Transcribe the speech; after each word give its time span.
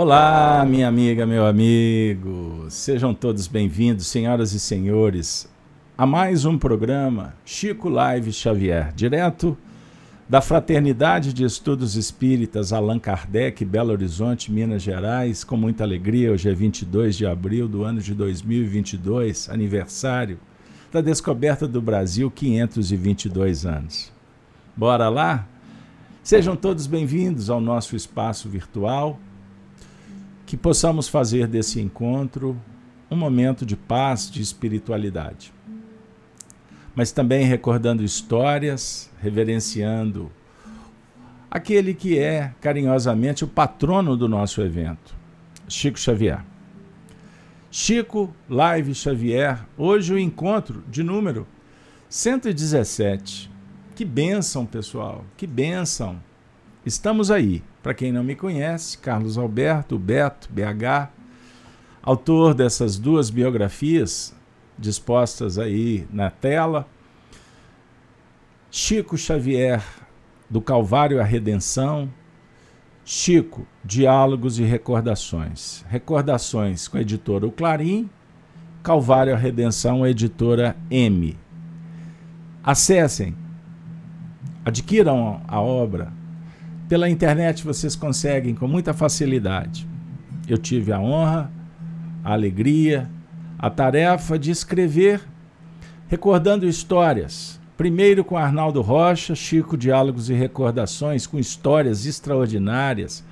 Olá, 0.00 0.64
minha 0.64 0.86
amiga, 0.86 1.26
meu 1.26 1.44
amigo. 1.44 2.66
Sejam 2.70 3.12
todos 3.12 3.48
bem-vindos, 3.48 4.06
senhoras 4.06 4.52
e 4.52 4.60
senhores, 4.60 5.52
a 5.96 6.06
mais 6.06 6.44
um 6.44 6.56
programa 6.56 7.34
Chico 7.44 7.88
Live 7.88 8.32
Xavier, 8.32 8.92
direto 8.94 9.58
da 10.28 10.40
Fraternidade 10.40 11.32
de 11.32 11.42
Estudos 11.42 11.96
Espíritas 11.96 12.72
Allan 12.72 13.00
Kardec, 13.00 13.64
Belo 13.64 13.90
Horizonte, 13.90 14.52
Minas 14.52 14.82
Gerais, 14.82 15.42
com 15.42 15.56
muita 15.56 15.82
alegria, 15.82 16.30
hoje 16.30 16.48
é 16.48 16.54
22 16.54 17.16
de 17.16 17.26
abril 17.26 17.66
do 17.66 17.82
ano 17.82 18.00
de 18.00 18.14
2022, 18.14 19.50
aniversário 19.50 20.38
da 20.92 21.00
descoberta 21.00 21.66
do 21.66 21.82
Brasil, 21.82 22.30
522 22.30 23.66
anos. 23.66 24.12
Bora 24.76 25.08
lá? 25.08 25.44
Sejam 26.22 26.54
todos 26.54 26.86
bem-vindos 26.86 27.50
ao 27.50 27.60
nosso 27.60 27.96
espaço 27.96 28.48
virtual 28.48 29.18
que 30.48 30.56
possamos 30.56 31.08
fazer 31.08 31.46
desse 31.46 31.78
encontro 31.78 32.58
um 33.10 33.16
momento 33.16 33.66
de 33.66 33.76
paz, 33.76 34.30
de 34.30 34.40
espiritualidade. 34.40 35.52
Mas 36.94 37.12
também 37.12 37.44
recordando 37.44 38.02
histórias, 38.02 39.10
reverenciando 39.20 40.32
aquele 41.50 41.92
que 41.92 42.18
é 42.18 42.54
carinhosamente 42.62 43.44
o 43.44 43.46
patrono 43.46 44.16
do 44.16 44.26
nosso 44.26 44.62
evento, 44.62 45.14
Chico 45.68 45.98
Xavier. 45.98 46.42
Chico 47.70 48.34
Live 48.48 48.94
Xavier, 48.94 49.66
hoje 49.76 50.14
o 50.14 50.18
encontro 50.18 50.82
de 50.88 51.02
número 51.02 51.46
117. 52.08 53.50
Que 53.94 54.02
bênção, 54.02 54.64
pessoal, 54.64 55.26
que 55.36 55.46
bênção. 55.46 56.18
Estamos 56.88 57.30
aí. 57.30 57.62
Para 57.82 57.92
quem 57.92 58.10
não 58.10 58.24
me 58.24 58.34
conhece, 58.34 58.96
Carlos 58.96 59.36
Alberto, 59.36 59.98
Beto, 59.98 60.48
BH, 60.50 61.10
autor 62.02 62.54
dessas 62.54 62.98
duas 62.98 63.28
biografias 63.28 64.34
dispostas 64.78 65.58
aí 65.58 66.08
na 66.10 66.30
tela. 66.30 66.88
Chico 68.70 69.18
Xavier, 69.18 69.84
do 70.48 70.62
Calvário 70.62 71.20
à 71.20 71.24
Redenção. 71.24 72.08
Chico, 73.04 73.66
Diálogos 73.84 74.58
e 74.58 74.62
Recordações. 74.62 75.84
Recordações 75.90 76.88
com 76.88 76.96
a 76.96 77.02
editora 77.02 77.46
O 77.46 77.52
Clarim, 77.52 78.08
Calvário 78.82 79.34
à 79.34 79.36
Redenção, 79.36 80.04
a 80.04 80.08
editora 80.08 80.74
M. 80.90 81.36
Acessem, 82.64 83.36
adquiram 84.64 85.42
a 85.46 85.60
obra 85.60 86.16
pela 86.88 87.08
internet 87.08 87.64
vocês 87.64 87.94
conseguem 87.94 88.54
com 88.54 88.66
muita 88.66 88.94
facilidade. 88.94 89.86
Eu 90.48 90.56
tive 90.56 90.90
a 90.90 90.98
honra, 90.98 91.52
a 92.24 92.32
alegria, 92.32 93.10
a 93.58 93.68
tarefa 93.68 94.38
de 94.38 94.50
escrever 94.50 95.20
recordando 96.08 96.66
histórias. 96.66 97.60
Primeiro 97.76 98.24
com 98.24 98.36
Arnaldo 98.36 98.80
Rocha, 98.80 99.34
Chico 99.34 99.76
Diálogos 99.76 100.30
e 100.30 100.34
Recordações, 100.34 101.26
com 101.26 101.38
histórias 101.38 102.06
extraordinárias, 102.06 103.22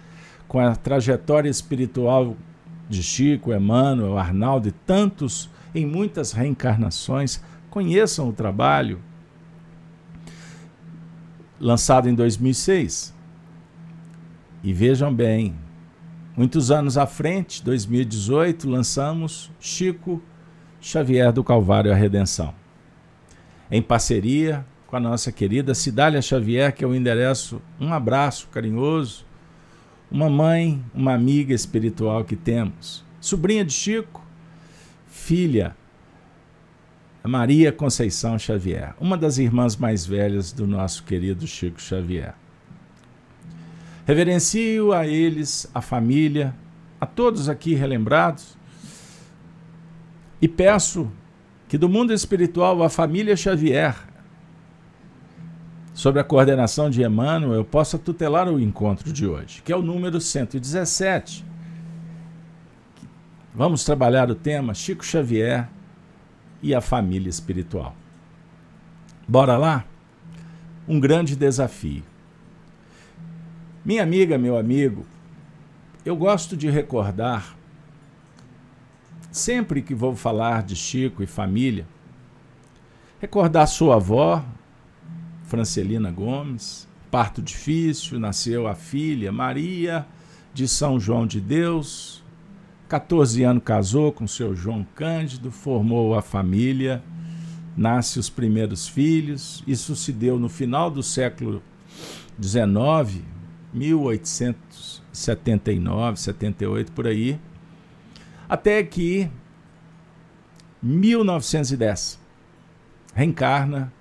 com 0.46 0.60
a 0.60 0.76
trajetória 0.76 1.48
espiritual 1.48 2.36
de 2.88 3.02
Chico, 3.02 3.52
Emmanuel, 3.52 4.18
Arnaldo 4.18 4.68
e 4.68 4.72
tantos 4.72 5.50
em 5.74 5.84
muitas 5.86 6.32
reencarnações. 6.32 7.42
Conheçam 7.70 8.28
o 8.28 8.32
trabalho. 8.32 9.00
Lançado 11.58 12.08
em 12.08 12.14
2006. 12.14 13.15
E 14.66 14.72
vejam 14.72 15.14
bem, 15.14 15.54
muitos 16.36 16.72
anos 16.72 16.98
à 16.98 17.06
frente, 17.06 17.62
2018, 17.62 18.68
lançamos 18.68 19.48
Chico 19.60 20.20
Xavier 20.80 21.32
do 21.32 21.44
Calvário 21.44 21.92
a 21.92 21.94
Redenção. 21.94 22.52
Em 23.70 23.80
parceria 23.80 24.66
com 24.88 24.96
a 24.96 25.00
nossa 25.00 25.30
querida 25.30 25.72
Cidália 25.72 26.20
Xavier, 26.20 26.74
que 26.74 26.82
é 26.82 26.86
o 26.88 26.96
endereço, 26.96 27.62
um 27.78 27.92
abraço 27.92 28.48
carinhoso, 28.48 29.24
uma 30.10 30.28
mãe, 30.28 30.84
uma 30.92 31.14
amiga 31.14 31.54
espiritual 31.54 32.24
que 32.24 32.34
temos, 32.34 33.04
sobrinha 33.20 33.64
de 33.64 33.72
Chico, 33.72 34.26
filha 35.06 35.76
Maria 37.22 37.70
Conceição 37.70 38.36
Xavier, 38.36 38.96
uma 39.00 39.16
das 39.16 39.38
irmãs 39.38 39.76
mais 39.76 40.04
velhas 40.04 40.50
do 40.50 40.66
nosso 40.66 41.04
querido 41.04 41.46
Chico 41.46 41.80
Xavier. 41.80 42.34
Reverencio 44.06 44.92
a 44.92 45.04
eles, 45.04 45.68
a 45.74 45.82
família, 45.82 46.54
a 47.00 47.04
todos 47.04 47.48
aqui 47.48 47.74
relembrados 47.74 48.56
e 50.40 50.46
peço 50.46 51.10
que 51.68 51.76
do 51.76 51.88
mundo 51.88 52.12
espiritual 52.12 52.84
a 52.84 52.88
família 52.88 53.36
Xavier, 53.36 53.96
sob 55.92 56.20
a 56.20 56.24
coordenação 56.24 56.88
de 56.88 57.02
Emmanuel, 57.02 57.64
possa 57.64 57.98
tutelar 57.98 58.48
o 58.48 58.60
encontro 58.60 59.12
de 59.12 59.26
hoje, 59.26 59.60
que 59.60 59.72
é 59.72 59.76
o 59.76 59.82
número 59.82 60.20
117. 60.20 61.44
Vamos 63.52 63.82
trabalhar 63.82 64.30
o 64.30 64.36
tema 64.36 64.72
Chico 64.72 65.04
Xavier 65.04 65.68
e 66.62 66.72
a 66.72 66.80
família 66.80 67.28
espiritual. 67.28 67.96
Bora 69.26 69.56
lá? 69.56 69.84
Um 70.86 71.00
grande 71.00 71.34
desafio. 71.34 72.04
Minha 73.86 74.02
amiga, 74.02 74.36
meu 74.36 74.58
amigo, 74.58 75.06
eu 76.04 76.16
gosto 76.16 76.56
de 76.56 76.68
recordar, 76.68 77.56
sempre 79.30 79.80
que 79.80 79.94
vou 79.94 80.16
falar 80.16 80.64
de 80.64 80.74
Chico 80.74 81.22
e 81.22 81.26
família, 81.28 81.86
recordar 83.20 83.68
sua 83.68 83.94
avó, 83.94 84.44
Francelina 85.44 86.10
Gomes, 86.10 86.88
parto 87.12 87.40
difícil, 87.40 88.18
nasceu 88.18 88.66
a 88.66 88.74
filha 88.74 89.30
Maria 89.30 90.04
de 90.52 90.66
São 90.66 90.98
João 90.98 91.24
de 91.24 91.40
Deus, 91.40 92.24
14 92.88 93.44
anos 93.44 93.62
casou 93.62 94.10
com 94.10 94.26
seu 94.26 94.52
João 94.52 94.84
Cândido, 94.96 95.52
formou 95.52 96.16
a 96.16 96.22
família, 96.22 97.04
nasce 97.76 98.18
os 98.18 98.28
primeiros 98.28 98.88
filhos. 98.88 99.62
Isso 99.64 99.94
se 99.94 100.12
deu 100.12 100.40
no 100.40 100.48
final 100.48 100.90
do 100.90 101.04
século 101.04 101.62
XIX, 102.42 103.35
1879, 103.76 106.18
78 106.18 106.90
por 106.92 107.06
aí, 107.06 107.38
até 108.48 108.82
que 108.82 109.30
1910 110.82 112.18
reencarna 113.14 113.92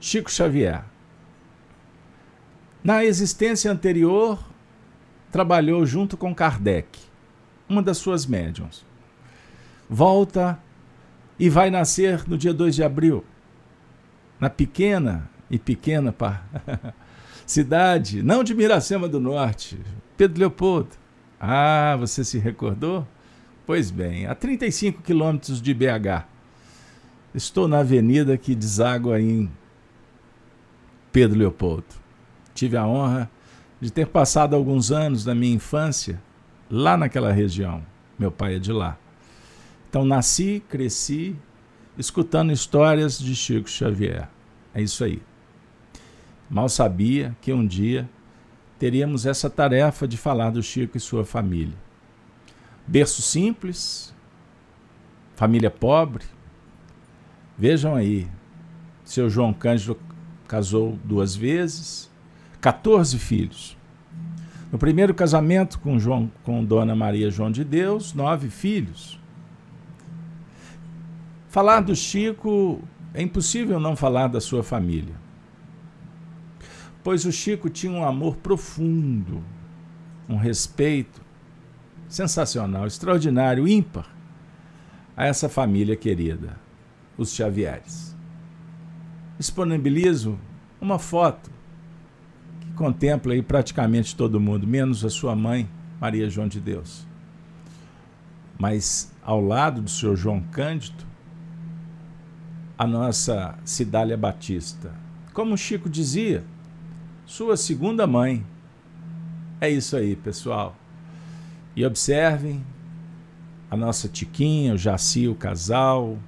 Chico 0.00 0.30
Xavier. 0.30 0.82
Na 2.82 3.04
existência 3.04 3.70
anterior, 3.70 4.42
trabalhou 5.30 5.84
junto 5.84 6.16
com 6.16 6.34
Kardec, 6.34 6.98
uma 7.68 7.82
das 7.82 7.98
suas 7.98 8.24
médiums. 8.24 8.86
Volta 9.90 10.58
e 11.38 11.50
vai 11.50 11.70
nascer 11.70 12.26
no 12.26 12.38
dia 12.38 12.54
2 12.54 12.74
de 12.74 12.82
abril, 12.82 13.22
na 14.40 14.48
pequena 14.48 15.28
e 15.50 15.58
pequena 15.58 16.10
cidade, 17.48 18.22
não 18.22 18.44
de 18.44 18.54
Miracema 18.54 19.08
do 19.08 19.18
Norte, 19.18 19.80
Pedro 20.18 20.38
Leopoldo. 20.38 20.90
Ah, 21.40 21.96
você 21.98 22.22
se 22.22 22.38
recordou? 22.38 23.08
Pois 23.66 23.90
bem, 23.90 24.26
a 24.26 24.34
35 24.34 25.02
quilômetros 25.02 25.60
de 25.60 25.72
BH. 25.72 26.26
Estou 27.34 27.66
na 27.66 27.78
avenida 27.78 28.36
que 28.36 28.54
deságua 28.54 29.18
em 29.20 29.50
Pedro 31.10 31.38
Leopoldo. 31.38 31.86
Tive 32.54 32.76
a 32.76 32.86
honra 32.86 33.30
de 33.80 33.90
ter 33.90 34.08
passado 34.08 34.54
alguns 34.54 34.90
anos 34.90 35.24
da 35.24 35.34
minha 35.34 35.54
infância 35.54 36.20
lá 36.70 36.96
naquela 36.96 37.32
região. 37.32 37.82
Meu 38.18 38.30
pai 38.30 38.56
é 38.56 38.58
de 38.58 38.72
lá. 38.72 38.98
Então 39.88 40.04
nasci, 40.04 40.62
cresci 40.68 41.34
escutando 41.96 42.52
histórias 42.52 43.18
de 43.18 43.34
Chico 43.34 43.70
Xavier. 43.70 44.28
É 44.74 44.82
isso 44.82 45.02
aí. 45.02 45.22
Mal 46.50 46.68
sabia 46.68 47.36
que 47.42 47.52
um 47.52 47.66
dia 47.66 48.08
teríamos 48.78 49.26
essa 49.26 49.50
tarefa 49.50 50.08
de 50.08 50.16
falar 50.16 50.50
do 50.50 50.62
Chico 50.62 50.96
e 50.96 51.00
sua 51.00 51.24
família. 51.24 51.76
Berço 52.86 53.20
simples, 53.20 54.14
família 55.36 55.70
pobre. 55.70 56.24
Vejam 57.56 57.94
aí, 57.94 58.26
seu 59.04 59.28
João 59.28 59.52
Cândido 59.52 59.98
casou 60.46 60.98
duas 61.04 61.36
vezes, 61.36 62.10
14 62.62 63.18
filhos. 63.18 63.76
No 64.72 64.78
primeiro 64.78 65.12
casamento 65.12 65.78
com, 65.80 65.98
João, 65.98 66.30
com 66.44 66.64
Dona 66.64 66.96
Maria 66.96 67.30
João 67.30 67.50
de 67.50 67.62
Deus, 67.62 68.14
nove 68.14 68.48
filhos. 68.48 69.20
Falar 71.50 71.80
do 71.80 71.94
Chico 71.94 72.80
é 73.12 73.20
impossível 73.20 73.78
não 73.78 73.94
falar 73.94 74.28
da 74.28 74.40
sua 74.40 74.62
família 74.62 75.27
pois 77.08 77.24
o 77.24 77.32
Chico 77.32 77.70
tinha 77.70 77.90
um 77.90 78.04
amor 78.04 78.36
profundo, 78.36 79.42
um 80.28 80.36
respeito 80.36 81.22
sensacional, 82.06 82.86
extraordinário, 82.86 83.66
ímpar 83.66 84.14
a 85.16 85.24
essa 85.24 85.48
família 85.48 85.96
querida, 85.96 86.60
os 87.16 87.32
Xavieres. 87.32 88.14
Disponibilizo 89.38 90.38
uma 90.78 90.98
foto 90.98 91.50
que 92.60 92.74
contempla 92.74 93.32
aí 93.32 93.40
praticamente 93.40 94.14
todo 94.14 94.38
mundo, 94.38 94.66
menos 94.66 95.02
a 95.02 95.08
sua 95.08 95.34
mãe, 95.34 95.66
Maria 95.98 96.28
João 96.28 96.46
de 96.46 96.60
Deus. 96.60 97.08
Mas 98.58 99.16
ao 99.22 99.40
lado 99.40 99.80
do 99.80 99.88
senhor 99.88 100.14
João 100.14 100.42
Cândido, 100.52 101.06
a 102.76 102.86
nossa 102.86 103.58
Cidália 103.64 104.14
Batista. 104.14 104.94
Como 105.32 105.54
o 105.54 105.56
Chico 105.56 105.88
dizia, 105.88 106.44
sua 107.28 107.58
segunda 107.58 108.06
mãe. 108.06 108.42
É 109.60 109.68
isso 109.68 109.94
aí, 109.94 110.16
pessoal. 110.16 110.74
E 111.76 111.84
observem 111.84 112.64
a 113.70 113.76
nossa 113.76 114.08
Tiquinha, 114.08 114.72
o 114.72 114.78
Jaci, 114.78 115.28
o 115.28 115.34
casal 115.34 116.18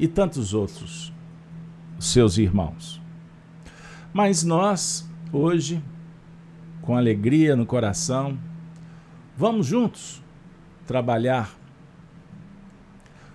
e 0.00 0.08
tantos 0.08 0.52
outros, 0.52 1.12
seus 2.00 2.38
irmãos. 2.38 3.00
Mas 4.12 4.42
nós, 4.42 5.08
hoje, 5.32 5.80
com 6.82 6.96
alegria 6.96 7.54
no 7.54 7.64
coração, 7.64 8.36
vamos 9.36 9.68
juntos 9.68 10.20
trabalhar 10.88 11.56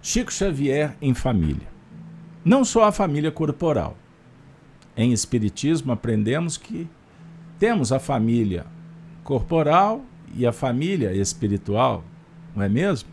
Chico 0.02 0.32
Xavier 0.32 0.98
em 1.02 1.14
família. 1.14 1.70
Não 2.44 2.66
só 2.66 2.84
a 2.84 2.92
família 2.92 3.32
corporal. 3.32 3.96
Em 4.96 5.12
Espiritismo 5.12 5.92
aprendemos 5.92 6.58
que 6.58 6.88
temos 7.60 7.92
a 7.92 8.00
família 8.00 8.66
corporal 9.24 10.04
e 10.34 10.46
a 10.46 10.52
família 10.52 11.14
espiritual, 11.14 12.04
não 12.56 12.64
é 12.64 12.70
mesmo? 12.70 13.10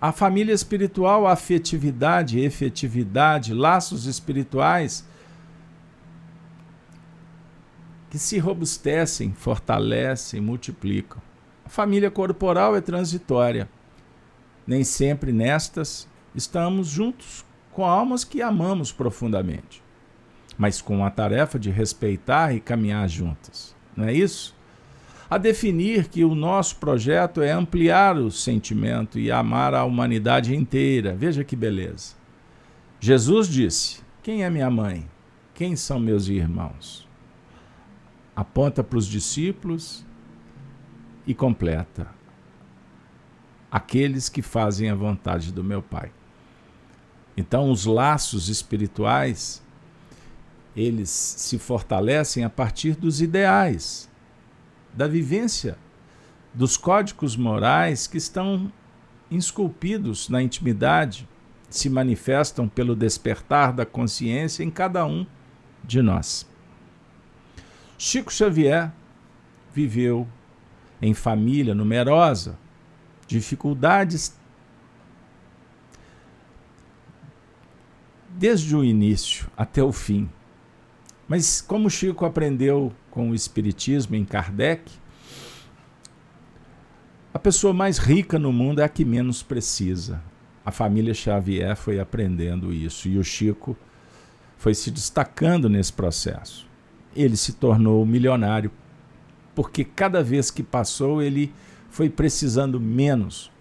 A 0.00 0.12
família 0.12 0.54
espiritual, 0.54 1.26
afetividade, 1.26 2.40
efetividade, 2.40 3.52
laços 3.52 4.06
espirituais 4.06 5.04
que 8.08 8.18
se 8.18 8.38
robustecem, 8.38 9.32
fortalecem, 9.32 10.40
multiplicam. 10.40 11.20
A 11.64 11.68
família 11.68 12.10
corporal 12.10 12.74
é 12.74 12.80
transitória. 12.80 13.68
Nem 14.66 14.82
sempre 14.84 15.32
nestas 15.32 16.08
estamos 16.34 16.88
juntos 16.88 17.44
com 17.70 17.84
almas 17.84 18.24
que 18.24 18.42
amamos 18.42 18.90
profundamente, 18.90 19.82
mas 20.60 20.82
com 20.82 21.02
a 21.02 21.10
tarefa 21.10 21.58
de 21.58 21.70
respeitar 21.70 22.54
e 22.54 22.60
caminhar 22.60 23.08
juntas. 23.08 23.74
Não 23.96 24.04
é 24.04 24.12
isso? 24.12 24.54
A 25.30 25.38
definir 25.38 26.08
que 26.08 26.22
o 26.22 26.34
nosso 26.34 26.76
projeto 26.76 27.40
é 27.40 27.50
ampliar 27.50 28.18
o 28.18 28.30
sentimento 28.30 29.18
e 29.18 29.32
amar 29.32 29.72
a 29.72 29.84
humanidade 29.84 30.54
inteira. 30.54 31.16
Veja 31.16 31.42
que 31.42 31.56
beleza. 31.56 32.14
Jesus 33.00 33.48
disse: 33.48 34.02
Quem 34.22 34.44
é 34.44 34.50
minha 34.50 34.68
mãe? 34.68 35.08
Quem 35.54 35.76
são 35.76 35.98
meus 35.98 36.28
irmãos? 36.28 37.08
Aponta 38.36 38.84
para 38.84 38.98
os 38.98 39.06
discípulos 39.06 40.04
e 41.26 41.32
completa: 41.32 42.06
Aqueles 43.72 44.28
que 44.28 44.42
fazem 44.42 44.90
a 44.90 44.94
vontade 44.94 45.54
do 45.54 45.64
meu 45.64 45.80
Pai. 45.80 46.12
Então, 47.34 47.70
os 47.70 47.86
laços 47.86 48.50
espirituais, 48.50 49.62
eles 50.76 51.10
se 51.10 51.58
fortalecem 51.58 52.44
a 52.44 52.50
partir 52.50 52.96
dos 52.96 53.20
ideais, 53.20 54.08
da 54.94 55.06
vivência, 55.06 55.76
dos 56.52 56.76
códigos 56.76 57.36
morais 57.36 58.06
que 58.06 58.16
estão 58.16 58.72
esculpidos 59.30 60.28
na 60.28 60.42
intimidade, 60.42 61.28
se 61.68 61.88
manifestam 61.88 62.68
pelo 62.68 62.96
despertar 62.96 63.72
da 63.72 63.86
consciência 63.86 64.64
em 64.64 64.70
cada 64.70 65.06
um 65.06 65.24
de 65.84 66.02
nós. 66.02 66.48
Chico 67.96 68.32
Xavier 68.32 68.92
viveu 69.72 70.26
em 71.00 71.14
família 71.14 71.74
numerosa, 71.74 72.58
dificuldades 73.26 74.36
desde 78.28 78.74
o 78.74 78.84
início 78.84 79.48
até 79.56 79.82
o 79.82 79.92
fim. 79.92 80.28
Mas 81.30 81.60
como 81.60 81.88
Chico 81.88 82.24
aprendeu 82.24 82.92
com 83.08 83.30
o 83.30 83.34
Espiritismo 83.36 84.16
em 84.16 84.24
Kardec, 84.24 84.90
a 87.32 87.38
pessoa 87.38 87.72
mais 87.72 87.98
rica 87.98 88.36
no 88.36 88.52
mundo 88.52 88.80
é 88.80 88.84
a 88.84 88.88
que 88.88 89.04
menos 89.04 89.40
precisa. 89.40 90.20
A 90.66 90.72
família 90.72 91.14
Xavier 91.14 91.76
foi 91.76 92.00
aprendendo 92.00 92.72
isso 92.72 93.06
e 93.06 93.16
o 93.16 93.22
Chico 93.22 93.76
foi 94.56 94.74
se 94.74 94.90
destacando 94.90 95.68
nesse 95.68 95.92
processo. 95.92 96.66
Ele 97.14 97.36
se 97.36 97.52
tornou 97.52 98.04
milionário 98.04 98.72
porque 99.54 99.84
cada 99.84 100.24
vez 100.24 100.50
que 100.50 100.64
passou 100.64 101.22
ele 101.22 101.54
foi 101.90 102.10
precisando 102.10 102.80
menos 102.80 103.52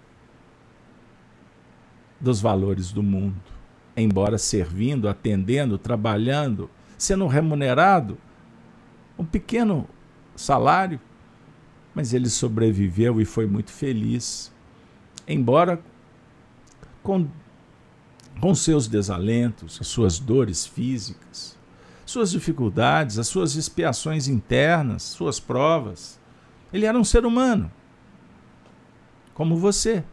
dos 2.20 2.42
valores 2.42 2.92
do 2.92 3.04
mundo 3.04 3.40
embora 4.02 4.38
servindo, 4.38 5.10
atendendo, 5.10 5.78
trabalhando, 5.78 6.70
sendo 7.00 7.26
remunerado, 7.26 8.18
um 9.18 9.26
pequeno 9.26 9.88
salário, 10.36 11.00
mas 11.96 12.14
ele 12.14 12.30
sobreviveu 12.30 13.20
e 13.20 13.26
foi 13.26 13.48
muito 13.48 13.72
feliz, 13.72 14.52
embora 15.28 15.82
com, 17.02 17.28
com 18.40 18.54
seus 18.54 18.88
desalentos, 18.88 19.80
as 19.82 19.88
suas 19.88 20.20
dores 20.20 20.68
físicas, 20.68 21.58
suas 22.06 22.30
dificuldades, 22.30 23.18
as 23.18 23.28
suas 23.28 23.56
expiações 23.56 24.28
internas, 24.28 25.02
suas 25.02 25.40
provas. 25.40 26.20
Ele 26.72 26.86
era 26.86 26.98
um 26.98 27.04
ser 27.04 27.26
humano, 27.26 27.72
como 29.34 29.58
você, 29.58 30.04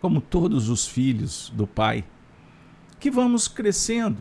como 0.00 0.20
todos 0.20 0.68
os 0.68 0.86
filhos 0.86 1.50
do 1.54 1.66
Pai 1.66 2.04
que 2.98 3.10
vamos 3.10 3.46
crescendo 3.46 4.18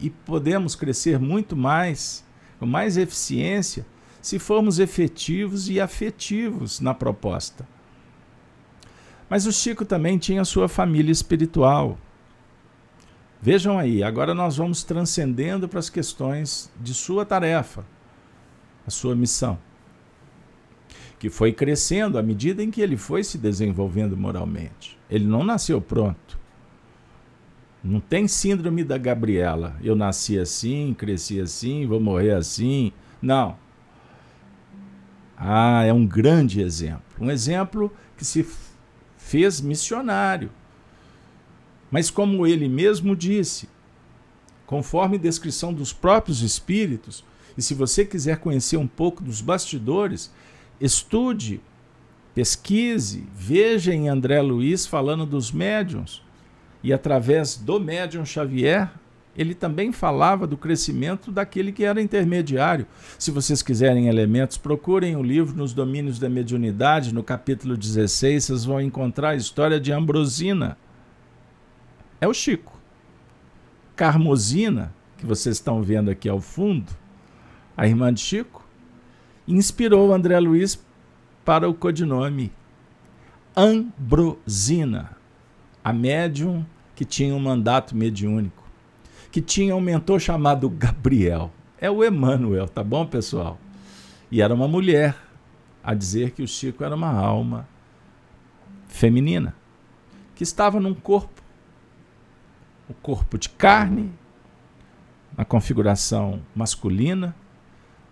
e 0.00 0.10
podemos 0.10 0.74
crescer 0.74 1.18
muito 1.18 1.56
mais, 1.56 2.24
com 2.58 2.66
mais 2.66 2.96
eficiência, 2.96 3.86
se 4.20 4.38
formos 4.38 4.78
efetivos 4.78 5.68
e 5.68 5.80
afetivos 5.80 6.80
na 6.80 6.92
proposta. 6.92 7.66
Mas 9.28 9.46
o 9.46 9.52
Chico 9.52 9.84
também 9.84 10.18
tinha 10.18 10.44
sua 10.44 10.68
família 10.68 11.12
espiritual. 11.12 11.98
Vejam 13.40 13.78
aí, 13.78 14.02
agora 14.02 14.34
nós 14.34 14.56
vamos 14.56 14.82
transcendendo 14.82 15.68
para 15.68 15.78
as 15.78 15.88
questões 15.88 16.70
de 16.80 16.92
sua 16.92 17.24
tarefa, 17.24 17.84
a 18.86 18.90
sua 18.90 19.14
missão, 19.14 19.58
que 21.18 21.30
foi 21.30 21.52
crescendo 21.52 22.18
à 22.18 22.22
medida 22.22 22.62
em 22.62 22.70
que 22.70 22.80
ele 22.80 22.96
foi 22.96 23.22
se 23.22 23.38
desenvolvendo 23.38 24.16
moralmente. 24.16 24.98
Ele 25.08 25.26
não 25.26 25.44
nasceu 25.44 25.80
pronto. 25.80 26.27
Não 27.82 28.00
tem 28.00 28.26
síndrome 28.26 28.82
da 28.82 28.98
Gabriela. 28.98 29.76
Eu 29.82 29.94
nasci 29.94 30.38
assim, 30.38 30.94
cresci 30.94 31.40
assim, 31.40 31.86
vou 31.86 32.00
morrer 32.00 32.32
assim. 32.32 32.92
Não. 33.22 33.56
Ah, 35.36 35.84
é 35.84 35.92
um 35.92 36.04
grande 36.04 36.60
exemplo. 36.60 37.02
Um 37.20 37.30
exemplo 37.30 37.92
que 38.16 38.24
se 38.24 38.44
fez 39.16 39.60
missionário. 39.60 40.50
Mas, 41.90 42.10
como 42.10 42.46
ele 42.46 42.68
mesmo 42.68 43.14
disse, 43.14 43.68
conforme 44.66 45.16
descrição 45.16 45.72
dos 45.72 45.92
próprios 45.92 46.42
espíritos, 46.42 47.24
e 47.56 47.62
se 47.62 47.72
você 47.72 48.04
quiser 48.04 48.38
conhecer 48.38 48.76
um 48.76 48.86
pouco 48.86 49.22
dos 49.22 49.40
bastidores, 49.40 50.30
estude, 50.80 51.60
pesquise, 52.34 53.26
veja 53.34 53.94
em 53.94 54.08
André 54.08 54.42
Luiz 54.42 54.86
falando 54.86 55.24
dos 55.24 55.50
médiums 55.50 56.22
e 56.82 56.92
através 56.92 57.56
do 57.56 57.80
médium 57.80 58.24
Xavier, 58.24 58.90
ele 59.36 59.54
também 59.54 59.92
falava 59.92 60.46
do 60.46 60.56
crescimento 60.56 61.30
daquele 61.30 61.70
que 61.70 61.84
era 61.84 62.02
intermediário. 62.02 62.86
Se 63.18 63.30
vocês 63.30 63.62
quiserem 63.62 64.08
elementos, 64.08 64.58
procurem 64.58 65.16
o 65.16 65.22
livro 65.22 65.56
Nos 65.56 65.72
Domínios 65.72 66.18
da 66.18 66.28
Mediunidade, 66.28 67.14
no 67.14 67.22
capítulo 67.22 67.76
16, 67.76 68.44
vocês 68.44 68.64
vão 68.64 68.80
encontrar 68.80 69.30
a 69.30 69.36
história 69.36 69.78
de 69.78 69.92
Ambrosina. 69.92 70.76
É 72.20 72.26
o 72.26 72.34
Chico. 72.34 72.76
Carmosina, 73.94 74.92
que 75.16 75.26
vocês 75.26 75.56
estão 75.56 75.82
vendo 75.82 76.10
aqui 76.10 76.28
ao 76.28 76.40
fundo, 76.40 76.90
a 77.76 77.86
irmã 77.86 78.12
de 78.12 78.20
Chico, 78.20 78.66
inspirou 79.46 80.12
André 80.12 80.38
Luiz 80.40 80.84
para 81.44 81.68
o 81.68 81.74
codinome 81.74 82.52
Ambrosina 83.56 85.17
a 85.88 85.92
médium 85.92 86.66
que 86.94 87.02
tinha 87.02 87.34
um 87.34 87.40
mandato 87.40 87.96
mediúnico, 87.96 88.62
que 89.32 89.40
tinha 89.40 89.74
um 89.74 89.80
mentor 89.80 90.20
chamado 90.20 90.68
Gabriel. 90.68 91.50
É 91.80 91.90
o 91.90 92.04
Emmanuel, 92.04 92.68
tá 92.68 92.84
bom, 92.84 93.06
pessoal? 93.06 93.58
E 94.30 94.42
era 94.42 94.52
uma 94.52 94.68
mulher, 94.68 95.16
a 95.82 95.94
dizer 95.94 96.32
que 96.32 96.42
o 96.42 96.46
Chico 96.46 96.84
era 96.84 96.94
uma 96.94 97.10
alma 97.10 97.66
feminina, 98.86 99.56
que 100.34 100.42
estava 100.42 100.78
num 100.78 100.92
corpo, 100.92 101.40
o 102.86 102.92
corpo 102.92 103.38
de 103.38 103.48
carne, 103.48 104.12
na 105.34 105.44
configuração 105.46 106.42
masculina, 106.54 107.34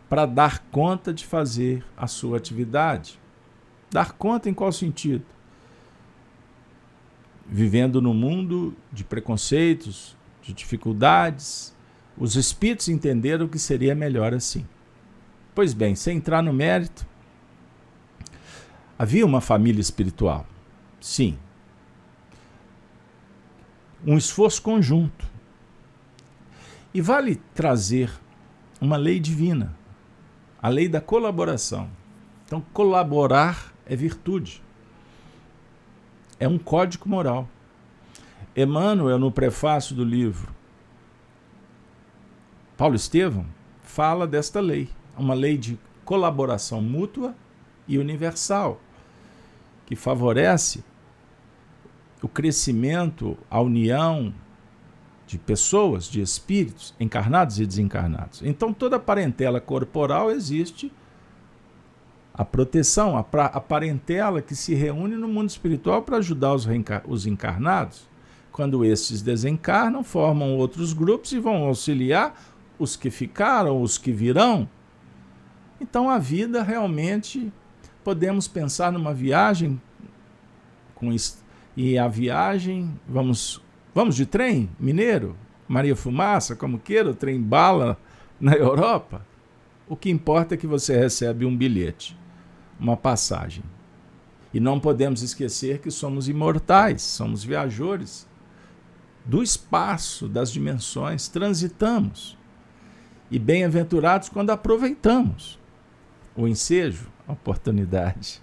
para 0.08 0.24
dar 0.24 0.60
conta 0.70 1.12
de 1.12 1.26
fazer 1.26 1.84
a 1.94 2.06
sua 2.06 2.38
atividade. 2.38 3.20
Dar 3.90 4.12
conta 4.12 4.48
em 4.48 4.54
qual 4.54 4.72
sentido? 4.72 5.35
Vivendo 7.48 8.02
no 8.02 8.12
mundo 8.12 8.74
de 8.92 9.04
preconceitos, 9.04 10.16
de 10.42 10.52
dificuldades, 10.52 11.74
os 12.16 12.34
espíritos 12.34 12.88
entenderam 12.88 13.46
que 13.46 13.58
seria 13.58 13.94
melhor 13.94 14.34
assim. 14.34 14.66
Pois 15.54 15.72
bem, 15.72 15.94
sem 15.94 16.18
entrar 16.18 16.42
no 16.42 16.52
mérito, 16.52 17.06
havia 18.98 19.24
uma 19.24 19.40
família 19.40 19.80
espiritual. 19.80 20.46
Sim. 21.00 21.38
Um 24.04 24.16
esforço 24.16 24.60
conjunto. 24.62 25.26
E 26.92 27.00
vale 27.00 27.36
trazer 27.54 28.10
uma 28.80 28.96
lei 28.96 29.20
divina, 29.20 29.76
a 30.60 30.68
lei 30.68 30.88
da 30.88 31.00
colaboração. 31.00 31.90
Então, 32.44 32.60
colaborar 32.72 33.72
é 33.84 33.94
virtude. 33.94 34.62
É 36.38 36.46
um 36.46 36.58
código 36.58 37.08
moral. 37.08 37.48
Emmanuel, 38.54 39.18
no 39.18 39.30
prefácio 39.30 39.94
do 39.94 40.04
livro, 40.04 40.54
Paulo 42.76 42.94
Estevam, 42.94 43.46
fala 43.82 44.26
desta 44.26 44.60
lei, 44.60 44.88
uma 45.16 45.34
lei 45.34 45.56
de 45.56 45.78
colaboração 46.04 46.80
mútua 46.80 47.34
e 47.88 47.98
universal, 47.98 48.80
que 49.86 49.96
favorece 49.96 50.84
o 52.22 52.28
crescimento, 52.28 53.36
a 53.50 53.60
união 53.60 54.34
de 55.26 55.38
pessoas, 55.38 56.08
de 56.08 56.20
espíritos, 56.20 56.94
encarnados 57.00 57.58
e 57.58 57.66
desencarnados. 57.66 58.42
Então, 58.42 58.72
toda 58.72 58.96
a 58.96 59.00
parentela 59.00 59.60
corporal 59.60 60.30
existe 60.30 60.92
a 62.36 62.44
proteção, 62.44 63.16
a, 63.16 63.24
pra, 63.24 63.46
a 63.46 63.60
parentela 63.60 64.42
que 64.42 64.54
se 64.54 64.74
reúne 64.74 65.16
no 65.16 65.26
mundo 65.26 65.48
espiritual 65.48 66.02
para 66.02 66.18
ajudar 66.18 66.52
os, 66.54 66.66
os 67.06 67.26
encarnados. 67.26 68.06
Quando 68.52 68.84
estes 68.84 69.22
desencarnam, 69.22 70.04
formam 70.04 70.56
outros 70.56 70.92
grupos 70.92 71.32
e 71.32 71.38
vão 71.38 71.64
auxiliar 71.64 72.38
os 72.78 72.94
que 72.94 73.10
ficaram, 73.10 73.80
os 73.80 73.96
que 73.96 74.12
virão. 74.12 74.68
Então 75.80 76.10
a 76.10 76.18
vida 76.18 76.62
realmente 76.62 77.50
podemos 78.04 78.46
pensar 78.46 78.92
numa 78.92 79.14
viagem 79.14 79.80
com 80.94 81.14
e 81.76 81.98
a 81.98 82.08
viagem 82.08 82.98
vamos 83.06 83.62
vamos 83.94 84.16
de 84.16 84.24
trem 84.24 84.70
mineiro, 84.78 85.36
Maria 85.68 85.96
Fumaça, 85.96 86.56
como 86.56 86.78
queira, 86.78 87.10
o 87.10 87.14
trem 87.14 87.40
bala 87.40 87.98
na 88.40 88.52
Europa. 88.52 89.24
O 89.88 89.96
que 89.96 90.10
importa 90.10 90.54
é 90.54 90.58
que 90.58 90.66
você 90.66 90.96
recebe 90.96 91.44
um 91.44 91.54
bilhete 91.54 92.16
uma 92.78 92.96
passagem. 92.96 93.64
E 94.52 94.60
não 94.60 94.80
podemos 94.80 95.22
esquecer 95.22 95.80
que 95.80 95.90
somos 95.90 96.28
imortais, 96.28 97.02
somos 97.02 97.44
viajores 97.44 98.26
do 99.24 99.42
espaço, 99.42 100.28
das 100.28 100.50
dimensões, 100.50 101.28
transitamos. 101.28 102.38
E 103.30 103.38
bem-aventurados 103.38 104.28
quando 104.28 104.50
aproveitamos 104.50 105.58
o 106.36 106.46
ensejo, 106.46 107.08
a 107.26 107.32
oportunidade, 107.32 108.40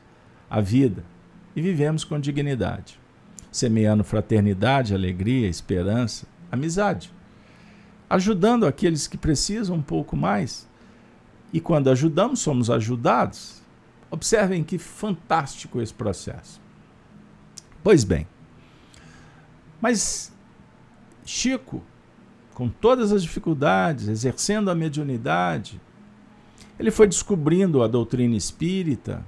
a 0.50 0.60
vida 0.60 1.04
e 1.56 1.62
vivemos 1.62 2.04
com 2.04 2.20
dignidade, 2.20 3.00
semeando 3.52 4.04
fraternidade, 4.04 4.94
alegria, 4.94 5.48
esperança, 5.48 6.28
amizade, 6.52 7.12
ajudando 8.10 8.66
aqueles 8.66 9.08
que 9.08 9.18
precisam 9.18 9.78
um 9.78 9.82
pouco 9.82 10.18
mais. 10.18 10.68
E 11.52 11.60
quando 11.60 11.90
ajudamos, 11.90 12.40
somos 12.40 12.70
ajudados 12.70 13.63
Observem 14.14 14.64
que 14.64 14.78
fantástico 14.78 15.82
esse 15.82 15.92
processo. 15.92 16.62
Pois 17.84 18.04
bem, 18.04 18.28
mas 19.82 20.32
Chico, 21.26 21.82
com 22.54 22.70
todas 22.70 23.12
as 23.12 23.24
dificuldades, 23.24 24.08
exercendo 24.08 24.70
a 24.70 24.76
mediunidade, 24.76 25.82
ele 26.78 26.92
foi 26.92 27.08
descobrindo 27.08 27.82
a 27.82 27.88
doutrina 27.88 28.36
espírita 28.36 29.26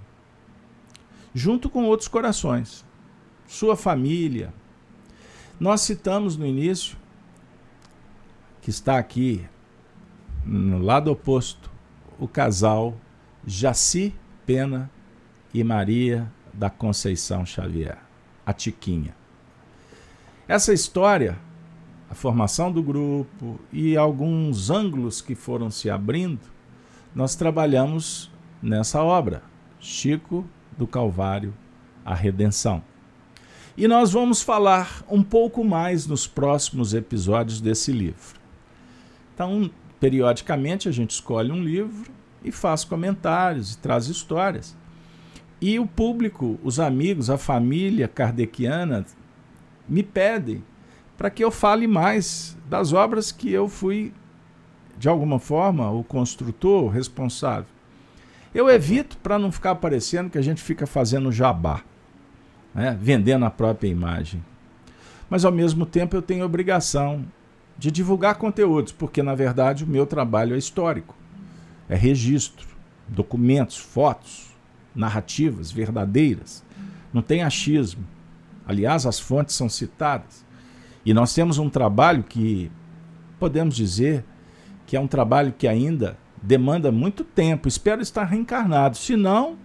junto 1.33 1.67
com 1.67 1.85
outros 1.85 2.07
corações, 2.07 2.85
sua 3.47 3.75
família. 3.75 4.53
Nós 5.59 5.81
citamos 5.81 6.37
no 6.37 6.45
início, 6.45 6.95
que 8.61 8.69
está 8.69 8.99
aqui 8.99 9.43
no 10.45 10.77
lado 10.77 11.11
oposto, 11.11 11.71
o 12.19 12.27
casal 12.27 12.95
Jaci 13.47 14.13
Pena 14.45 14.89
e 15.53 15.63
Maria 15.63 16.31
da 16.53 16.69
Conceição 16.69 17.45
Xavier, 17.45 17.97
a 18.45 18.53
Tiquinha. 18.53 19.15
Essa 20.47 20.71
história, 20.71 21.37
a 22.09 22.13
formação 22.13 22.71
do 22.71 22.83
grupo 22.83 23.59
e 23.73 23.97
alguns 23.97 24.69
ângulos 24.69 25.19
que 25.19 25.33
foram 25.33 25.71
se 25.71 25.89
abrindo, 25.89 26.41
nós 27.13 27.35
trabalhamos 27.35 28.29
nessa 28.61 29.01
obra, 29.01 29.41
Chico 29.79 30.45
do 30.77 30.85
Calvário, 30.85 31.53
a 32.03 32.13
Redenção. 32.13 32.83
E 33.75 33.87
nós 33.87 34.11
vamos 34.11 34.41
falar 34.41 35.03
um 35.09 35.23
pouco 35.23 35.63
mais 35.63 36.05
nos 36.05 36.27
próximos 36.27 36.93
episódios 36.93 37.59
desse 37.59 37.91
livro. 37.91 38.39
Então, 39.33 39.69
periodicamente 39.99 40.87
a 40.87 40.91
gente 40.91 41.11
escolhe 41.11 41.51
um 41.51 41.63
livro 41.63 42.14
e 42.45 42.51
faz 42.51 42.83
comentários 42.83 43.73
e 43.73 43.77
traz 43.79 44.07
histórias. 44.07 44.77
E 45.59 45.79
o 45.79 45.87
público, 45.87 46.59
os 46.63 46.79
amigos, 46.79 47.29
a 47.29 47.37
família 47.39 48.07
kardeciana 48.07 49.03
me 49.89 50.03
pedem 50.03 50.63
para 51.17 51.29
que 51.29 51.43
eu 51.43 51.49
fale 51.49 51.87
mais 51.87 52.55
das 52.69 52.93
obras 52.93 53.31
que 53.31 53.51
eu 53.51 53.67
fui, 53.67 54.13
de 54.97 55.09
alguma 55.09 55.39
forma, 55.39 55.89
o 55.89 56.03
construtor, 56.03 56.83
o 56.83 56.89
responsável. 56.89 57.65
Eu 58.53 58.69
evito 58.69 59.17
para 59.17 59.39
não 59.39 59.51
ficar 59.51 59.75
parecendo 59.75 60.29
que 60.29 60.37
a 60.37 60.41
gente 60.41 60.61
fica 60.61 60.85
fazendo 60.85 61.31
jabá, 61.31 61.81
né? 62.73 62.97
vendendo 63.01 63.45
a 63.45 63.49
própria 63.49 63.87
imagem. 63.87 64.43
Mas, 65.29 65.43
ao 65.43 65.51
mesmo 65.51 65.85
tempo, 65.85 66.15
eu 66.15 66.21
tenho 66.21 66.45
obrigação 66.45 67.25
de 67.77 67.89
divulgar 67.89 68.35
conteúdos, 68.35 68.91
porque, 68.91 69.23
na 69.23 69.33
verdade, 69.33 69.83
o 69.83 69.87
meu 69.87 70.05
trabalho 70.05 70.53
é 70.53 70.57
histórico 70.57 71.15
é 71.89 71.95
registro, 71.95 72.67
documentos, 73.07 73.77
fotos, 73.77 74.47
narrativas 74.95 75.71
verdadeiras. 75.71 76.63
Não 77.13 77.21
tem 77.21 77.43
achismo. 77.43 78.05
Aliás, 78.67 79.05
as 79.05 79.19
fontes 79.19 79.55
são 79.55 79.69
citadas. 79.69 80.45
E 81.05 81.13
nós 81.13 81.33
temos 81.33 81.57
um 81.57 81.69
trabalho 81.69 82.23
que 82.23 82.71
podemos 83.39 83.75
dizer 83.75 84.23
que 84.87 84.95
é 84.95 84.99
um 84.99 85.07
trabalho 85.07 85.53
que 85.55 85.67
ainda 85.67 86.17
demanda 86.41 86.91
muito 86.91 87.23
tempo. 87.23 87.67
Espero 87.67 88.01
estar 88.01 88.23
reencarnado. 88.23 88.97
Se 88.97 89.15
não, 89.15 89.57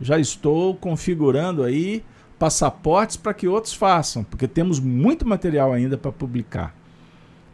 já 0.00 0.18
estou 0.18 0.74
configurando 0.74 1.62
aí 1.62 2.04
passaportes 2.38 3.16
para 3.16 3.32
que 3.32 3.48
outros 3.48 3.72
façam, 3.72 4.22
porque 4.22 4.46
temos 4.46 4.78
muito 4.78 5.26
material 5.26 5.72
ainda 5.72 5.96
para 5.96 6.12
publicar. 6.12 6.74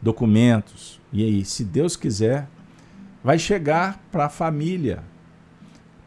Documentos. 0.01 1.01
E 1.13 1.23
aí, 1.23 1.45
se 1.45 1.65
Deus 1.65 1.95
quiser, 1.95 2.49
vai 3.23 3.39
chegar 3.39 4.03
para 4.11 4.27
a 4.27 4.29
família, 4.29 5.03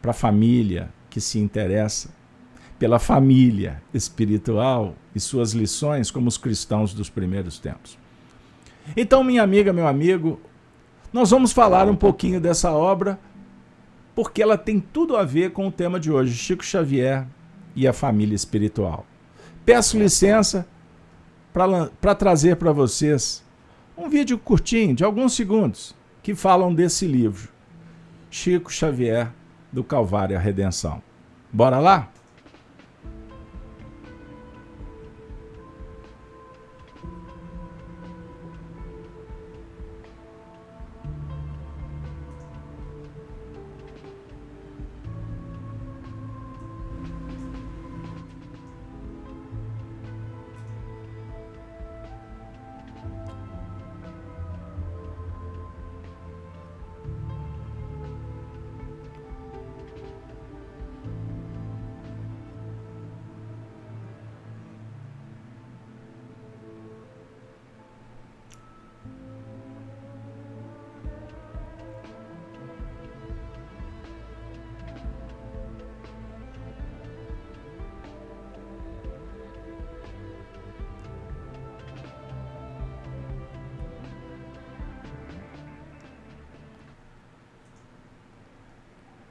para 0.02 0.10
a 0.10 0.14
família 0.14 0.90
que 1.08 1.20
se 1.20 1.38
interessa 1.38 2.10
pela 2.78 2.98
família 2.98 3.82
espiritual 3.94 4.94
e 5.14 5.20
suas 5.20 5.52
lições 5.52 6.10
como 6.10 6.28
os 6.28 6.36
cristãos 6.36 6.92
dos 6.92 7.08
primeiros 7.08 7.58
tempos. 7.58 7.98
Então, 8.94 9.24
minha 9.24 9.42
amiga, 9.42 9.72
meu 9.72 9.86
amigo, 9.86 10.38
nós 11.12 11.30
vamos 11.30 11.52
falar 11.52 11.88
um 11.88 11.96
pouquinho 11.96 12.40
dessa 12.40 12.70
obra 12.70 13.18
porque 14.14 14.42
ela 14.42 14.58
tem 14.58 14.78
tudo 14.78 15.16
a 15.16 15.24
ver 15.24 15.52
com 15.52 15.66
o 15.66 15.72
tema 15.72 15.98
de 15.98 16.12
hoje, 16.12 16.34
Chico 16.34 16.64
Xavier 16.64 17.26
e 17.74 17.88
a 17.88 17.92
família 17.92 18.34
espiritual. 18.34 19.06
Peço 19.64 19.98
licença 19.98 20.66
para 21.52 22.14
trazer 22.14 22.56
para 22.56 22.72
vocês 22.72 23.42
um 23.96 24.08
vídeo 24.08 24.38
curtinho, 24.38 24.94
de 24.94 25.02
alguns 25.02 25.34
segundos, 25.34 25.95
que 26.26 26.34
falam 26.34 26.74
desse 26.74 27.06
livro, 27.06 27.50
Chico 28.28 28.68
Xavier, 28.72 29.30
do 29.70 29.84
Calvário 29.84 30.36
à 30.36 30.40
Redenção. 30.40 31.00
Bora 31.52 31.78
lá? 31.78 32.10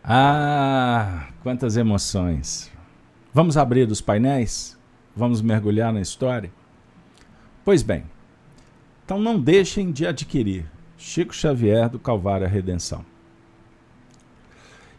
Ah, 0.08 1.30
quantas 1.42 1.78
emoções. 1.78 2.72
Vamos 3.34 3.58
abrir 3.58 3.90
os 3.90 4.02
painéis? 4.02 4.78
Vamos 5.16 5.42
mergulhar 5.42 5.92
na 5.92 6.00
história? 6.00 6.52
Pois 7.64 7.82
bem, 7.82 8.04
então 9.04 9.20
não 9.20 9.40
deixem 9.40 9.92
de 9.92 10.06
adquirir 10.06 10.70
Chico 10.96 11.34
Xavier 11.34 11.90
do 11.90 11.98
Calvário 11.98 12.46
à 12.46 12.50
Redenção. 12.50 13.04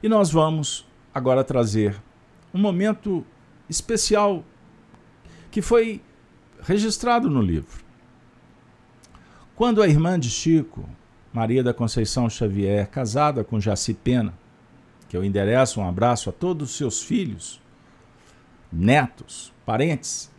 E 0.03 0.09
nós 0.09 0.33
vamos 0.33 0.85
agora 1.15 1.45
trazer 1.45 1.95
um 2.53 2.59
momento 2.59 3.25
especial 3.71 4.43
que 5.53 5.63
foi 5.63 6.03
registrado 6.61 7.31
no 7.31 7.41
livro. 7.41 7.85
Quando 9.55 9.81
a 9.81 9.87
irmã 9.87 10.19
de 10.19 10.29
Chico, 10.29 10.85
Maria 11.33 11.63
da 11.63 11.73
Conceição 11.73 12.29
Xavier, 12.29 12.89
casada 12.91 13.45
com 13.45 13.61
Jaci 13.61 13.95
Pena, 13.95 14.35
que 15.09 15.17
eu 15.17 15.25
endereço 15.25 15.81
um 15.81 15.89
abraço 15.89 16.31
a 16.31 16.33
todos 16.33 16.71
os 16.71 16.77
seus 16.77 17.03
filhos, 17.03 17.61
netos, 18.73 19.53
parentes, 19.65 20.31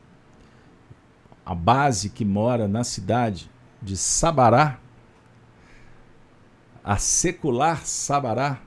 a 1.45 1.55
base 1.55 2.09
que 2.09 2.25
mora 2.25 2.67
na 2.67 2.83
cidade 2.83 3.49
de 3.81 3.95
Sabará, 3.95 4.79
a 6.83 6.97
secular 6.97 7.85
Sabará. 7.85 8.59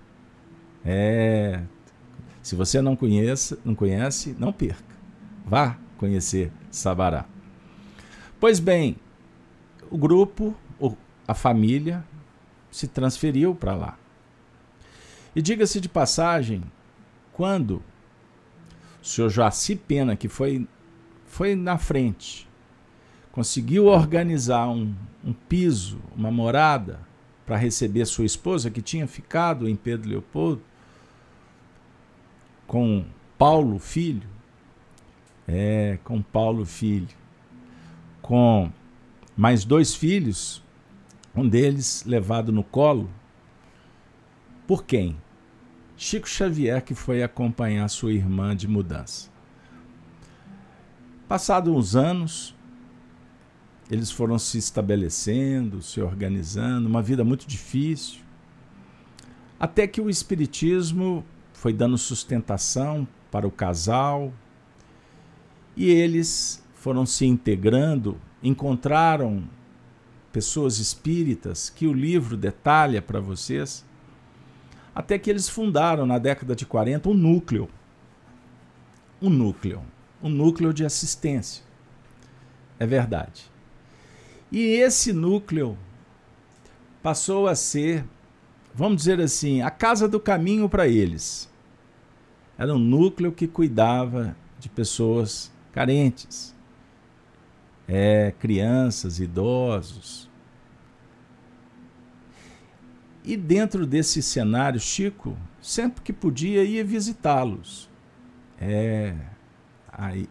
É, 0.85 1.63
se 2.43 2.57
você 2.57 2.81
não 2.81 2.97
conhece, 2.97 3.59
não 3.65 3.75
conhece, 3.75 4.35
não 4.39 4.53
perca. 4.53 4.95
Vá 5.45 5.77
conhecer 5.99 6.51
Sabará. 6.71 7.27
Pois 8.39 8.59
bem, 8.59 8.97
o 9.91 9.99
grupo, 9.99 10.57
a 11.29 11.35
família, 11.35 12.03
se 12.71 12.89
transferiu 12.89 13.55
para 13.55 13.75
lá. 13.75 13.99
E 15.35 15.41
diga-se 15.41 15.81
de 15.81 15.89
passagem, 15.89 16.63
quando 17.33 17.83
o 19.01 19.07
senhor 19.07 19.31
Jaci 19.31 19.77
Pena, 19.77 20.17
que 20.17 20.29
foi, 20.29 20.67
foi 21.25 21.55
na 21.55 21.79
frente, 21.79 22.49
conseguiu 23.31 23.87
organizar 23.87 24.69
um, 24.69 24.95
um 25.25 25.33
piso, 25.33 26.01
uma 26.17 26.31
morada, 26.31 27.01
para 27.47 27.57
receber 27.57 28.05
sua 28.07 28.25
esposa, 28.25 28.71
que 28.71 28.83
tinha 28.83 29.07
ficado 29.07 29.69
em 29.69 29.75
Pedro 29.75 30.09
Leopoldo, 30.09 30.63
com 32.67 33.05
Paulo 33.37 33.79
Filho, 33.79 34.29
é, 35.49 35.99
com 36.05 36.23
Paulo 36.23 36.65
Filho, 36.65 37.09
com 38.23 38.71
mais 39.37 39.65
dois 39.65 39.95
filhos, 39.95 40.63
um 41.35 41.49
deles 41.49 42.05
levado 42.05 42.53
no 42.53 42.63
colo. 42.63 43.11
Por 44.67 44.85
quem? 44.85 45.17
Chico 46.03 46.27
Xavier, 46.27 46.83
que 46.83 46.95
foi 46.95 47.23
acompanhar 47.23 47.87
sua 47.89 48.11
irmã 48.11 48.57
de 48.57 48.67
mudança. 48.67 49.29
Passados 51.29 51.71
uns 51.71 51.95
anos, 51.95 52.57
eles 53.91 54.11
foram 54.11 54.39
se 54.39 54.57
estabelecendo, 54.57 55.83
se 55.83 56.01
organizando, 56.01 56.89
uma 56.89 57.03
vida 57.03 57.23
muito 57.23 57.47
difícil. 57.47 58.21
Até 59.59 59.87
que 59.87 60.01
o 60.01 60.09
Espiritismo 60.09 61.23
foi 61.53 61.71
dando 61.71 61.99
sustentação 61.99 63.07
para 63.31 63.47
o 63.47 63.51
casal 63.51 64.33
e 65.77 65.91
eles 65.91 66.65
foram 66.77 67.05
se 67.05 67.27
integrando 67.27 68.19
encontraram 68.43 69.45
pessoas 70.33 70.79
espíritas 70.79 71.69
que 71.69 71.87
o 71.87 71.93
livro 71.93 72.39
detalha 72.39 73.03
para 73.03 73.21
vocês, 73.21 73.85
até 74.95 75.19
que 75.19 75.31
eles 75.31 75.49
fundaram 75.49 76.07
na 76.07 76.19
década 76.19 76.55
de 76.55 76.67
40 76.67 77.09
um 77.09 77.15
núcleo. 77.15 77.69
Um 79.21 79.31
núcleo. 79.31 79.83
Um 80.23 80.29
núcleo 80.29 80.73
de 80.73 80.85
assistência. 80.85 81.65
É 82.79 82.87
verdade. 82.87 83.51
E 84.51 84.59
esse 84.59 85.13
núcleo 85.13 85.77
passou 87.03 87.47
a 87.47 87.55
ser, 87.55 88.05
vamos 88.75 88.99
dizer 88.99 89.21
assim, 89.21 89.63
a 89.63 89.71
casa 89.71 90.09
do 90.09 90.19
caminho 90.19 90.69
para 90.69 90.89
eles. 90.89 91.51
Era 92.59 92.75
um 92.75 92.79
núcleo 92.79 93.33
que 93.33 93.47
cuidava 93.47 94.37
de 94.59 94.69
pessoas 94.69 95.51
carentes, 95.73 96.55
é, 97.89 98.33
crianças, 98.39 99.19
idosos. 99.19 100.30
E 103.25 103.37
dentro 103.37 103.87
desse 103.87 104.23
cenário, 104.23 104.81
Chico, 104.81 105.37
sempre 105.61 106.03
que 106.03 106.13
podia, 106.13 106.65
ia 106.65 106.85
visitá-los. 106.85 107.89
É, 108.59 109.15
aí, 109.93 110.29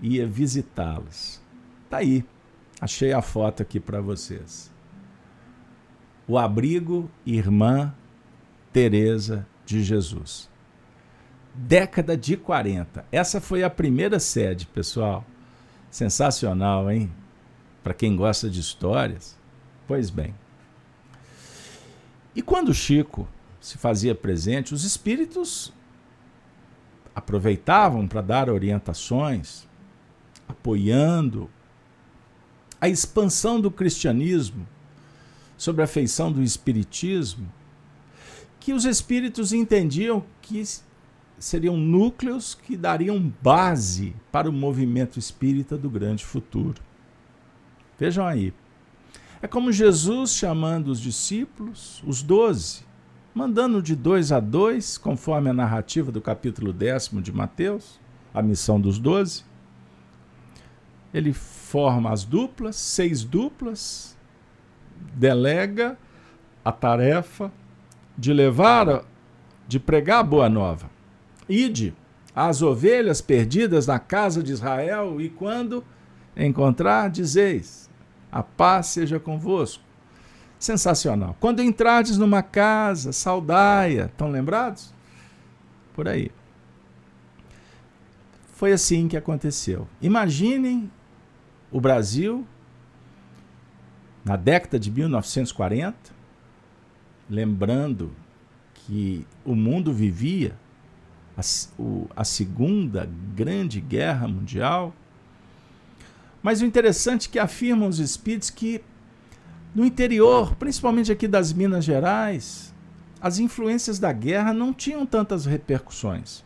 ia 0.00 0.26
visitá-los. 0.26 1.40
Tá 1.90 1.98
aí, 1.98 2.24
achei 2.80 3.12
a 3.12 3.20
foto 3.20 3.62
aqui 3.62 3.80
para 3.80 4.00
vocês. 4.00 4.72
O 6.26 6.38
abrigo 6.38 7.10
Irmã 7.26 7.94
Teresa 8.72 9.46
de 9.64 9.82
Jesus. 9.82 10.48
Década 11.54 12.16
de 12.16 12.36
40. 12.36 13.04
Essa 13.10 13.40
foi 13.40 13.64
a 13.64 13.70
primeira 13.70 14.20
sede, 14.20 14.66
pessoal. 14.66 15.24
Sensacional, 15.90 16.90
hein? 16.90 17.10
Para 17.82 17.94
quem 17.94 18.14
gosta 18.14 18.48
de 18.48 18.60
histórias. 18.60 19.36
Pois 19.86 20.10
bem. 20.10 20.34
E 22.38 22.42
quando 22.42 22.72
Chico 22.72 23.26
se 23.60 23.76
fazia 23.78 24.14
presente, 24.14 24.72
os 24.72 24.84
espíritos 24.84 25.72
aproveitavam 27.12 28.06
para 28.06 28.20
dar 28.20 28.48
orientações, 28.48 29.66
apoiando 30.46 31.50
a 32.80 32.88
expansão 32.88 33.60
do 33.60 33.72
cristianismo 33.72 34.64
sobre 35.56 35.82
a 35.82 35.86
feição 35.88 36.30
do 36.30 36.40
espiritismo, 36.40 37.52
que 38.60 38.72
os 38.72 38.84
espíritos 38.84 39.52
entendiam 39.52 40.24
que 40.40 40.62
seriam 41.40 41.76
núcleos 41.76 42.54
que 42.54 42.76
dariam 42.76 43.34
base 43.42 44.14
para 44.30 44.48
o 44.48 44.52
movimento 44.52 45.18
espírita 45.18 45.76
do 45.76 45.90
grande 45.90 46.24
futuro. 46.24 46.80
Vejam 47.98 48.24
aí. 48.24 48.54
É 49.40 49.46
como 49.46 49.72
Jesus 49.72 50.32
chamando 50.34 50.88
os 50.88 51.00
discípulos, 51.00 52.02
os 52.06 52.22
doze, 52.22 52.84
mandando 53.34 53.80
de 53.80 53.94
dois 53.94 54.32
a 54.32 54.40
dois, 54.40 54.98
conforme 54.98 55.50
a 55.50 55.52
narrativa 55.52 56.10
do 56.10 56.20
capítulo 56.20 56.72
décimo 56.72 57.22
de 57.22 57.32
Mateus, 57.32 58.00
a 58.34 58.42
missão 58.42 58.80
dos 58.80 58.98
doze. 58.98 59.44
Ele 61.14 61.32
forma 61.32 62.10
as 62.10 62.24
duplas, 62.24 62.76
seis 62.76 63.22
duplas, 63.24 64.16
delega 65.14 65.96
a 66.64 66.72
tarefa 66.72 67.52
de 68.16 68.32
levar, 68.32 69.04
de 69.66 69.78
pregar 69.78 70.20
a 70.20 70.24
boa 70.24 70.48
nova 70.48 70.90
Ide 71.48 71.94
às 72.34 72.60
ovelhas 72.60 73.20
perdidas 73.20 73.86
na 73.86 73.98
casa 73.98 74.42
de 74.42 74.52
Israel, 74.52 75.20
e 75.20 75.30
quando 75.30 75.82
encontrar, 76.36 77.08
dizeis: 77.08 77.87
a 78.30 78.42
paz 78.42 78.86
seja 78.86 79.18
convosco. 79.18 79.82
Sensacional. 80.58 81.36
Quando 81.38 81.62
entrardes 81.62 82.18
numa 82.18 82.42
casa, 82.42 83.12
saudaia. 83.12 84.06
Estão 84.06 84.30
lembrados? 84.30 84.92
Por 85.94 86.08
aí. 86.08 86.30
Foi 88.54 88.72
assim 88.72 89.06
que 89.06 89.16
aconteceu. 89.16 89.86
Imaginem 90.02 90.90
o 91.70 91.80
Brasil 91.80 92.46
na 94.24 94.36
década 94.36 94.78
de 94.78 94.90
1940, 94.90 95.96
lembrando 97.30 98.12
que 98.74 99.26
o 99.44 99.54
mundo 99.54 99.92
vivia 99.92 100.54
a, 101.36 101.40
o, 101.80 102.08
a 102.16 102.24
Segunda 102.24 103.08
Grande 103.34 103.80
Guerra 103.80 104.26
Mundial. 104.26 104.92
Mas 106.48 106.62
o 106.62 106.64
interessante 106.64 107.28
é 107.28 107.32
que 107.32 107.38
afirmam 107.38 107.90
os 107.90 107.98
espíritos 107.98 108.48
que 108.48 108.80
no 109.74 109.84
interior, 109.84 110.54
principalmente 110.54 111.12
aqui 111.12 111.28
das 111.28 111.52
Minas 111.52 111.84
Gerais, 111.84 112.74
as 113.20 113.38
influências 113.38 113.98
da 113.98 114.10
guerra 114.14 114.54
não 114.54 114.72
tinham 114.72 115.04
tantas 115.04 115.44
repercussões. 115.44 116.42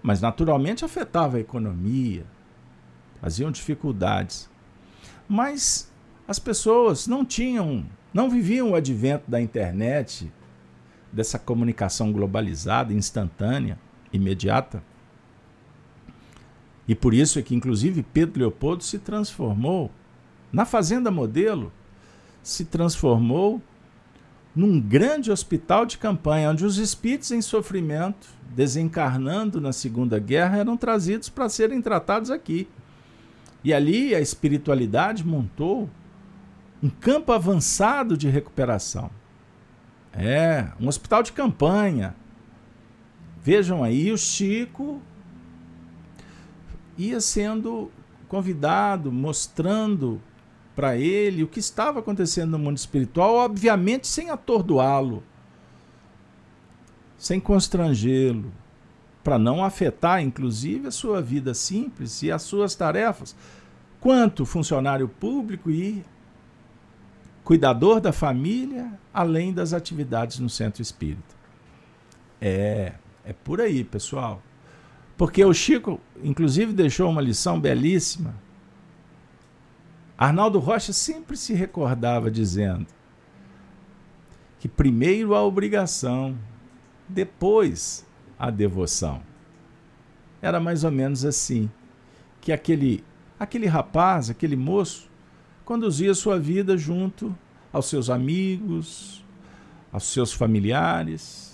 Mas 0.00 0.20
naturalmente 0.20 0.84
afetava 0.84 1.38
a 1.38 1.40
economia, 1.40 2.24
faziam 3.20 3.50
dificuldades. 3.50 4.48
Mas 5.28 5.90
as 6.28 6.38
pessoas 6.38 7.08
não 7.08 7.24
tinham, 7.24 7.84
não 8.14 8.30
viviam 8.30 8.70
o 8.70 8.74
advento 8.76 9.28
da 9.28 9.40
internet, 9.40 10.32
dessa 11.12 11.36
comunicação 11.36 12.12
globalizada, 12.12 12.92
instantânea, 12.92 13.76
imediata. 14.12 14.80
E 16.88 16.94
por 16.94 17.12
isso 17.12 17.38
é 17.38 17.42
que, 17.42 17.54
inclusive, 17.54 18.02
Pedro 18.02 18.40
Leopoldo 18.40 18.82
se 18.82 18.98
transformou, 18.98 19.92
na 20.50 20.64
Fazenda 20.64 21.10
Modelo, 21.10 21.70
se 22.42 22.64
transformou 22.64 23.60
num 24.56 24.80
grande 24.80 25.30
hospital 25.30 25.84
de 25.84 25.98
campanha, 25.98 26.50
onde 26.50 26.64
os 26.64 26.78
espíritos 26.78 27.30
em 27.30 27.42
sofrimento, 27.42 28.26
desencarnando 28.56 29.60
na 29.60 29.72
Segunda 29.72 30.18
Guerra, 30.18 30.56
eram 30.56 30.76
trazidos 30.78 31.28
para 31.28 31.50
serem 31.50 31.82
tratados 31.82 32.30
aqui. 32.30 32.66
E 33.62 33.74
ali 33.74 34.14
a 34.14 34.20
espiritualidade 34.20 35.26
montou 35.26 35.90
um 36.82 36.88
campo 36.88 37.32
avançado 37.32 38.16
de 38.16 38.28
recuperação. 38.28 39.10
É, 40.12 40.68
um 40.80 40.88
hospital 40.88 41.22
de 41.22 41.32
campanha. 41.32 42.14
Vejam 43.42 43.84
aí, 43.84 44.10
o 44.10 44.16
Chico 44.16 45.02
ia 46.98 47.20
sendo 47.20 47.90
convidado, 48.28 49.10
mostrando 49.10 50.20
para 50.74 50.96
ele 50.96 51.42
o 51.42 51.48
que 51.48 51.60
estava 51.60 52.00
acontecendo 52.00 52.50
no 52.50 52.58
mundo 52.58 52.76
espiritual, 52.76 53.34
obviamente 53.36 54.06
sem 54.06 54.30
atordoá-lo, 54.30 55.22
sem 57.16 57.40
constrangê-lo, 57.40 58.52
para 59.24 59.38
não 59.38 59.64
afetar, 59.64 60.22
inclusive, 60.22 60.88
a 60.88 60.90
sua 60.90 61.20
vida 61.20 61.52
simples 61.54 62.22
e 62.22 62.30
as 62.30 62.42
suas 62.42 62.74
tarefas, 62.74 63.34
quanto 64.00 64.46
funcionário 64.46 65.08
público 65.08 65.70
e 65.70 66.04
cuidador 67.42 68.00
da 68.00 68.12
família, 68.12 68.92
além 69.12 69.52
das 69.52 69.72
atividades 69.72 70.38
no 70.38 70.48
centro 70.48 70.80
espírita. 70.80 71.34
É, 72.40 72.92
é 73.24 73.32
por 73.32 73.60
aí, 73.60 73.82
pessoal. 73.82 74.40
Porque 75.18 75.44
o 75.44 75.52
Chico, 75.52 76.00
inclusive, 76.22 76.72
deixou 76.72 77.10
uma 77.10 77.20
lição 77.20 77.60
belíssima. 77.60 78.36
Arnaldo 80.16 80.60
Rocha 80.60 80.92
sempre 80.92 81.36
se 81.36 81.52
recordava 81.52 82.30
dizendo 82.30 82.86
que 84.60 84.68
primeiro 84.68 85.34
a 85.34 85.42
obrigação, 85.42 86.38
depois 87.08 88.06
a 88.38 88.48
devoção. 88.48 89.20
Era 90.40 90.60
mais 90.60 90.84
ou 90.84 90.90
menos 90.92 91.24
assim 91.24 91.68
que 92.40 92.52
aquele 92.52 93.04
aquele 93.38 93.66
rapaz, 93.66 94.30
aquele 94.30 94.56
moço 94.56 95.08
conduzia 95.64 96.14
sua 96.14 96.38
vida 96.38 96.76
junto 96.76 97.36
aos 97.72 97.86
seus 97.86 98.08
amigos, 98.08 99.24
aos 99.92 100.04
seus 100.04 100.32
familiares. 100.32 101.47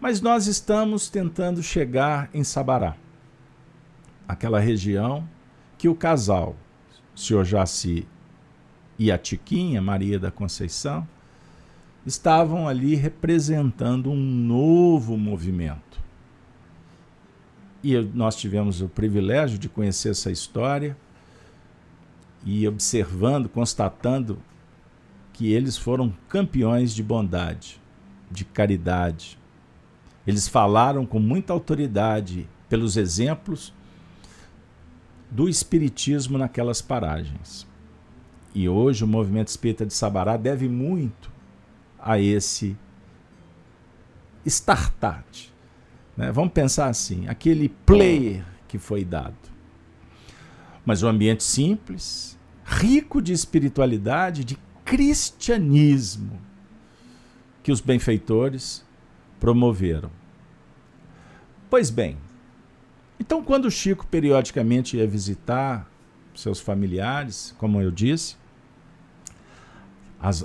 Mas 0.00 0.20
nós 0.20 0.46
estamos 0.46 1.08
tentando 1.08 1.62
chegar 1.62 2.30
em 2.32 2.44
Sabará, 2.44 2.96
aquela 4.28 4.60
região 4.60 5.28
que 5.76 5.88
o 5.88 5.94
casal, 5.94 6.56
o 7.14 7.18
senhor 7.18 7.44
Jaci 7.44 8.06
e 8.98 9.10
a 9.10 9.18
Tiquinha, 9.18 9.82
Maria 9.82 10.18
da 10.18 10.30
Conceição, 10.30 11.06
estavam 12.06 12.68
ali 12.68 12.94
representando 12.94 14.10
um 14.10 14.16
novo 14.16 15.16
movimento. 15.16 16.00
E 17.82 17.96
nós 17.98 18.36
tivemos 18.36 18.80
o 18.80 18.88
privilégio 18.88 19.58
de 19.58 19.68
conhecer 19.68 20.10
essa 20.10 20.30
história 20.30 20.96
e 22.44 22.66
observando, 22.66 23.48
constatando 23.48 24.38
que 25.32 25.52
eles 25.52 25.76
foram 25.76 26.12
campeões 26.28 26.94
de 26.94 27.02
bondade, 27.02 27.80
de 28.30 28.44
caridade. 28.44 29.38
Eles 30.28 30.46
falaram 30.46 31.06
com 31.06 31.18
muita 31.18 31.52
autoridade 31.52 32.48
pelos 32.68 32.96
exemplos 32.96 33.74
do 35.30 35.48
espiritismo 35.48 36.36
naquelas 36.36 36.80
paragens. 36.80 37.66
E 38.54 38.68
hoje 38.68 39.04
o 39.04 39.08
movimento 39.08 39.48
espírita 39.48 39.84
de 39.84 39.94
Sabará 39.94 40.36
deve 40.36 40.68
muito 40.68 41.30
a 41.98 42.18
esse 42.20 42.76
startup. 44.46 45.50
Né? 46.16 46.30
Vamos 46.30 46.52
pensar 46.52 46.88
assim, 46.88 47.26
aquele 47.26 47.68
player 47.68 48.44
que 48.68 48.78
foi 48.78 49.04
dado 49.04 49.48
mas 50.88 51.02
um 51.02 51.08
ambiente 51.08 51.44
simples, 51.44 52.38
rico 52.64 53.20
de 53.20 53.30
espiritualidade, 53.30 54.42
de 54.42 54.56
cristianismo 54.86 56.40
que 57.62 57.70
os 57.70 57.82
benfeitores 57.82 58.82
promoveram. 59.40 60.10
Pois 61.70 61.90
bem, 61.90 62.16
então 63.18 63.42
quando 63.42 63.70
Chico 63.70 64.06
periodicamente 64.06 64.96
ia 64.96 65.06
visitar 65.06 65.88
seus 66.34 66.60
familiares, 66.60 67.54
como 67.58 67.80
eu 67.80 67.90
disse, 67.90 68.36
as, 70.20 70.44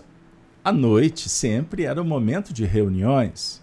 a 0.64 0.72
noite 0.72 1.30
sempre 1.30 1.84
era 1.84 2.02
o 2.02 2.06
momento 2.06 2.54
de 2.54 2.66
reuniões, 2.66 3.62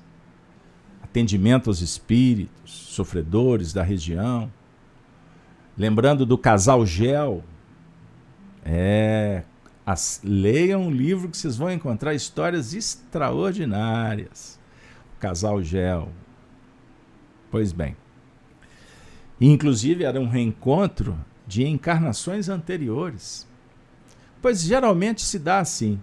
atendimento 1.03 1.69
aos 1.69 1.81
espíritos, 1.81 2.73
sofredores 2.73 3.73
da 3.73 3.83
região, 3.83 4.51
Lembrando 5.81 6.27
do 6.27 6.37
casal 6.37 6.85
Gel. 6.85 7.43
É, 8.63 9.45
as, 9.87 10.21
leiam 10.23 10.83
um 10.83 10.91
livro 10.91 11.31
que 11.31 11.39
vocês 11.39 11.57
vão 11.57 11.73
encontrar 11.73 12.13
histórias 12.13 12.75
extraordinárias. 12.75 14.60
Casal 15.21 15.63
Gel. 15.63 16.09
Pois 17.51 17.73
bem. 17.73 17.97
Inclusive 19.41 20.05
era 20.05 20.19
um 20.19 20.29
reencontro 20.29 21.17
de 21.47 21.67
encarnações 21.67 22.49
anteriores. 22.49 23.47
Pois 24.41 24.63
geralmente 24.63 25.23
se 25.23 25.39
dá 25.39 25.59
assim. 25.59 26.01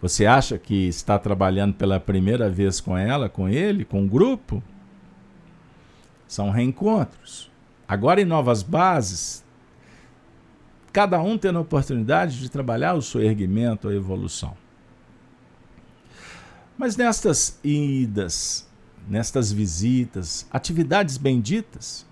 Você 0.00 0.26
acha 0.26 0.58
que 0.58 0.88
está 0.88 1.18
trabalhando 1.18 1.74
pela 1.74 1.98
primeira 1.98 2.50
vez 2.50 2.80
com 2.80 2.98
ela, 2.98 3.28
com 3.28 3.48
ele, 3.48 3.84
com 3.84 4.04
o 4.04 4.08
grupo? 4.08 4.62
São 6.26 6.50
reencontros. 6.50 7.50
Agora 7.86 8.20
em 8.20 8.24
novas 8.24 8.62
bases, 8.62 9.44
cada 10.92 11.20
um 11.22 11.38
tendo 11.38 11.58
a 11.58 11.62
oportunidade 11.62 12.40
de 12.40 12.50
trabalhar 12.50 12.94
o 12.94 13.02
seu 13.02 13.22
erguimento, 13.22 13.88
a 13.88 13.94
evolução. 13.94 14.56
Mas 16.82 16.96
nestas 16.96 17.60
idas, 17.62 18.68
nestas 19.08 19.52
visitas, 19.52 20.44
atividades 20.50 21.16
benditas, 21.16 22.04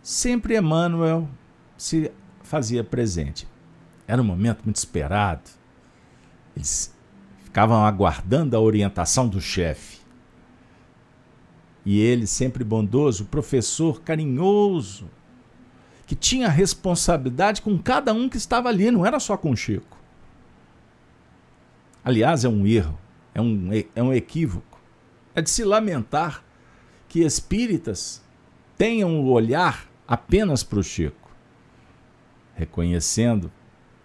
sempre 0.00 0.56
Emmanuel 0.56 1.28
se 1.76 2.12
fazia 2.44 2.84
presente. 2.84 3.48
Era 4.06 4.22
um 4.22 4.24
momento 4.24 4.62
muito 4.62 4.76
esperado. 4.76 5.50
Eles 6.54 6.94
ficavam 7.42 7.84
aguardando 7.84 8.56
a 8.56 8.60
orientação 8.60 9.28
do 9.28 9.40
chefe. 9.40 9.98
E 11.84 11.98
ele, 11.98 12.24
sempre 12.24 12.62
bondoso, 12.62 13.24
professor 13.24 14.00
carinhoso, 14.00 15.10
que 16.06 16.14
tinha 16.14 16.48
responsabilidade 16.48 17.62
com 17.62 17.76
cada 17.76 18.12
um 18.14 18.28
que 18.28 18.36
estava 18.36 18.68
ali, 18.68 18.92
não 18.92 19.04
era 19.04 19.18
só 19.18 19.36
com 19.36 19.56
Chico. 19.56 19.98
Aliás, 22.04 22.44
é 22.44 22.48
um 22.48 22.64
erro, 22.64 22.96
é 23.38 23.40
um, 23.40 23.70
é 23.94 24.02
um 24.02 24.12
equívoco. 24.12 24.80
É 25.32 25.40
de 25.40 25.48
se 25.48 25.64
lamentar 25.64 26.42
que 27.08 27.20
espíritas 27.20 28.20
tenham 28.76 29.20
o 29.20 29.30
olhar 29.30 29.88
apenas 30.06 30.64
para 30.64 30.80
o 30.80 30.82
Chico, 30.82 31.30
reconhecendo 32.54 33.50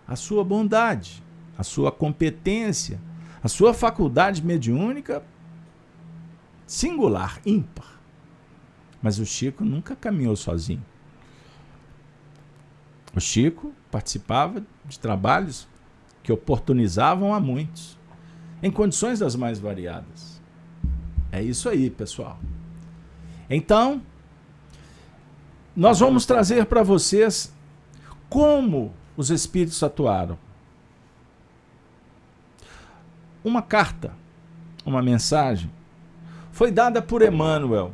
a 0.08 0.16
sua 0.16 0.44
bondade, 0.44 1.24
a 1.58 1.64
sua 1.64 1.92
competência, 1.92 3.02
a 3.42 3.48
sua 3.48 3.74
faculdade 3.74 4.44
mediúnica 4.44 5.24
singular, 6.68 7.42
ímpar. 7.44 8.00
Mas 9.02 9.18
o 9.18 9.26
Chico 9.26 9.66
nunca 9.66 9.96
caminhou 9.96 10.36
sozinho. 10.36 10.86
O 13.16 13.20
Chico 13.20 13.74
participava 13.90 14.64
de 14.86 15.00
trabalhos 15.00 15.68
que 16.22 16.32
oportunizavam 16.32 17.34
a 17.34 17.40
muitos, 17.40 17.98
em 18.64 18.72
condições 18.72 19.20
das 19.20 19.36
mais 19.36 19.60
variadas. 19.60 20.42
É 21.30 21.44
isso 21.44 21.68
aí, 21.68 21.90
pessoal. 21.90 22.40
Então, 23.50 24.02
nós 25.76 26.00
vamos 26.00 26.26
trazer 26.26 26.66
para 26.66 26.82
vocês 26.82 27.54
como 28.30 28.94
os 29.18 29.30
espíritos 29.30 29.84
atuaram. 29.84 30.40
Uma 33.44 33.62
carta, 33.62 34.14
uma 34.86 35.02
mensagem 35.02 35.70
foi 36.54 36.72
dada 36.72 37.02
por 37.02 37.22
Emmanuel, 37.22 37.92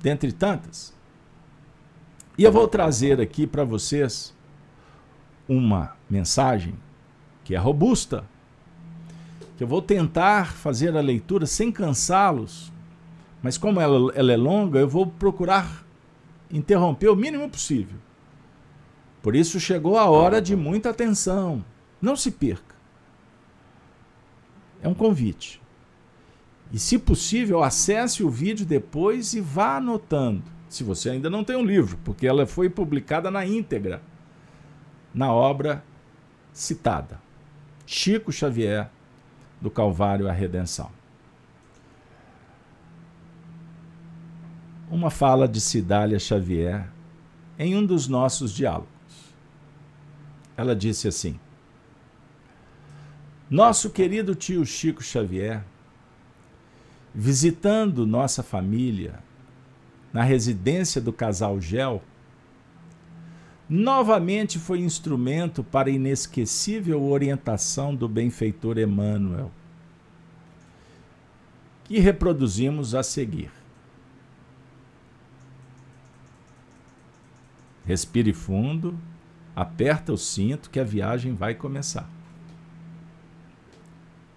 dentre 0.00 0.32
tantas. 0.32 0.94
E 2.38 2.44
eu 2.44 2.50
vou 2.50 2.66
trazer 2.66 3.20
aqui 3.20 3.46
para 3.46 3.64
vocês 3.64 4.34
uma 5.46 5.94
mensagem 6.08 6.74
que 7.44 7.54
é 7.54 7.58
robusta, 7.58 8.24
que 9.56 9.62
eu 9.62 9.68
vou 9.68 9.80
tentar 9.80 10.52
fazer 10.52 10.96
a 10.96 11.00
leitura 11.00 11.46
sem 11.46 11.70
cansá-los, 11.70 12.72
mas 13.42 13.58
como 13.58 13.80
ela, 13.80 14.12
ela 14.14 14.32
é 14.32 14.36
longa, 14.36 14.78
eu 14.78 14.88
vou 14.88 15.06
procurar 15.06 15.84
interromper 16.50 17.08
o 17.08 17.16
mínimo 17.16 17.48
possível. 17.48 17.98
Por 19.22 19.34
isso 19.34 19.58
chegou 19.58 19.98
a 19.98 20.08
hora 20.08 20.40
de 20.40 20.54
muita 20.54 20.90
atenção. 20.90 21.64
Não 22.00 22.16
se 22.16 22.30
perca. 22.30 22.74
É 24.82 24.88
um 24.88 24.94
convite. 24.94 25.62
E, 26.72 26.78
se 26.78 26.98
possível, 26.98 27.62
acesse 27.62 28.22
o 28.22 28.28
vídeo 28.28 28.66
depois 28.66 29.32
e 29.32 29.40
vá 29.40 29.76
anotando. 29.76 30.42
Se 30.68 30.82
você 30.82 31.10
ainda 31.10 31.30
não 31.30 31.44
tem 31.44 31.56
um 31.56 31.64
livro, 31.64 31.98
porque 32.04 32.26
ela 32.26 32.46
foi 32.46 32.68
publicada 32.68 33.30
na 33.30 33.46
íntegra 33.46 34.02
na 35.14 35.32
obra 35.32 35.84
citada. 36.52 37.20
Chico 37.86 38.32
Xavier, 38.32 38.90
do 39.64 39.70
Calvário 39.70 40.28
à 40.28 40.32
Redenção. 40.32 40.90
Uma 44.90 45.08
fala 45.08 45.48
de 45.48 45.58
Cidália 45.58 46.18
Xavier 46.18 46.86
em 47.58 47.74
um 47.74 47.86
dos 47.86 48.06
nossos 48.06 48.52
diálogos. 48.52 49.32
Ela 50.54 50.76
disse 50.76 51.08
assim: 51.08 51.40
Nosso 53.48 53.88
querido 53.88 54.34
tio 54.34 54.66
Chico 54.66 55.02
Xavier, 55.02 55.64
visitando 57.14 58.06
nossa 58.06 58.42
família 58.42 59.18
na 60.12 60.22
residência 60.22 61.00
do 61.00 61.10
casal 61.10 61.58
Gel, 61.58 62.02
novamente 63.68 64.58
foi 64.58 64.80
instrumento 64.80 65.64
para 65.64 65.88
a 65.88 65.92
inesquecível 65.92 67.02
orientação 67.02 67.94
do 67.94 68.08
benfeitor 68.08 68.78
Emmanuel, 68.78 69.50
que 71.84 71.98
reproduzimos 71.98 72.94
a 72.94 73.02
seguir. 73.02 73.50
Respire 77.86 78.32
fundo, 78.32 78.98
aperta 79.54 80.12
o 80.12 80.16
cinto 80.16 80.70
que 80.70 80.80
a 80.80 80.84
viagem 80.84 81.34
vai 81.34 81.54
começar. 81.54 82.08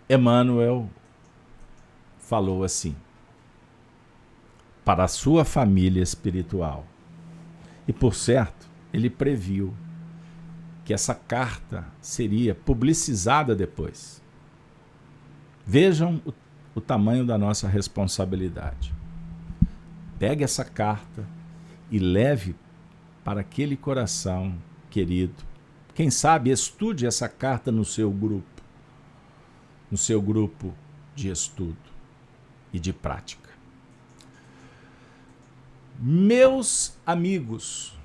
Emmanuel 0.09 0.89
falou 2.19 2.63
assim: 2.63 2.95
para 4.87 5.03
a 5.03 5.07
sua 5.09 5.43
família 5.43 6.01
espiritual. 6.01 6.85
E 7.85 7.91
por 7.91 8.15
certo, 8.15 8.56
ele 8.97 9.11
previu 9.11 9.73
que 10.83 10.93
essa 10.93 11.13
carta 11.13 11.85
seria 12.01 12.55
publicizada 12.55 13.55
depois. 13.55 14.23
Vejam 15.65 16.19
o, 16.25 16.33
o 16.73 16.81
tamanho 16.81 17.23
da 17.23 17.37
nossa 17.37 17.67
responsabilidade. 17.67 18.91
Pegue 20.17 20.43
essa 20.43 20.65
carta 20.65 21.27
e 21.91 21.99
leve 21.99 22.55
para 23.23 23.41
aquele 23.41 23.77
coração 23.77 24.57
querido. 24.89 25.45
Quem 25.93 26.09
sabe 26.09 26.49
estude 26.49 27.05
essa 27.05 27.29
carta 27.29 27.71
no 27.71 27.85
seu 27.85 28.11
grupo, 28.11 28.63
no 29.91 29.97
seu 29.97 30.19
grupo 30.19 30.73
de 31.15 31.29
estudo 31.29 31.77
e 32.73 32.79
de 32.79 32.93
prática. 32.93 33.49
Meus 35.99 36.97
amigos, 37.05 37.96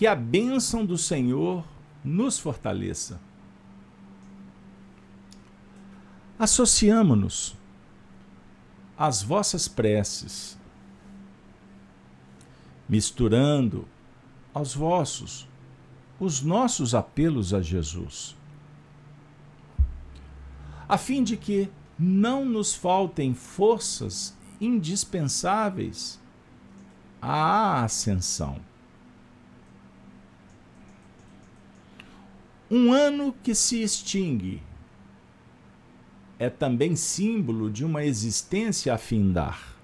que 0.00 0.06
a 0.06 0.14
bênção 0.14 0.86
do 0.86 0.96
Senhor 0.96 1.62
nos 2.02 2.38
fortaleça. 2.38 3.20
Associamo-nos 6.38 7.54
às 8.96 9.22
vossas 9.22 9.68
preces, 9.68 10.58
misturando 12.88 13.86
aos 14.54 14.74
vossos 14.74 15.46
os 16.18 16.40
nossos 16.40 16.94
apelos 16.94 17.52
a 17.52 17.60
Jesus, 17.60 18.34
a 20.88 20.96
fim 20.96 21.22
de 21.22 21.36
que 21.36 21.70
não 21.98 22.46
nos 22.46 22.74
faltem 22.74 23.34
forças 23.34 24.34
indispensáveis 24.58 26.18
à 27.20 27.84
ascensão. 27.84 28.69
Um 32.70 32.92
ano 32.92 33.34
que 33.42 33.52
se 33.52 33.82
extingue 33.82 34.62
é 36.38 36.48
também 36.48 36.94
símbolo 36.94 37.68
de 37.68 37.84
uma 37.84 38.04
existência 38.04 38.94
a 38.94 38.98
findar. 38.98 39.74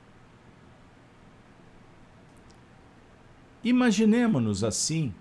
Imaginemos-nos 3.65 4.63
assim, 4.63 5.13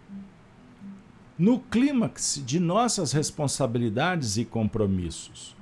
no 1.38 1.60
clímax 1.60 2.39
de 2.45 2.60
nossas 2.60 3.12
responsabilidades 3.12 4.38
e 4.38 4.45
compromissos. 4.45 5.58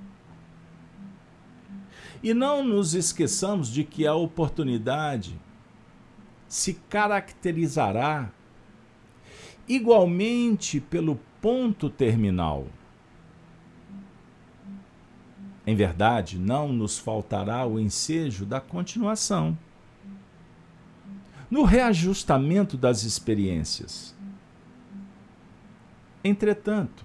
E 2.21 2.33
não 2.33 2.65
nos 2.65 2.93
esqueçamos 2.93 3.69
de 3.69 3.85
que 3.85 4.05
a 4.05 4.13
oportunidade 4.13 5.39
se 6.49 6.73
caracterizará 6.89 8.29
igualmente 9.67 10.81
pelo 10.81 11.17
ponto 11.43 11.89
terminal. 11.89 12.67
Em 15.67 15.75
verdade, 15.75 16.39
não 16.39 16.71
nos 16.71 16.97
faltará 16.97 17.65
o 17.65 17.77
ensejo 17.77 18.45
da 18.45 18.61
continuação. 18.61 19.57
No 21.51 21.63
reajustamento 21.63 22.77
das 22.77 23.03
experiências. 23.03 24.15
Entretanto, 26.23 27.03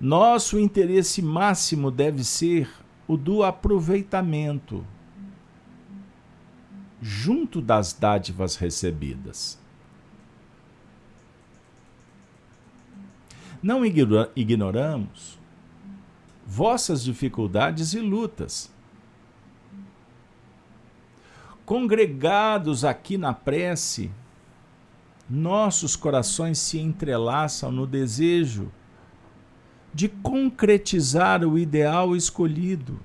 nosso 0.00 0.58
interesse 0.58 1.22
máximo 1.22 1.92
deve 1.92 2.24
ser 2.24 2.68
o 3.06 3.16
do 3.16 3.44
aproveitamento 3.44 4.84
junto 7.00 7.62
das 7.62 7.92
dádivas 7.92 8.56
recebidas. 8.56 9.59
Não 13.62 13.84
ignoramos 13.84 15.38
vossas 16.46 17.04
dificuldades 17.04 17.92
e 17.94 18.00
lutas. 18.00 18.72
Congregados 21.64 22.84
aqui 22.84 23.16
na 23.16 23.32
prece, 23.32 24.10
nossos 25.28 25.94
corações 25.94 26.58
se 26.58 26.80
entrelaçam 26.80 27.70
no 27.70 27.86
desejo 27.86 28.72
de 29.94 30.08
concretizar 30.08 31.44
o 31.44 31.56
ideal 31.56 32.16
escolhido. 32.16 32.98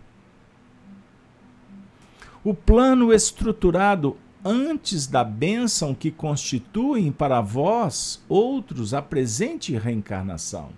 O 2.43 2.53
plano 2.53 3.13
estruturado 3.13 4.17
antes 4.45 5.07
da 5.07 5.23
bênção 5.23 5.95
que 5.95 6.11
constituem 6.11 7.11
para 7.11 7.41
vós 7.41 8.23
outros 8.29 8.93
a 8.93 9.01
presente 9.01 9.75
reencarnação. 9.75 10.69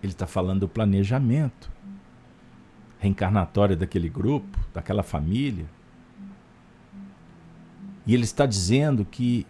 Ele 0.00 0.12
está 0.12 0.28
falando 0.28 0.60
do 0.60 0.68
planejamento 0.68 1.70
reencarnatório 3.00 3.76
daquele 3.76 4.08
grupo, 4.08 4.58
daquela 4.72 5.02
família. 5.02 5.66
E 8.06 8.14
ele 8.14 8.22
está 8.22 8.46
dizendo 8.46 9.04
que 9.04 9.44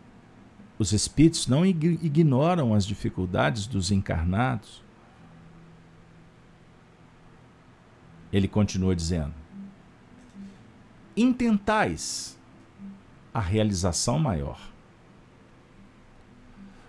os 0.78 0.92
espíritos 0.92 1.46
não 1.46 1.64
ignoram 1.66 2.72
as 2.72 2.86
dificuldades 2.86 3.66
dos 3.66 3.90
encarnados 3.90 4.81
Ele 8.32 8.48
continua 8.48 8.96
dizendo: 8.96 9.34
intentais 11.16 12.38
a 13.32 13.40
realização 13.40 14.18
maior. 14.18 14.58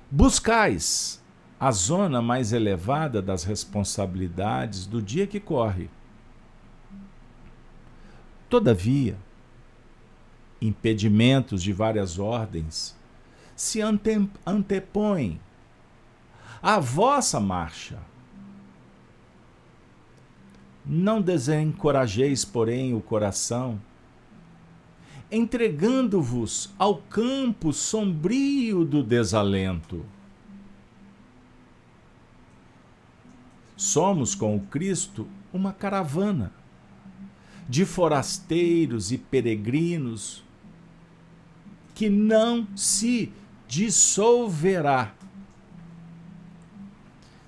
Buscais 0.10 1.22
a 1.60 1.72
zona 1.72 2.22
mais 2.22 2.54
elevada 2.54 3.22
das 3.22 3.44
responsabilidades 3.44 4.86
do 4.86 5.02
dia 5.02 5.26
que 5.26 5.40
corre. 5.40 5.90
Todavia, 8.50 9.18
impedimentos 10.62 11.64
de 11.64 11.74
várias 11.74 12.20
ordens 12.20 12.96
se 13.56 13.82
ante 13.82 14.30
antepõem 14.46 15.40
à 16.62 16.80
vossa 16.80 17.40
marcha 17.40 18.00
não 20.86 21.22
desencorajeis, 21.22 22.44
porém, 22.44 22.94
o 22.94 23.02
coração, 23.02 23.80
entregando-vos 25.32 26.70
ao 26.78 26.98
campo 26.98 27.72
sombrio 27.72 28.86
do 28.86 29.02
desalento. 29.02 30.06
Somos 33.76 34.36
com 34.36 34.56
o 34.56 34.60
Cristo 34.60 35.28
uma 35.52 35.74
caravana 35.74 36.52
de 37.68 37.86
forasteiros 37.86 39.12
e 39.12 39.18
peregrinos 39.18 40.44
que 41.96 42.10
não 42.10 42.68
se 42.76 43.32
dissolverá. 43.68 45.14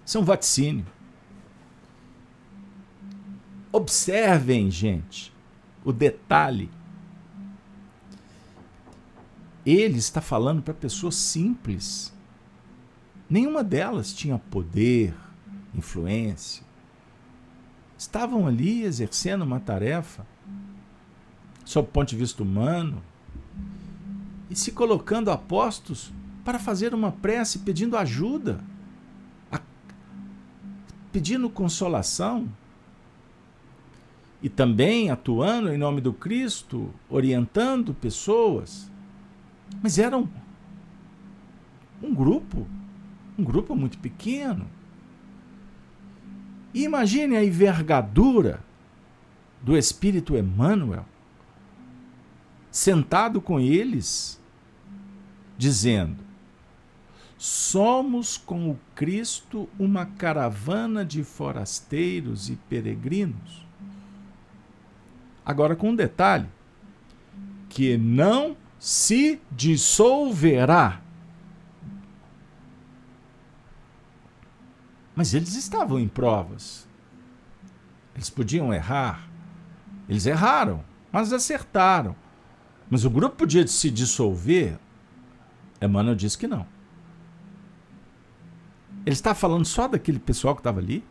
Isso 0.06 0.18
um 0.20 0.26
vaticínio. 0.26 0.95
Observem, 3.76 4.72
gente, 4.72 5.34
o 5.84 5.92
detalhe. 5.92 6.72
Ele 9.66 9.98
está 9.98 10.22
falando 10.22 10.62
para 10.62 10.74
pessoas 10.74 11.16
simples. 11.16 12.14
Nenhuma 13.30 13.66
delas 13.66 14.14
tinha 14.14 14.40
poder, 14.40 15.14
influência. 15.74 16.64
Estavam 17.98 18.48
ali 18.48 18.84
exercendo 18.84 19.42
uma 19.42 19.60
tarefa, 19.60 20.26
sob 21.66 21.90
o 21.90 21.92
ponto 21.92 22.08
de 22.08 22.16
vista 22.16 22.44
humano, 22.44 23.04
e 24.50 24.56
se 24.56 24.72
colocando 24.72 25.30
a 25.30 25.38
postos 25.38 26.14
para 26.46 26.60
fazer 26.60 26.94
uma 26.94 27.12
prece 27.12 27.60
pedindo 27.60 27.98
ajuda, 27.98 28.64
pedindo 31.12 31.50
consolação 31.50 32.50
e 34.46 34.50
também 34.50 35.10
atuando 35.10 35.74
em 35.74 35.78
nome 35.78 36.00
do 36.00 36.14
Cristo, 36.14 36.94
orientando 37.10 37.96
pessoas. 37.96 38.92
Mas 39.82 39.98
eram 39.98 40.30
um 42.00 42.14
grupo, 42.14 42.68
um 43.40 43.44
grupo 43.44 43.76
muito 43.76 43.98
pequeno. 43.98 44.70
E 46.76 46.84
imagine 46.84 47.36
a 47.36 47.44
envergadura 47.44 48.64
do 49.64 49.76
Espírito 49.76 50.38
Emmanuel 50.38 51.08
sentado 52.70 53.42
com 53.42 53.60
eles, 53.60 54.40
dizendo: 55.58 56.24
Somos 57.36 58.38
com 58.38 58.70
o 58.70 58.80
Cristo 58.94 59.68
uma 59.80 60.06
caravana 60.06 61.04
de 61.04 61.24
forasteiros 61.24 62.48
e 62.48 62.56
peregrinos. 62.70 63.65
Agora, 65.46 65.76
com 65.76 65.92
um 65.92 65.96
detalhe: 65.96 66.48
que 67.70 67.98
não 67.98 68.58
se 68.80 69.42
dissolverá. 69.52 71.02
Mas 75.16 75.34
eles 75.34 75.56
estavam 75.56 76.00
em 76.00 76.08
provas. 76.08 76.88
Eles 78.14 78.30
podiam 78.30 78.74
errar. 78.74 79.28
Eles 80.10 80.26
erraram, 80.26 80.84
mas 81.12 81.32
acertaram. 81.32 82.16
Mas 82.90 83.06
o 83.06 83.10
grupo 83.10 83.36
podia 83.36 83.66
se 83.66 83.90
dissolver? 83.90 84.78
Emmanuel 85.82 86.16
diz 86.16 86.36
que 86.36 86.48
não. 86.48 86.68
Ele 89.06 89.14
está 89.14 89.34
falando 89.36 89.66
só 89.66 89.88
daquele 89.88 90.20
pessoal 90.20 90.56
que 90.56 90.62
estava 90.62 90.80
ali? 90.80 91.04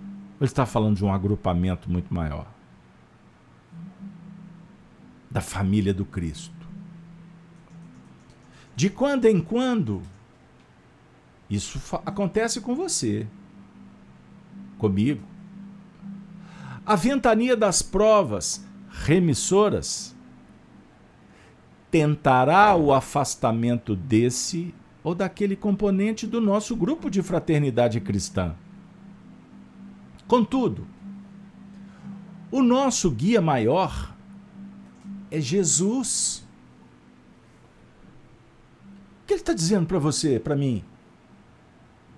Ou 0.00 0.38
ele 0.40 0.46
está 0.46 0.66
falando 0.66 0.96
de 0.96 1.04
um 1.04 1.12
agrupamento 1.12 1.90
muito 1.90 2.12
maior? 2.12 2.46
Da 5.32 5.40
família 5.40 5.94
do 5.94 6.04
Cristo. 6.04 6.54
De 8.76 8.90
quando 8.90 9.24
em 9.24 9.40
quando, 9.40 10.02
isso 11.48 11.80
acontece 12.04 12.60
com 12.60 12.74
você, 12.74 13.26
comigo. 14.76 15.22
A 16.84 16.94
ventania 16.96 17.56
das 17.56 17.80
provas 17.80 18.66
remissoras 18.90 20.14
tentará 21.90 22.74
o 22.76 22.92
afastamento 22.92 23.96
desse 23.96 24.74
ou 25.04 25.14
daquele 25.14 25.56
componente 25.56 26.26
do 26.26 26.40
nosso 26.40 26.76
grupo 26.76 27.10
de 27.10 27.22
fraternidade 27.22 28.00
cristã. 28.00 28.54
Contudo, 30.26 30.86
o 32.50 32.62
nosso 32.62 33.10
guia 33.10 33.40
maior 33.40 34.11
é 35.32 35.40
Jesus. 35.40 36.46
O 39.22 39.26
que 39.26 39.32
ele 39.32 39.40
está 39.40 39.54
dizendo 39.54 39.86
para 39.86 39.98
você, 39.98 40.38
para 40.38 40.54
mim? 40.54 40.84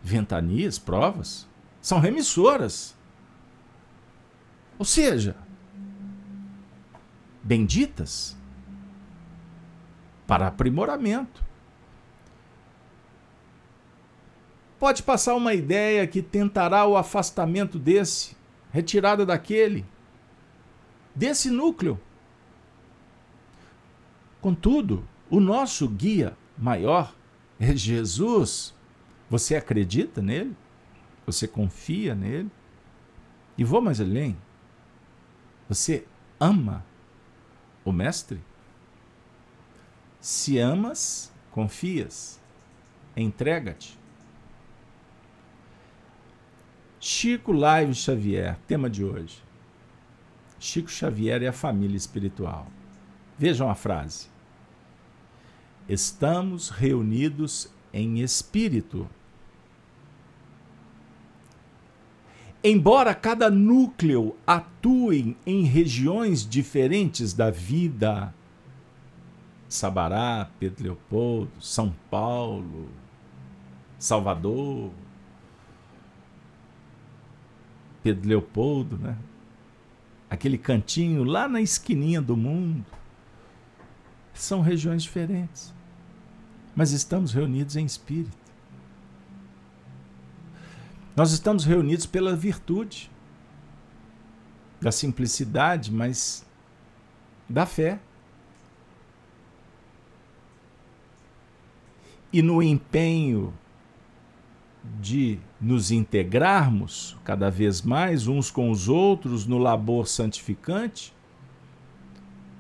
Ventanias, 0.03 0.79
provas, 0.79 1.49
são 1.81 2.01
remissoras. 2.01 2.97
Ou 4.77 4.85
seja, 4.85 5.37
benditas 7.43 8.37
para 10.27 10.49
aprimoramento. 10.49 11.45
Pode 14.79 15.05
passar 15.05 15.35
uma 15.37 15.55
ideia 15.55 16.07
que 16.07 16.21
tentará 16.21 16.85
o 16.85 16.97
afastamento 16.97 17.79
desse, 17.79 18.37
retirada 18.73 19.25
daquele, 19.25 19.87
desse 21.15 21.49
núcleo. 21.49 22.01
Contudo, 24.45 25.09
o 25.31 25.41
nosso 25.41 25.89
guia 25.89 26.37
maior 26.59 27.15
é 27.59 27.75
Jesus. 27.75 28.75
Você 29.31 29.57
acredita 29.57 30.21
nele? 30.21 30.55
Você 31.25 31.49
confia 31.49 32.15
nele? 32.15 32.51
E 33.57 33.65
vou 33.65 33.81
mais 33.81 34.03
além. 34.03 34.37
Você 35.67 36.07
ama 36.39 36.85
o 37.87 37.91
Mestre? 37.91 38.39
Se 40.21 40.59
amas, 40.59 41.33
confias, 41.51 42.39
entrega-te. 43.17 43.99
Chico 47.01 47.51
Live 47.51 47.95
Xavier, 47.95 48.59
tema 48.69 48.91
de 48.91 49.03
hoje. 49.03 49.43
Chico 50.61 50.91
Xavier 50.91 51.41
e 51.41 51.47
a 51.47 51.53
família 51.53 51.97
espiritual. 51.97 52.67
Vejam 53.39 53.71
a 53.71 53.75
frase. 53.75 54.34
Estamos 55.89 56.71
reunidos 56.71 57.71
em 57.93 58.21
espírito. 58.21 59.09
Embora 62.63 63.15
cada 63.15 63.51
núcleo 63.51 64.35
atue 64.47 65.37
em 65.45 65.65
regiões 65.65 66.49
diferentes 66.49 67.35
da 67.35 67.51
vida, 67.51 68.33
Sabará, 69.69 70.49
Pedro 70.59 70.85
Leopoldo, 70.85 71.53
São 71.61 71.95
Paulo, 72.11 72.89
Salvador, 73.99 74.93
Pedro 78.03 78.29
Leopoldo, 78.29 78.97
né? 78.97 79.19
Aquele 80.31 80.57
cantinho 80.57 81.23
lá 81.23 81.47
na 81.47 81.61
esquininha 81.61 82.23
do 82.23 82.37
mundo. 82.37 82.87
São 84.33 84.63
regiões 84.63 85.03
diferentes. 85.03 85.74
Mas 86.75 86.93
estamos 86.93 87.33
reunidos 87.33 87.77
em 87.77 87.85
espírito. 87.85 88.37
Nós 91.17 91.31
estamos 91.33 91.65
reunidos 91.65 92.07
pela 92.07 92.35
virtude 92.35 93.11
da 94.81 94.91
simplicidade, 94.91 95.93
mas 95.93 96.45
da 97.49 97.65
fé. 97.65 98.01
e 102.35 102.43
no 102.43 102.61
empenho 102.61 103.55
de 105.01 105.39
nos 105.61 105.93
integrarmos 105.93 107.17
cada 107.23 107.49
vez 107.49 107.81
mais 107.81 108.27
uns 108.27 108.51
com 108.51 108.73
os 108.73 108.89
outros 108.89 109.47
no 109.47 109.57
labor 109.57 110.09
santificante, 110.09 111.14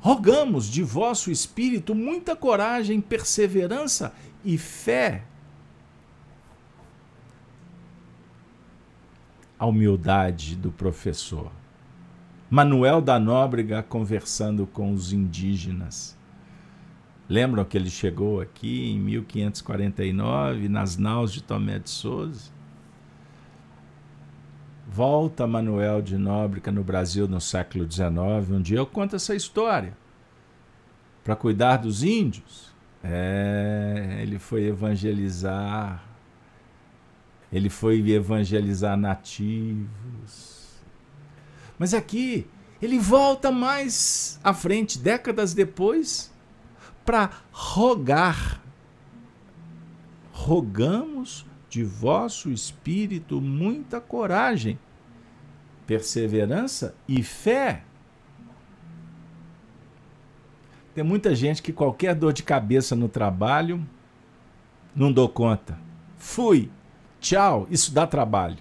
rogamos 0.05 0.67
de 0.67 0.83
vosso 0.83 1.31
espírito 1.31 1.95
muita 1.95 2.37
coragem, 2.37 3.01
perseverança 3.01 4.13
e 4.45 4.59
fé. 4.59 5.25
A 9.59 9.65
humildade 9.65 10.57
do 10.57 10.71
professor. 10.71 11.51
Manuel 12.51 13.01
da 13.01 13.19
Nóbrega 13.19 13.83
conversando 13.83 14.67
com 14.67 14.93
os 14.93 15.11
indígenas 15.11 16.15
Lembram 17.27 17.65
que 17.65 17.77
ele 17.79 17.89
chegou 17.89 18.41
aqui 18.41 18.91
em 18.91 18.99
1549, 19.01 20.69
nas 20.69 20.99
naus 20.99 21.33
de 21.33 21.43
Tomé 21.43 21.79
de 21.79 21.89
Souza? 21.89 22.53
Volta 24.95 25.45
Manuel 25.45 26.01
de 26.01 26.17
Nóbrega 26.17 26.71
no 26.71 26.85
Brasil 26.85 27.27
no 27.27 27.41
século 27.41 27.91
XIX. 27.91 28.49
Um 28.49 28.63
dia 28.63 28.79
eu 28.79 28.87
conto 28.87 29.17
essa 29.17 29.35
história. 29.35 29.93
Para 31.25 31.35
cuidar 31.35 31.79
dos 31.79 32.05
índios. 32.05 32.73
É, 33.03 34.21
ele 34.23 34.39
foi 34.39 34.67
evangelizar. 34.67 36.01
Ele 37.53 37.69
foi 37.69 38.09
evangelizar 38.09 38.97
nativos. 38.97 40.79
Mas 41.77 41.93
aqui, 41.93 42.47
ele 42.81 43.01
volta 43.01 43.51
mais 43.51 44.39
à 44.45 44.55
frente, 44.55 44.97
décadas 44.97 45.55
depois 45.55 46.33
para 47.05 47.31
rogar 47.51 48.63
rogamos 50.33 51.45
de 51.75 51.83
vosso 51.83 52.53
espírito 52.53 53.41
muita 53.41 54.01
coragem, 54.01 54.79
perseverança 55.85 56.95
e 57.09 57.21
fé. 57.21 57.83
Tem 60.95 61.03
muita 61.03 61.35
gente 61.35 61.61
que 61.61 61.73
qualquer 61.73 62.15
dor 62.15 62.33
de 62.33 62.45
cabeça 62.45 62.95
no 62.95 63.09
trabalho, 63.09 63.85
não 64.95 65.13
dou 65.13 65.29
conta. 65.29 65.77
Fui. 66.17 66.71
Tchau. 67.21 67.67
Isso 67.69 67.93
dá 67.93 68.07
trabalho. 68.07 68.59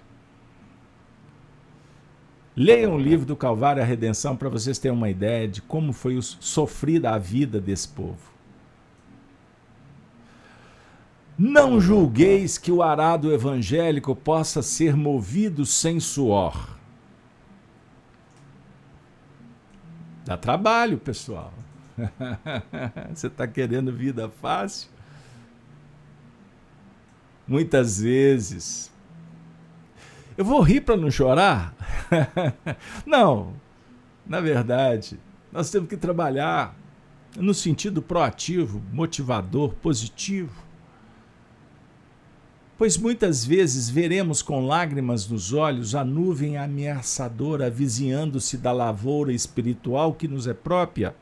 Leiam 2.56 2.96
o 2.96 2.98
livro 2.98 3.24
do 3.24 3.36
Calvário 3.36 3.80
a 3.80 3.86
Redenção 3.86 4.36
para 4.36 4.48
vocês 4.48 4.76
terem 4.76 4.96
uma 4.96 5.08
ideia 5.08 5.46
de 5.46 5.62
como 5.62 5.92
foi 5.92 6.20
sofrida 6.20 7.12
a 7.12 7.18
vida 7.18 7.60
desse 7.60 7.86
povo. 7.86 8.33
Não 11.36 11.80
julgueis 11.80 12.58
que 12.58 12.70
o 12.70 12.82
arado 12.82 13.32
evangélico 13.32 14.14
possa 14.14 14.62
ser 14.62 14.96
movido 14.96 15.66
sem 15.66 15.98
suor. 15.98 16.78
Dá 20.24 20.36
trabalho, 20.36 20.96
pessoal. 20.96 21.52
Você 23.12 23.26
está 23.26 23.46
querendo 23.46 23.92
vida 23.92 24.28
fácil? 24.28 24.88
Muitas 27.46 28.00
vezes. 28.00 28.92
Eu 30.36 30.44
vou 30.44 30.60
rir 30.60 30.80
para 30.80 30.96
não 30.96 31.10
chorar? 31.10 31.74
não. 33.04 33.54
Na 34.24 34.40
verdade, 34.40 35.20
nós 35.52 35.70
temos 35.70 35.88
que 35.88 35.96
trabalhar 35.96 36.74
no 37.36 37.52
sentido 37.52 38.00
proativo, 38.00 38.82
motivador, 38.92 39.74
positivo. 39.74 40.63
Pois 42.76 42.96
muitas 42.96 43.44
vezes 43.44 43.88
veremos 43.88 44.42
com 44.42 44.66
lágrimas 44.66 45.28
nos 45.28 45.52
olhos 45.52 45.94
a 45.94 46.04
nuvem 46.04 46.56
ameaçadora 46.56 47.66
avizinhando-se 47.66 48.56
da 48.56 48.72
lavoura 48.72 49.32
espiritual 49.32 50.12
que 50.12 50.26
nos 50.26 50.48
é 50.48 50.54
própria. 50.54 51.14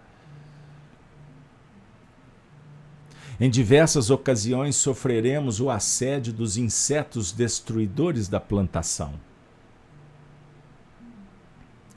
Em 3.39 3.51
diversas 3.51 4.09
ocasiões 4.09 4.77
sofreremos 4.77 5.61
o 5.61 5.69
assédio 5.69 6.33
dos 6.33 6.57
insetos 6.57 7.33
destruidores 7.33 8.29
da 8.29 8.41
plantação. 8.41 9.15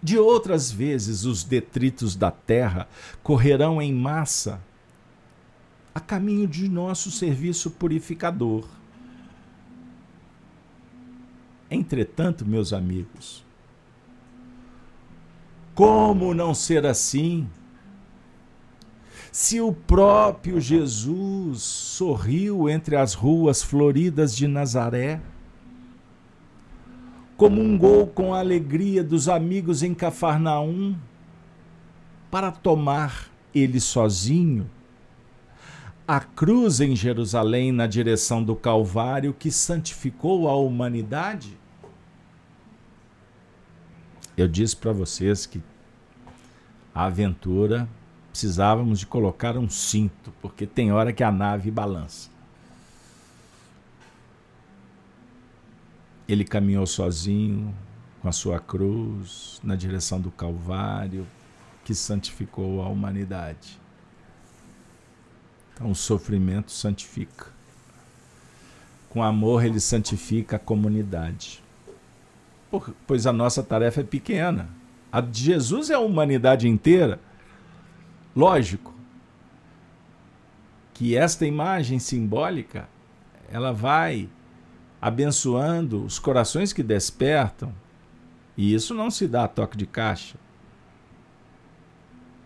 De 0.01 0.17
outras 0.17 0.71
vezes, 0.71 1.23
os 1.23 1.43
detritos 1.43 2.15
da 2.15 2.29
terra 2.29 2.87
correrão 3.23 3.81
em 3.81 3.93
massa 3.93 4.61
a 5.93 5.99
caminho 5.99 6.47
de 6.47 6.67
nosso 6.67 7.09
serviço 7.09 7.71
purificador. 7.71 8.67
Entretanto, 11.69 12.45
meus 12.45 12.73
amigos, 12.73 13.43
como 15.73 16.33
não 16.33 16.53
ser 16.53 16.85
assim? 16.85 17.49
Se 19.31 19.59
o 19.59 19.73
próprio 19.73 20.61
Jesus 20.61 21.61
sorriu 21.61 22.69
entre 22.69 22.95
as 22.95 23.13
ruas 23.13 23.61
floridas 23.61 24.35
de 24.35 24.47
Nazaré, 24.47 25.19
comungou 27.35 28.07
com 28.07 28.33
a 28.33 28.39
alegria 28.39 29.03
dos 29.03 29.27
amigos 29.27 29.83
em 29.83 29.93
Cafarnaum, 29.93 30.95
para 32.31 32.51
tomar 32.51 33.29
ele 33.53 33.79
sozinho 33.79 34.69
a 36.07 36.19
cruz 36.19 36.81
em 36.81 36.95
Jerusalém 36.95 37.71
na 37.71 37.87
direção 37.87 38.43
do 38.43 38.55
Calvário 38.55 39.33
que 39.33 39.49
santificou 39.49 40.47
a 40.47 40.55
humanidade? 40.55 41.57
Eu 44.37 44.47
disse 44.47 44.75
para 44.75 44.91
vocês 44.91 45.47
que 45.47 45.63
a 46.93 47.05
aventura 47.05 47.89
precisávamos 48.29 48.99
de 48.99 49.07
colocar 49.07 49.57
um 49.57 49.67
cinto, 49.67 50.31
porque 50.41 50.67
tem 50.67 50.91
hora 50.91 51.11
que 51.11 51.23
a 51.23 51.31
nave 51.31 51.71
balança. 51.71 52.29
Ele 56.27 56.43
caminhou 56.43 56.85
sozinho 56.85 57.73
com 58.21 58.27
a 58.27 58.31
sua 58.31 58.59
cruz 58.59 59.59
na 59.63 59.75
direção 59.75 60.21
do 60.21 60.29
Calvário 60.29 61.25
que 61.83 61.95
santificou 61.95 62.81
a 62.83 62.89
humanidade. 62.89 63.84
Então, 65.75 65.91
o 65.91 65.95
sofrimento 65.95 66.71
santifica. 66.71 67.47
Com 69.09 69.21
amor, 69.21 69.65
ele 69.65 69.79
santifica 69.81 70.55
a 70.55 70.59
comunidade. 70.59 71.61
pois 73.05 73.27
a 73.27 73.33
nossa 73.33 73.61
tarefa 73.61 73.99
é 73.99 74.03
pequena. 74.03 74.69
A 75.11 75.19
de 75.19 75.43
Jesus 75.43 75.89
é 75.89 75.93
a 75.93 75.99
humanidade 75.99 76.67
inteira. 76.67 77.19
Lógico 78.33 78.93
que 80.93 81.15
esta 81.15 81.45
imagem 81.45 81.99
simbólica 81.99 82.87
ela 83.49 83.73
vai 83.73 84.29
abençoando 85.01 86.03
os 86.03 86.17
corações 86.17 86.73
que 86.73 86.81
despertam, 86.81 87.73
e 88.57 88.73
isso 88.73 88.93
não 88.93 89.11
se 89.11 89.27
dá 89.27 89.43
a 89.43 89.47
toque 89.47 89.77
de 89.77 89.85
caixa 89.85 90.37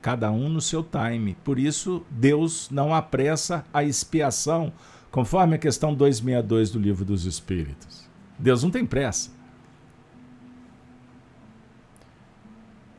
cada 0.02 0.32
um 0.32 0.50
no 0.50 0.62
seu 0.62 0.84
time. 0.84 1.36
Por 1.44 1.60
isso, 1.60 2.06
Deus 2.10 2.70
não 2.70 2.94
apressa 2.94 3.66
a 3.74 3.84
expiação, 3.84 4.72
conforme 5.12 5.56
a 5.56 5.60
questão 5.60 5.94
262 5.94 6.72
do 6.72 6.80
Livro 6.80 7.06
dos 7.06 7.26
Espíritos. 7.26 8.08
Deus 8.38 8.64
não 8.64 8.72
tem 8.72 8.86
pressa. 8.86 9.32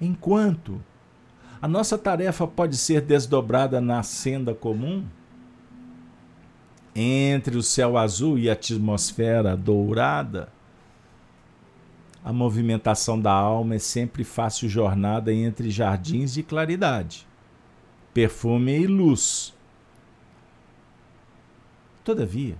Enquanto 0.00 0.80
a 1.60 1.68
nossa 1.68 1.98
tarefa 1.98 2.46
pode 2.46 2.76
ser 2.76 3.02
desdobrada 3.02 3.80
na 3.80 4.02
senda 4.02 4.54
comum, 4.54 5.04
entre 6.94 7.56
o 7.56 7.62
céu 7.62 7.96
azul 7.96 8.38
e 8.38 8.48
a 8.48 8.54
atmosfera 8.54 9.56
dourada, 9.56 10.48
a 12.24 12.32
movimentação 12.32 13.18
da 13.20 13.32
alma 13.32 13.76
é 13.76 13.78
sempre 13.78 14.24
fácil 14.24 14.68
jornada 14.68 15.32
entre 15.32 15.70
jardins 15.70 16.34
de 16.34 16.42
claridade, 16.42 17.26
perfume 18.12 18.78
e 18.78 18.86
luz. 18.86 19.54
Todavia, 22.04 22.56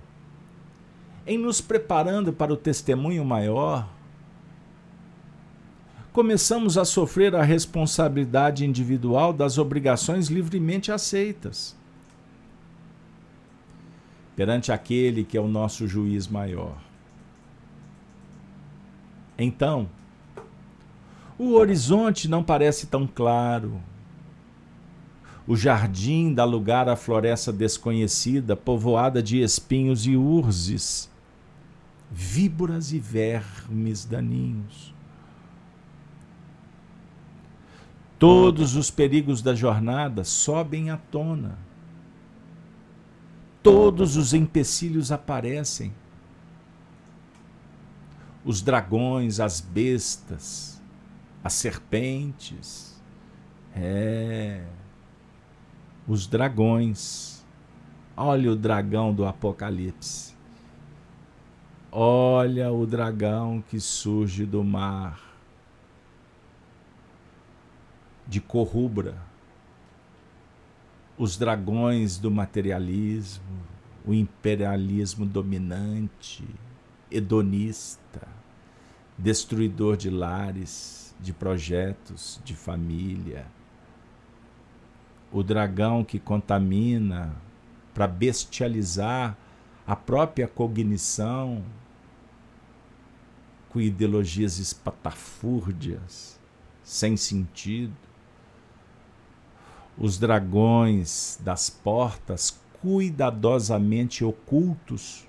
em 1.25 1.37
nos 1.37 1.61
preparando 1.61 2.33
para 2.33 2.51
o 2.51 2.57
testemunho 2.57 3.23
maior, 3.23 3.87
começamos 6.11 6.77
a 6.77 6.83
sofrer 6.83 7.35
a 7.35 7.43
responsabilidade 7.43 8.65
individual 8.65 9.31
das 9.31 9.57
obrigações 9.57 10.27
livremente 10.27 10.91
aceitas 10.91 11.79
perante 14.35 14.71
aquele 14.71 15.23
que 15.23 15.37
é 15.37 15.41
o 15.41 15.47
nosso 15.47 15.87
juiz 15.87 16.27
maior. 16.27 16.90
Então, 19.43 19.89
o 21.35 21.53
horizonte 21.53 22.27
não 22.27 22.43
parece 22.43 22.85
tão 22.85 23.07
claro. 23.07 23.81
O 25.47 25.55
jardim 25.55 26.31
dá 26.31 26.43
lugar 26.45 26.87
à 26.87 26.95
floresta 26.95 27.51
desconhecida, 27.51 28.55
povoada 28.55 29.21
de 29.23 29.41
espinhos 29.41 30.05
e 30.05 30.15
urzes, 30.15 31.09
víboras 32.11 32.93
e 32.93 32.99
vermes 32.99 34.05
daninhos. 34.05 34.93
Todos 38.19 38.75
os 38.75 38.91
perigos 38.91 39.41
da 39.41 39.55
jornada 39.55 40.23
sobem 40.23 40.91
à 40.91 40.97
tona. 40.97 41.57
Todos 43.63 44.17
os 44.17 44.35
empecilhos 44.35 45.11
aparecem 45.11 45.91
os 48.43 48.61
dragões, 48.61 49.39
as 49.39 49.61
bestas, 49.61 50.81
as 51.43 51.53
serpentes. 51.53 52.99
É. 53.75 54.63
Os 56.07 56.27
dragões. 56.27 57.45
Olha 58.15 58.51
o 58.51 58.55
dragão 58.55 59.13
do 59.13 59.25
Apocalipse. 59.25 60.35
Olha 61.91 62.71
o 62.71 62.85
dragão 62.85 63.63
que 63.69 63.79
surge 63.79 64.45
do 64.45 64.63
mar 64.63 65.31
de 68.27 68.39
cor 68.39 68.65
rubra. 68.65 69.17
Os 71.17 71.37
dragões 71.37 72.17
do 72.17 72.31
materialismo, 72.31 73.59
o 74.05 74.13
imperialismo 74.13 75.25
dominante, 75.25 76.47
hedonista, 77.11 78.27
destruidor 79.17 79.97
de 79.97 80.09
lares, 80.09 81.13
de 81.19 81.33
projetos, 81.33 82.41
de 82.43 82.55
família. 82.55 83.45
O 85.31 85.43
dragão 85.43 86.03
que 86.03 86.19
contamina 86.19 87.35
para 87.93 88.07
bestializar 88.07 89.37
a 89.85 89.95
própria 89.95 90.47
cognição, 90.47 91.63
com 93.69 93.79
ideologias 93.79 94.59
espatafúrdias, 94.59 96.39
sem 96.83 97.15
sentido. 97.15 97.95
Os 99.97 100.17
dragões 100.17 101.39
das 101.41 101.69
portas 101.69 102.59
cuidadosamente 102.81 104.25
ocultos 104.25 105.25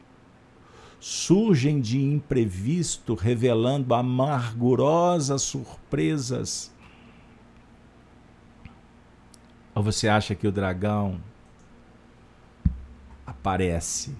surgem 1.02 1.80
de 1.80 2.00
imprevisto, 2.00 3.16
revelando 3.16 3.92
amargurosas 3.92 5.42
surpresas. 5.42 6.72
Ou 9.74 9.82
você 9.82 10.06
acha 10.06 10.32
que 10.36 10.46
o 10.46 10.52
dragão 10.52 11.20
aparece? 13.26 14.14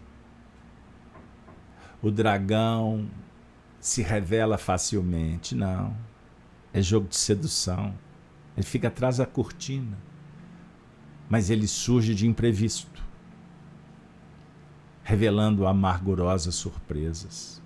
O 2.03 2.11
dragão 2.11 3.09
se 3.79 4.03
revela 4.03 4.59
facilmente. 4.59 5.55
Não. 5.55 5.97
É 6.73 6.83
jogo 6.83 7.07
de 7.07 7.17
sedução. 7.17 7.95
Ele 8.57 8.67
fica 8.67 8.89
atrás 8.89 9.19
da 9.19 9.27
cortina. 9.27 9.97
Mas 11.31 11.49
ele 11.49 11.69
surge 11.69 12.13
de 12.13 12.27
imprevisto 12.27 13.12
revelando 15.03 15.67
amargurosas 15.67 16.55
surpresas. 16.55 17.61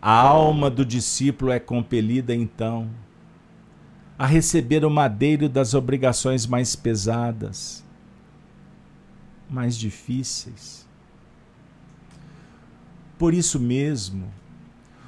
A 0.00 0.12
alma 0.12 0.68
do 0.68 0.84
discípulo 0.84 1.52
é 1.52 1.60
compelida, 1.60 2.34
então, 2.34 2.90
a 4.18 4.26
receber 4.26 4.84
o 4.84 4.90
madeiro 4.90 5.48
das 5.48 5.74
obrigações 5.74 6.46
mais 6.46 6.74
pesadas, 6.74 7.84
mais 9.48 9.76
difíceis. 9.76 10.88
Por 13.18 13.32
isso 13.32 13.60
mesmo, 13.60 14.32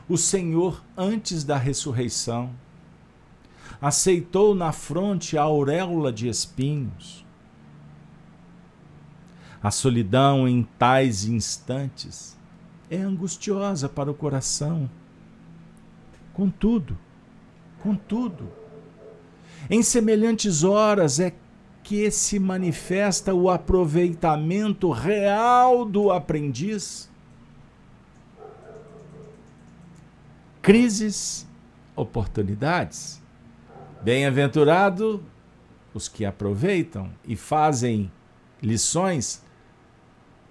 o 0.08 0.16
Senhor, 0.16 0.84
antes 0.96 1.42
da 1.42 1.56
ressurreição, 1.56 2.50
aceitou 3.80 4.54
na 4.54 4.70
fronte 4.70 5.36
a 5.36 5.42
auréola 5.42 6.12
de 6.12 6.28
espinhos 6.28 7.23
a 9.64 9.70
solidão 9.70 10.46
em 10.46 10.62
tais 10.78 11.24
instantes 11.24 12.36
é 12.90 12.98
angustiosa 12.98 13.88
para 13.88 14.10
o 14.10 14.14
coração. 14.14 14.90
Contudo, 16.34 16.98
contudo, 17.82 18.46
em 19.70 19.82
semelhantes 19.82 20.64
horas 20.64 21.18
é 21.18 21.32
que 21.82 22.10
se 22.10 22.38
manifesta 22.38 23.32
o 23.32 23.48
aproveitamento 23.48 24.90
real 24.90 25.86
do 25.86 26.10
aprendiz. 26.10 27.08
Crises, 30.60 31.46
oportunidades. 31.96 33.18
Bem-aventurado 34.02 35.24
os 35.94 36.06
que 36.06 36.26
aproveitam 36.26 37.10
e 37.26 37.34
fazem 37.34 38.12
lições 38.62 39.43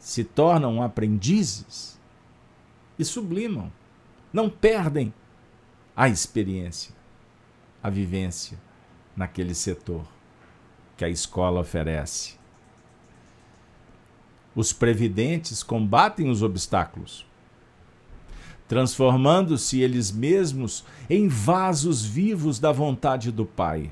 se 0.04 0.22
tornam 0.22 0.84
aprendizes 0.84 1.97
e 2.99 3.06
sublimam, 3.06 3.72
não 4.34 4.49
perdem 4.49 5.14
a 5.95 6.10
experiência, 6.10 6.93
a 7.82 7.89
vivência 7.89 8.60
naquele 9.16 9.56
setor 9.56 10.06
que 10.97 11.06
a 11.06 11.10
escola 11.10 11.62
oferece. 11.62 12.38
Os 14.54 14.74
previdentes 14.74 15.64
combatem 15.64 16.30
os 16.30 16.43
obstáculos, 16.43 17.26
transformando-se 18.68 19.80
eles 19.80 20.12
mesmos 20.12 20.84
em 21.10 21.30
vasos 21.30 22.04
vivos 22.04 22.60
da 22.60 22.74
vontade 22.74 23.32
do 23.32 23.45
Pai 23.45 23.89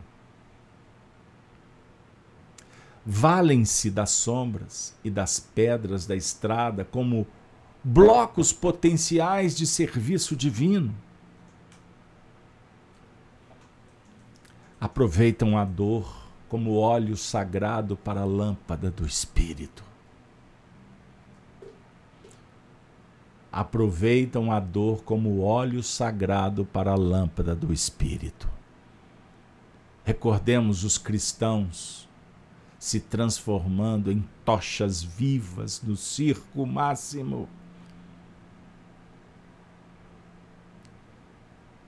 valem-se 3.05 3.89
das 3.89 4.11
sombras 4.11 4.95
e 5.03 5.09
das 5.09 5.39
pedras 5.39 6.05
da 6.05 6.15
estrada 6.15 6.85
como 6.85 7.25
blocos 7.83 8.53
potenciais 8.53 9.57
de 9.57 9.65
serviço 9.65 10.35
divino. 10.35 10.93
Aproveitam 14.79 15.57
a 15.57 15.65
dor 15.65 16.21
como 16.47 16.75
óleo 16.75 17.15
sagrado 17.15 17.95
para 17.95 18.21
a 18.21 18.25
lâmpada 18.25 18.91
do 18.91 19.05
espírito. 19.05 19.83
Aproveitam 23.51 24.51
a 24.51 24.59
dor 24.59 25.03
como 25.03 25.41
óleo 25.41 25.83
sagrado 25.83 26.65
para 26.65 26.91
a 26.91 26.95
lâmpada 26.95 27.55
do 27.55 27.73
espírito. 27.73 28.49
Recordemos 30.03 30.83
os 30.83 30.97
cristãos 30.97 32.09
se 32.81 32.99
transformando 32.99 34.11
em 34.11 34.27
tochas 34.43 35.03
vivas 35.03 35.77
do 35.77 35.95
circo 35.95 36.65
máximo. 36.65 37.47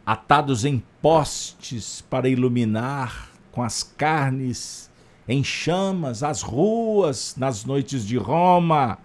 Atados 0.05 0.63
em 0.63 0.83
postes 1.01 2.01
para 2.01 2.29
iluminar 2.29 3.31
com 3.51 3.63
as 3.63 3.81
carnes 3.81 4.87
em 5.27 5.43
chamas 5.43 6.21
as 6.21 6.43
ruas 6.43 7.35
nas 7.37 7.65
noites 7.65 8.05
de 8.05 8.15
Roma. 8.15 8.99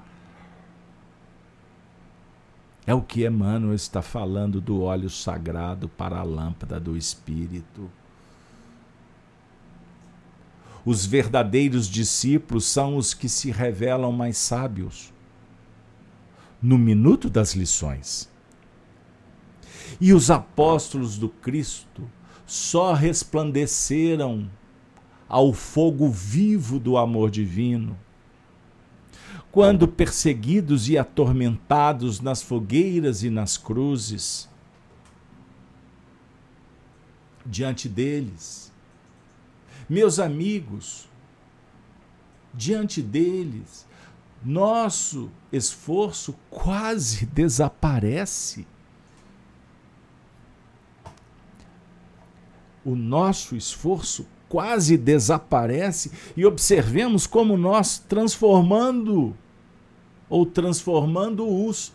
É 2.86 2.92
o 2.92 3.00
que 3.00 3.26
Emmanuel 3.26 3.72
está 3.72 4.02
falando 4.02 4.60
do 4.60 4.82
óleo 4.82 5.08
sagrado 5.08 5.88
para 5.88 6.18
a 6.18 6.22
lâmpada 6.22 6.78
do 6.78 6.98
Espírito. 6.98 7.90
Os 10.88 11.04
verdadeiros 11.04 11.86
discípulos 11.86 12.64
são 12.64 12.96
os 12.96 13.12
que 13.12 13.28
se 13.28 13.50
revelam 13.50 14.10
mais 14.10 14.38
sábios 14.38 15.12
no 16.62 16.78
minuto 16.78 17.28
das 17.28 17.54
lições. 17.54 18.26
E 20.00 20.14
os 20.14 20.30
apóstolos 20.30 21.18
do 21.18 21.28
Cristo 21.28 22.10
só 22.46 22.94
resplandeceram 22.94 24.50
ao 25.28 25.52
fogo 25.52 26.08
vivo 26.08 26.78
do 26.78 26.96
amor 26.96 27.30
divino 27.30 27.94
quando 29.52 29.86
perseguidos 29.86 30.88
e 30.88 30.96
atormentados 30.96 32.18
nas 32.18 32.42
fogueiras 32.42 33.22
e 33.22 33.28
nas 33.28 33.58
cruzes, 33.58 34.48
diante 37.44 37.90
deles, 37.90 38.67
meus 39.88 40.18
amigos, 40.18 41.08
diante 42.52 43.00
deles, 43.00 43.86
nosso 44.44 45.30
esforço 45.52 46.34
quase 46.50 47.26
desaparece. 47.26 48.66
O 52.84 52.94
nosso 52.94 53.56
esforço 53.56 54.26
quase 54.48 54.96
desaparece 54.96 56.10
e 56.36 56.46
observemos 56.46 57.26
como 57.26 57.56
nós 57.56 57.98
transformando 57.98 59.36
ou 60.28 60.46
transformando-os 60.46 61.92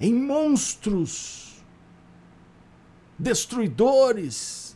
em 0.00 0.14
monstros 0.14 1.62
destruidores 3.18 4.69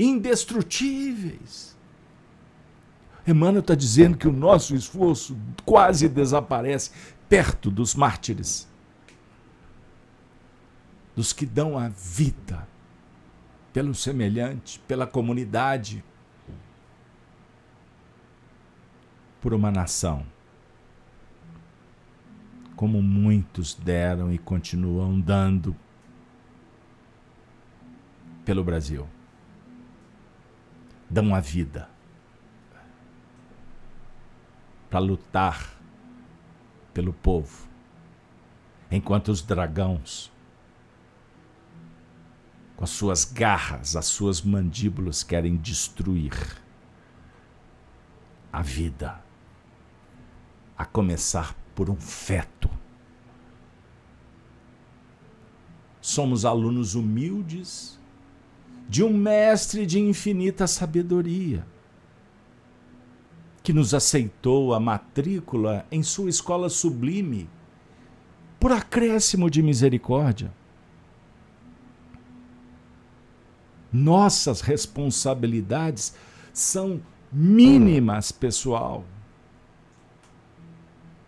indestrutíveis. 0.00 1.76
Emmanuel 3.26 3.60
está 3.60 3.74
dizendo 3.74 4.16
que 4.16 4.26
o 4.26 4.32
nosso 4.32 4.74
esforço 4.74 5.36
quase 5.64 6.08
desaparece 6.08 6.90
perto 7.28 7.70
dos 7.70 7.94
mártires, 7.94 8.66
dos 11.14 11.32
que 11.32 11.44
dão 11.44 11.78
a 11.78 11.88
vida 11.88 12.66
pelo 13.72 13.94
semelhante, 13.94 14.80
pela 14.88 15.06
comunidade, 15.06 16.02
por 19.40 19.52
uma 19.54 19.70
nação, 19.70 20.26
como 22.74 23.02
muitos 23.02 23.74
deram 23.74 24.32
e 24.32 24.38
continuam 24.38 25.20
dando 25.20 25.76
pelo 28.44 28.64
Brasil 28.64 29.06
dão 31.10 31.34
a 31.34 31.40
vida 31.40 31.90
para 34.88 35.00
lutar 35.00 35.76
pelo 36.94 37.12
povo, 37.12 37.68
enquanto 38.90 39.28
os 39.28 39.42
dragões, 39.42 40.30
com 42.76 42.84
as 42.84 42.90
suas 42.90 43.24
garras, 43.24 43.96
as 43.96 44.06
suas 44.06 44.40
mandíbulas, 44.40 45.22
querem 45.22 45.56
destruir 45.56 46.32
a 48.52 48.62
vida 48.62 49.22
a 50.78 50.84
começar 50.84 51.54
por 51.74 51.90
um 51.90 51.96
feto. 51.96 52.70
Somos 56.00 56.44
alunos 56.44 56.94
humildes 56.94 57.99
de 58.90 59.04
um 59.04 59.16
mestre 59.16 59.86
de 59.86 60.00
infinita 60.00 60.66
sabedoria, 60.66 61.64
que 63.62 63.72
nos 63.72 63.94
aceitou 63.94 64.74
a 64.74 64.80
matrícula 64.80 65.86
em 65.92 66.02
sua 66.02 66.28
escola 66.28 66.68
sublime 66.68 67.48
por 68.58 68.72
acréscimo 68.72 69.48
de 69.48 69.62
misericórdia. 69.62 70.52
Nossas 73.92 74.60
responsabilidades 74.60 76.12
são 76.52 77.00
mínimas, 77.32 78.32
pessoal. 78.32 79.04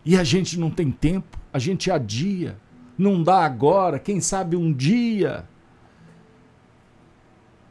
E 0.04 0.16
a 0.16 0.24
gente 0.24 0.58
não 0.58 0.68
tem 0.68 0.90
tempo, 0.90 1.38
a 1.52 1.60
gente 1.60 1.92
adia, 1.92 2.58
não 2.98 3.22
dá 3.22 3.44
agora, 3.44 4.00
quem 4.00 4.20
sabe 4.20 4.56
um 4.56 4.72
dia. 4.72 5.48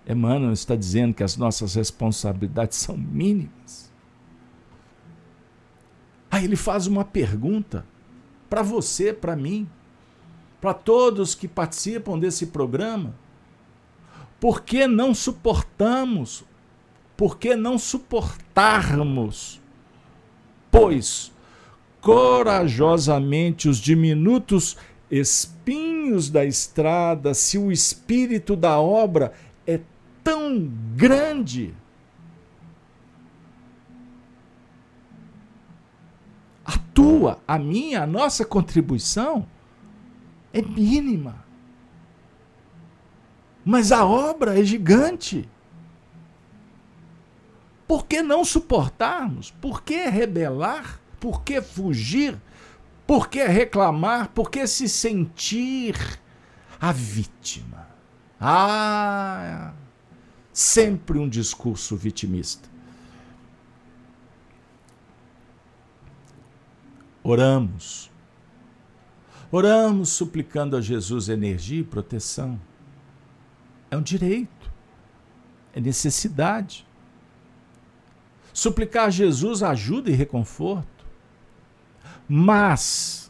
Emmanuel 0.08 0.54
está 0.54 0.76
dizendo 0.76 1.14
que 1.14 1.24
as 1.24 1.38
nossas 1.38 1.76
responsabilidades 1.76 2.78
são 2.78 2.98
mínimas. 2.98 3.92
Aí 6.30 6.46
ele 6.46 6.56
faz 6.56 6.88
uma 6.88 7.04
pergunta 7.04 7.86
para 8.50 8.62
você, 8.62 9.14
para 9.14 9.36
mim, 9.36 9.68
para 10.60 10.74
todos 10.74 11.36
que 11.36 11.48
participam 11.48 12.18
desse 12.18 12.48
programa. 12.48 13.14
Por 14.40 14.62
que 14.62 14.88
não 14.88 15.14
suportamos? 15.14 16.44
Por 17.16 17.38
que 17.38 17.56
não 17.56 17.78
suportarmos? 17.78 19.62
Pois 20.72 21.32
corajosamente 22.02 23.70
os 23.70 23.78
diminutos 23.78 24.76
espinhos 25.10 26.30
da 26.30 26.44
estrada, 26.44 27.34
se 27.34 27.58
o 27.58 27.72
espírito 27.72 28.56
da 28.56 28.80
obra 28.80 29.34
é 29.66 29.80
tão 30.24 30.68
grande. 30.96 31.76
A 36.66 36.78
tua, 36.94 37.40
a 37.48 37.58
minha, 37.58 38.04
a 38.04 38.08
nossa 38.08 38.46
contribuição 38.46 39.48
é 40.54 40.62
mínima. 40.62 41.46
Mas 43.64 43.92
a 43.92 44.06
obra 44.06 44.60
é 44.60 44.64
gigante. 44.64 45.48
Por 47.88 48.06
que 48.06 48.22
não 48.22 48.44
suportarmos? 48.46 49.52
Por 49.52 49.84
que 49.84 50.08
rebelar? 50.08 51.00
Por 51.20 51.44
que 51.44 51.62
fugir? 51.62 52.42
Por 53.06 53.28
que 53.28 53.44
reclamar? 53.44 54.30
Por 54.30 54.50
que 54.50 54.66
se 54.66 54.88
sentir 54.88 55.96
a 56.80 56.92
vítima? 56.92 57.91
Ah, 58.44 59.72
sempre 60.52 61.20
um 61.20 61.30
discurso 61.30 61.96
vitimista. 61.96 62.68
Oramos. 67.24 68.10
Oramos 69.52 70.10
suplicando 70.10 70.76
a 70.76 70.82
Jesus 70.82 71.30
energia 71.30 71.82
e 71.82 71.84
proteção. 71.84 72.60
É 73.92 73.98
um 73.98 74.02
direito, 74.02 74.72
é 75.76 75.80
necessidade. 75.80 76.88
Suplicar 78.52 79.06
a 79.06 79.12
Jesus 79.12 79.62
ajuda 79.62 80.10
e 80.10 80.14
reconforto. 80.14 81.06
Mas 82.28 83.21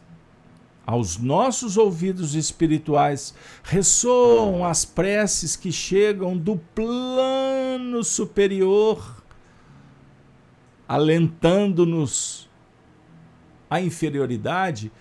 aos 0.92 1.18
nossos 1.18 1.78
ouvidos 1.78 2.36
espirituais 2.36 3.34
ressoam 3.64 4.66
as 4.66 4.84
preces 4.84 5.56
que 5.56 5.72
chegam 5.72 6.38
do 6.38 6.58
plano 6.58 8.04
superior, 8.04 9.24
alentando-nos 10.86 12.50
a 13.70 13.80
inferioridade 13.80 14.92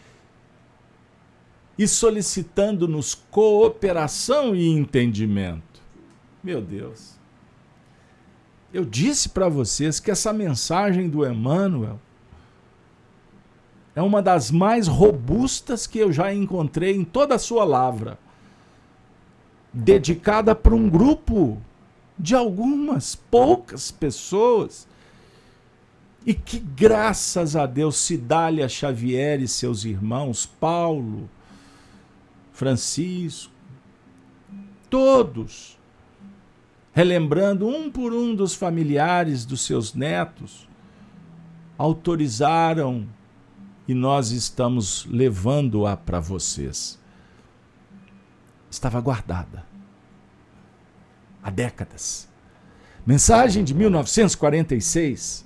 e 1.77 1.89
solicitando-nos 1.89 3.17
cooperação 3.29 4.55
e 4.55 4.69
entendimento. 4.69 5.83
Meu 6.41 6.63
Deus. 6.63 7.19
Eu 8.73 8.85
disse 8.85 9.29
para 9.29 9.49
vocês 9.49 9.99
que 9.99 10.13
essa 10.13 10.33
mensagem 10.33 11.09
do 11.09 11.27
Emmanuel 11.27 12.01
é 14.01 14.03
uma 14.03 14.23
das 14.23 14.51
mais 14.51 14.89
robustas 14.89 15.87
que 15.87 15.99
eu 15.99 16.11
já 16.11 16.33
encontrei 16.33 16.97
em 16.97 17.05
toda 17.05 17.35
a 17.35 17.39
sua 17.39 17.65
lavra. 17.65 18.19
Dedicada 19.71 20.55
para 20.55 20.75
um 20.75 20.89
grupo 20.89 21.61
de 22.19 22.35
algumas 22.35 23.15
poucas 23.15 23.91
pessoas. 23.91 24.89
E 26.25 26.33
que 26.33 26.59
graças 26.59 27.55
a 27.55 27.67
Deus 27.67 27.99
Cidália 27.99 28.71
Xavier 28.71 29.43
e 29.43 29.47
seus 29.47 29.85
irmãos, 29.85 30.47
Paulo, 30.47 31.29
Francisco, 32.55 33.53
todos, 34.89 35.79
relembrando 36.95 37.69
um 37.69 37.91
por 37.91 38.15
um 38.15 38.35
dos 38.35 38.55
familiares 38.55 39.45
dos 39.45 39.61
seus 39.61 39.93
netos, 39.93 40.67
autorizaram 41.77 43.07
e 43.91 43.95
nós 43.95 44.31
estamos 44.31 45.05
levando-a 45.07 45.97
para 45.97 46.21
vocês. 46.21 46.97
Estava 48.71 49.01
guardada 49.01 49.67
há 51.43 51.51
décadas. 51.51 52.29
Mensagem 53.05 53.65
de 53.65 53.75
1946. 53.75 55.45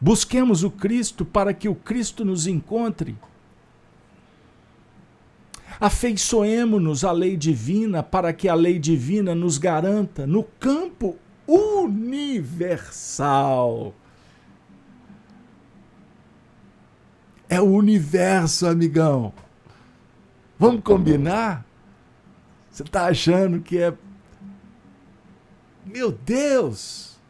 Busquemos 0.00 0.64
o 0.64 0.70
Cristo 0.72 1.24
para 1.24 1.54
que 1.54 1.68
o 1.68 1.76
Cristo 1.76 2.24
nos 2.24 2.48
encontre. 2.48 3.16
Afeiçoemo-nos 5.78 7.04
à 7.04 7.12
lei 7.12 7.36
divina 7.36 8.02
para 8.02 8.32
que 8.32 8.48
a 8.48 8.54
lei 8.56 8.80
divina 8.80 9.32
nos 9.32 9.58
garanta 9.58 10.26
no 10.26 10.42
campo 10.42 11.16
universal 11.46 12.74
É 17.52 17.60
o 17.60 17.66
universo, 17.66 18.66
amigão. 18.66 19.30
Vamos 20.58 20.82
combinar? 20.82 21.66
Você 22.70 22.82
está 22.82 23.08
achando 23.08 23.60
que 23.60 23.76
é. 23.76 23.92
Meu 25.84 26.10
Deus! 26.10 27.20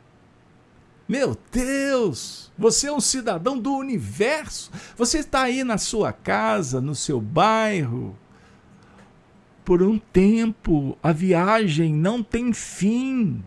Meu 1.08 1.36
Deus! 1.50 2.52
Você 2.56 2.86
é 2.86 2.92
um 2.92 3.00
cidadão 3.00 3.58
do 3.58 3.74
universo. 3.74 4.70
Você 4.96 5.18
está 5.18 5.42
aí 5.42 5.64
na 5.64 5.76
sua 5.76 6.12
casa, 6.12 6.80
no 6.80 6.94
seu 6.94 7.20
bairro. 7.20 8.16
Por 9.64 9.82
um 9.82 9.98
tempo, 9.98 10.96
a 11.02 11.10
viagem 11.10 11.92
não 11.92 12.22
tem 12.22 12.52
fim. 12.52 13.42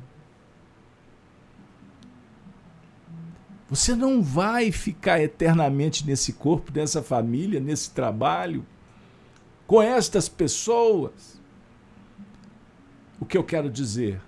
Você 3.70 3.96
não 3.96 4.22
vai 4.22 4.72
ficar 4.72 5.20
eternamente 5.20 6.06
nesse 6.06 6.34
corpo, 6.34 6.72
nessa 6.74 7.02
família, 7.02 7.60
nesse 7.60 7.90
trabalho, 7.90 8.66
com 9.66 9.82
estas 9.82 10.30
pessoas. 10.30 11.42
O 13.20 13.26
que 13.26 13.38
eu 13.38 13.44
quero 13.44 13.70
dizer? 13.70 14.22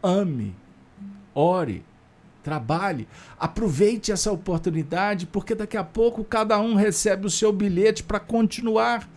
Ame, 0.00 0.54
ore, 1.34 1.84
trabalhe, 2.44 3.08
aproveite 3.36 4.12
essa 4.12 4.30
oportunidade, 4.30 5.26
porque 5.26 5.52
daqui 5.52 5.76
a 5.76 5.82
pouco 5.82 6.22
cada 6.22 6.60
um 6.60 6.76
recebe 6.76 7.26
o 7.26 7.30
seu 7.30 7.52
bilhete 7.52 8.04
para 8.04 8.20
continuar. 8.20 9.08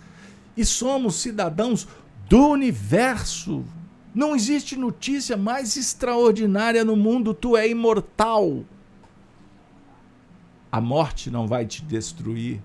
E 0.57 0.65
somos 0.65 1.15
cidadãos 1.15 1.87
do 2.27 2.47
universo. 2.47 3.63
Não 4.15 4.35
existe 4.35 4.75
notícia 4.75 5.37
mais 5.37 5.77
extraordinária 5.77 6.83
no 6.83 6.95
mundo, 6.95 7.35
tu 7.35 7.55
é 7.55 7.69
imortal. 7.69 8.65
A 10.71 10.79
morte 10.79 11.31
não 11.31 11.47
vai 11.47 11.65
te 11.65 11.83
destruir, 11.83 12.61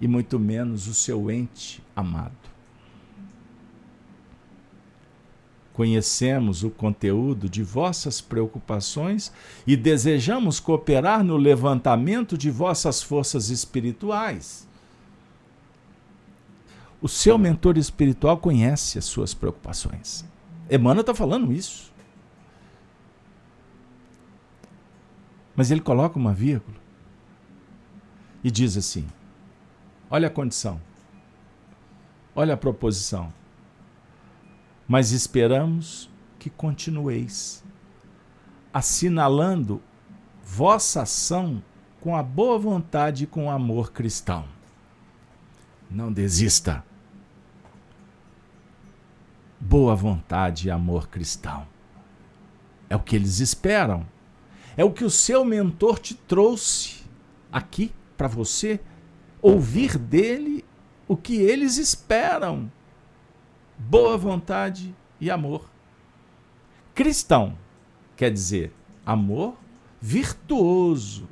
e 0.00 0.08
muito 0.08 0.38
menos 0.38 0.88
o 0.88 0.94
seu 0.94 1.30
ente 1.30 1.82
amado. 1.94 2.32
Conhecemos 5.72 6.64
o 6.64 6.70
conteúdo 6.70 7.48
de 7.48 7.62
vossas 7.62 8.20
preocupações 8.20 9.32
e 9.66 9.76
desejamos 9.76 10.60
cooperar 10.60 11.22
no 11.24 11.36
levantamento 11.36 12.36
de 12.36 12.50
vossas 12.50 13.02
forças 13.02 13.48
espirituais. 13.48 14.68
O 17.00 17.08
seu 17.08 17.38
mentor 17.38 17.78
espiritual 17.78 18.38
conhece 18.38 18.98
as 18.98 19.04
suas 19.04 19.34
preocupações. 19.34 20.24
Emmanuel 20.70 21.00
está 21.02 21.14
falando 21.14 21.52
isso. 21.52 21.91
Mas 25.54 25.70
ele 25.70 25.80
coloca 25.80 26.18
uma 26.18 26.32
vírgula 26.32 26.76
e 28.42 28.50
diz 28.50 28.76
assim: 28.76 29.06
olha 30.10 30.28
a 30.28 30.30
condição, 30.30 30.80
olha 32.34 32.54
a 32.54 32.56
proposição. 32.56 33.32
Mas 34.88 35.12
esperamos 35.12 36.10
que 36.38 36.50
continueis, 36.50 37.64
assinalando 38.72 39.80
vossa 40.42 41.02
ação 41.02 41.62
com 42.00 42.16
a 42.16 42.22
boa 42.22 42.58
vontade 42.58 43.24
e 43.24 43.26
com 43.26 43.46
o 43.46 43.50
amor 43.50 43.92
cristão. 43.92 44.44
Não 45.88 46.12
desista. 46.12 46.84
Boa 49.60 49.94
vontade 49.94 50.66
e 50.66 50.70
amor 50.70 51.08
cristão. 51.08 51.66
É 52.90 52.96
o 52.96 53.00
que 53.00 53.14
eles 53.14 53.38
esperam. 53.38 54.04
É 54.76 54.84
o 54.84 54.92
que 54.92 55.04
o 55.04 55.10
seu 55.10 55.44
mentor 55.44 55.98
te 55.98 56.14
trouxe 56.14 57.02
aqui 57.50 57.92
para 58.16 58.28
você 58.28 58.80
ouvir 59.40 59.98
dele 59.98 60.64
o 61.06 61.16
que 61.16 61.36
eles 61.36 61.76
esperam. 61.76 62.70
Boa 63.78 64.16
vontade 64.16 64.94
e 65.20 65.30
amor. 65.30 65.68
Cristão 66.94 67.56
quer 68.16 68.30
dizer 68.30 68.72
amor 69.04 69.56
virtuoso, 70.00 71.28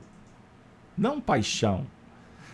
não 0.96 1.20
paixão, 1.20 1.86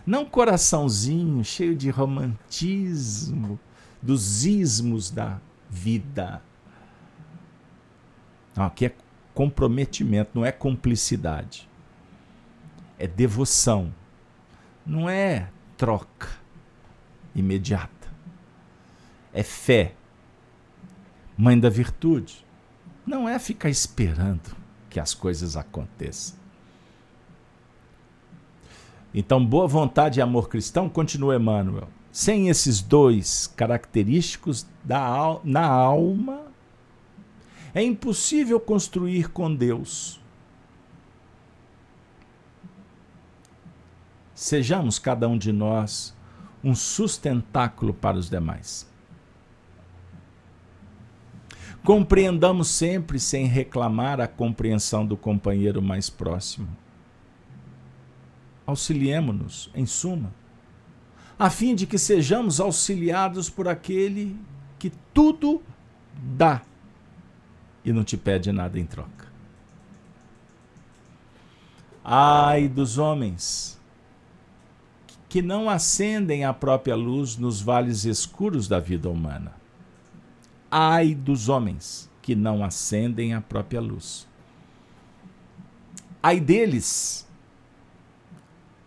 não 0.06 0.24
coraçãozinho 0.24 1.44
cheio 1.44 1.76
de 1.76 1.90
romantismo, 1.90 3.60
dos 4.00 4.46
ismos 4.46 5.10
da 5.10 5.38
vida. 5.68 6.42
Não, 8.54 8.64
aqui 8.64 8.86
é 8.86 8.94
comprometimento, 9.36 10.30
não 10.34 10.46
é 10.46 10.50
cumplicidade. 10.50 11.68
É 12.98 13.06
devoção. 13.06 13.92
Não 14.86 15.10
é 15.10 15.50
troca 15.76 16.30
imediata. 17.34 18.08
É 19.34 19.42
fé. 19.42 19.92
Mãe 21.36 21.60
da 21.60 21.68
virtude. 21.68 22.46
Não 23.06 23.28
é 23.28 23.38
ficar 23.38 23.68
esperando 23.68 24.56
que 24.88 24.98
as 24.98 25.12
coisas 25.12 25.54
aconteçam. 25.54 26.38
Então, 29.12 29.44
boa 29.44 29.68
vontade 29.68 30.18
e 30.18 30.22
amor 30.22 30.48
cristão, 30.48 30.88
continua 30.88 31.36
Emmanuel. 31.36 31.88
Sem 32.10 32.48
esses 32.48 32.80
dois 32.80 33.46
característicos 33.54 34.66
da, 34.82 35.38
na 35.44 35.66
alma, 35.66 36.45
é 37.74 37.82
impossível 37.82 38.58
construir 38.58 39.30
com 39.30 39.54
Deus. 39.54 40.20
Sejamos 44.34 44.98
cada 44.98 45.26
um 45.26 45.38
de 45.38 45.52
nós 45.52 46.14
um 46.62 46.74
sustentáculo 46.74 47.94
para 47.94 48.16
os 48.16 48.28
demais. 48.28 48.86
Compreendamos 51.82 52.68
sempre 52.68 53.20
sem 53.20 53.46
reclamar 53.46 54.20
a 54.20 54.26
compreensão 54.26 55.06
do 55.06 55.16
companheiro 55.16 55.80
mais 55.80 56.10
próximo. 56.10 56.68
Auxiliemo-nos, 58.66 59.70
em 59.72 59.86
suma, 59.86 60.34
a 61.38 61.48
fim 61.48 61.74
de 61.74 61.86
que 61.86 61.96
sejamos 61.96 62.58
auxiliados 62.58 63.48
por 63.48 63.68
aquele 63.68 64.36
que 64.78 64.90
tudo 65.14 65.62
dá 66.36 66.62
e 67.86 67.92
não 67.92 68.02
te 68.02 68.16
pede 68.16 68.50
nada 68.50 68.80
em 68.80 68.84
troca. 68.84 69.26
Ai 72.04 72.68
dos 72.68 72.98
homens 72.98 73.80
que 75.28 75.40
não 75.40 75.70
acendem 75.70 76.44
a 76.44 76.52
própria 76.52 76.96
luz 76.96 77.36
nos 77.36 77.60
vales 77.60 78.04
escuros 78.04 78.66
da 78.66 78.80
vida 78.80 79.08
humana. 79.08 79.52
Ai 80.68 81.14
dos 81.14 81.48
homens 81.48 82.10
que 82.20 82.34
não 82.34 82.64
acendem 82.64 83.34
a 83.34 83.40
própria 83.40 83.80
luz. 83.80 84.26
Ai 86.20 86.40
deles. 86.40 87.24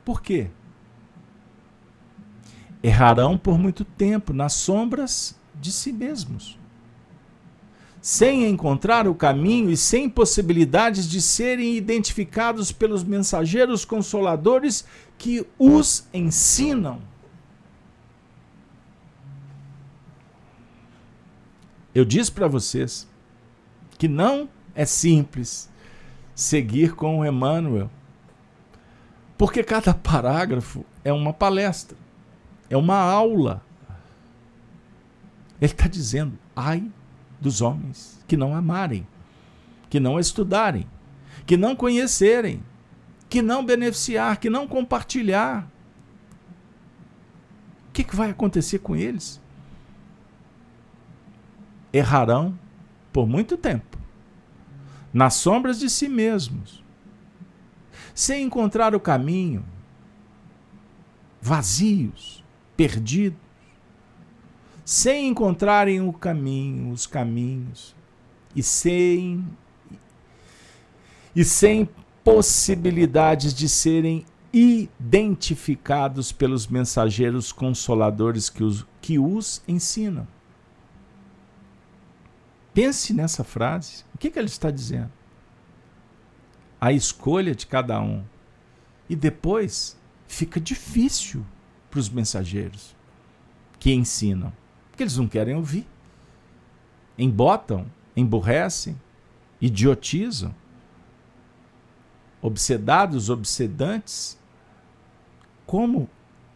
Por 0.03 0.21
quê? 0.21 0.49
Errarão 2.83 3.37
por 3.37 3.57
muito 3.57 3.85
tempo 3.85 4.33
nas 4.33 4.53
sombras 4.53 5.39
de 5.55 5.71
si 5.71 5.93
mesmos 5.93 6.58
sem 8.01 8.45
encontrar 8.45 9.07
o 9.07 9.15
caminho 9.15 9.69
e 9.69 9.75
sem 9.77 10.09
possibilidades 10.09 11.09
de 11.09 11.21
serem 11.21 11.75
identificados 11.75 12.71
pelos 12.71 13.03
mensageiros 13.03 13.83
consoladores 13.83 14.85
que 15.17 15.45
os 15.57 16.07
ensinam. 16.13 17.01
Eu 21.93 22.05
disse 22.05 22.31
para 22.31 22.47
vocês 22.47 23.07
que 23.97 24.07
não 24.07 24.47
é 24.73 24.85
simples 24.85 25.69
seguir 26.33 26.95
com 26.95 27.19
o 27.19 27.25
Emmanuel, 27.25 27.89
porque 29.37 29.61
cada 29.61 29.93
parágrafo 29.93 30.85
é 31.03 31.11
uma 31.11 31.33
palestra, 31.33 31.97
é 32.69 32.77
uma 32.77 32.95
aula. 32.95 33.61
Ele 35.59 35.73
está 35.73 35.87
dizendo: 35.87 36.39
ai 36.55 36.89
dos 37.39 37.61
homens 37.61 38.23
que 38.27 38.37
não 38.37 38.55
amarem, 38.55 39.07
que 39.89 39.99
não 39.99 40.19
estudarem, 40.19 40.87
que 41.45 41.57
não 41.57 41.75
conhecerem, 41.75 42.63
que 43.29 43.41
não 43.41 43.65
beneficiar, 43.65 44.37
que 44.37 44.49
não 44.49 44.67
compartilhar. 44.67 45.67
O 47.87 47.91
que, 47.91 48.03
que 48.03 48.15
vai 48.15 48.29
acontecer 48.29 48.79
com 48.79 48.95
eles? 48.95 49.41
Errarão 51.91 52.57
por 53.11 53.27
muito 53.27 53.57
tempo, 53.57 53.97
nas 55.11 55.33
sombras 55.33 55.79
de 55.79 55.89
si 55.89 56.07
mesmos, 56.07 56.83
sem 58.13 58.43
encontrar 58.43 58.93
o 58.93 58.99
caminho, 58.99 59.65
vazios, 61.41 62.43
perdidos 62.77 63.48
sem 64.89 65.27
encontrarem 65.27 66.01
o 66.01 66.11
caminho, 66.11 66.91
os 66.91 67.05
caminhos, 67.05 67.95
e 68.55 68.63
sem 68.63 69.47
e 71.35 71.45
sem 71.45 71.87
possibilidades 72.23 73.53
de 73.53 73.69
serem 73.69 74.25
identificados 74.51 76.31
pelos 76.31 76.65
mensageiros 76.65 77.51
consoladores 77.51 78.49
que 78.49 78.63
os, 78.63 78.83
que 78.99 79.19
os 79.19 79.61
ensinam. 79.67 80.27
Pense 82.73 83.13
nessa 83.13 83.43
frase. 83.43 84.03
O 84.15 84.17
que, 84.17 84.31
que 84.31 84.39
ele 84.39 84.47
está 84.47 84.71
dizendo? 84.71 85.11
A 86.81 86.91
escolha 86.91 87.53
de 87.53 87.67
cada 87.67 88.01
um. 88.01 88.23
E 89.07 89.15
depois 89.15 89.95
fica 90.27 90.59
difícil 90.59 91.45
para 91.91 91.99
os 91.99 92.09
mensageiros 92.09 92.95
que 93.79 93.93
ensinam. 93.93 94.51
Porque 94.99 95.05
eles 95.05 95.15
não 95.15 95.29
querem 95.29 95.55
ouvir. 95.55 95.87
Embotam, 97.17 97.89
emburrecem, 98.17 98.99
idiotizam. 99.61 100.53
Obsedados, 102.41 103.29
obsedantes. 103.29 104.37
Como? 105.65 106.09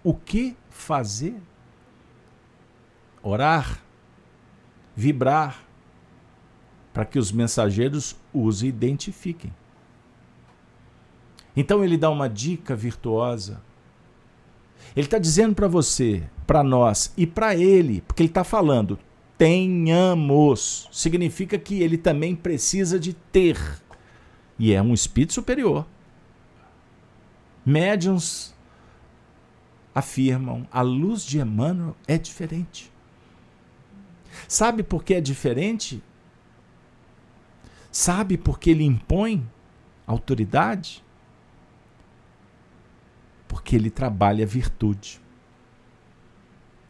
O 0.03 0.13
que 0.13 0.57
fazer? 0.69 1.41
Orar, 3.21 3.81
vibrar, 4.93 5.63
para 6.93 7.05
que 7.05 7.17
os 7.17 7.31
mensageiros 7.31 8.13
os 8.33 8.61
identifiquem. 8.61 9.55
Então 11.55 11.81
ele 11.81 11.95
dá 11.95 12.09
uma 12.09 12.27
dica 12.27 12.75
virtuosa 12.75 13.61
ele 14.95 15.07
está 15.07 15.17
dizendo 15.17 15.55
para 15.55 15.67
você, 15.67 16.23
para 16.45 16.63
nós 16.63 17.13
e 17.17 17.25
para 17.25 17.55
ele, 17.55 18.01
porque 18.01 18.21
ele 18.21 18.29
está 18.29 18.43
falando, 18.43 18.99
tenhamos. 19.37 20.87
Significa 20.91 21.57
que 21.57 21.81
ele 21.81 21.97
também 21.97 22.35
precisa 22.35 22.99
de 22.99 23.13
ter. 23.13 23.57
E 24.57 24.71
é 24.71 24.81
um 24.81 24.93
espírito 24.93 25.33
superior. 25.33 25.85
Médiuns 27.65 28.53
afirmam, 29.95 30.67
a 30.71 30.81
luz 30.81 31.23
de 31.25 31.39
Emmanuel 31.39 31.95
é 32.07 32.17
diferente. 32.17 32.91
Sabe 34.47 34.83
por 34.83 35.03
que 35.03 35.13
é 35.13 35.21
diferente? 35.21 36.01
Sabe 37.91 38.37
por 38.37 38.59
que 38.59 38.71
ele 38.71 38.83
impõe 38.83 39.47
autoridade? 40.07 41.03
Porque 43.53 43.75
ele 43.75 43.91
trabalha 43.91 44.47
virtude, 44.47 45.21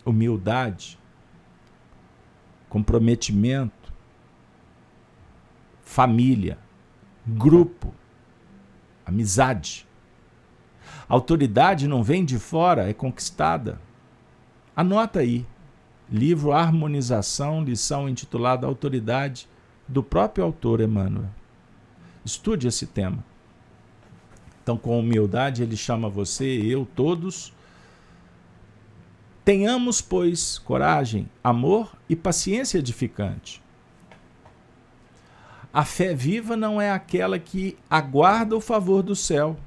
humildade, 0.06 0.98
comprometimento, 2.70 3.92
família, 5.82 6.58
grupo. 7.28 7.94
Amizade. 9.06 9.86
A 11.10 11.14
autoridade 11.14 11.86
não 11.86 12.02
vem 12.02 12.24
de 12.24 12.40
fora, 12.40 12.90
é 12.90 12.94
conquistada. 12.94 13.78
Anota 14.74 15.20
aí. 15.20 15.46
Livro 16.10 16.54
Harmonização, 16.54 17.62
lição 17.62 18.08
intitulada 18.08 18.66
Autoridade, 18.66 19.50
do 19.86 20.02
próprio 20.02 20.46
autor 20.46 20.80
Emmanuel. 20.80 21.30
Estude 22.24 22.70
esse 22.70 22.88
tema. 22.88 23.33
Então, 24.64 24.78
com 24.78 24.98
humildade, 24.98 25.62
ele 25.62 25.76
chama 25.76 26.08
você, 26.08 26.46
eu, 26.46 26.88
todos. 26.96 27.52
Tenhamos, 29.44 30.00
pois, 30.00 30.58
coragem, 30.58 31.30
amor 31.44 31.92
e 32.08 32.16
paciência 32.16 32.78
edificante. 32.78 33.62
A 35.74 35.84
fé 35.84 36.14
viva 36.14 36.56
não 36.56 36.80
é 36.80 36.92
aquela 36.92 37.38
que 37.38 37.78
aguarda 37.90 38.56
o 38.56 38.62
favor 38.62 39.04
do 39.04 39.18
céu, 39.18 39.58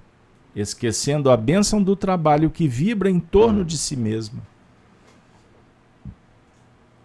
esquecendo 0.55 1.31
a 1.31 1.37
bênção 1.37 1.83
do 1.83 1.95
trabalho 1.95 2.49
que 2.49 2.67
vibra 2.67 3.11
em 3.11 3.21
torno 3.21 3.67
de 3.67 3.77
si 3.77 3.97
mesma. 3.97 4.41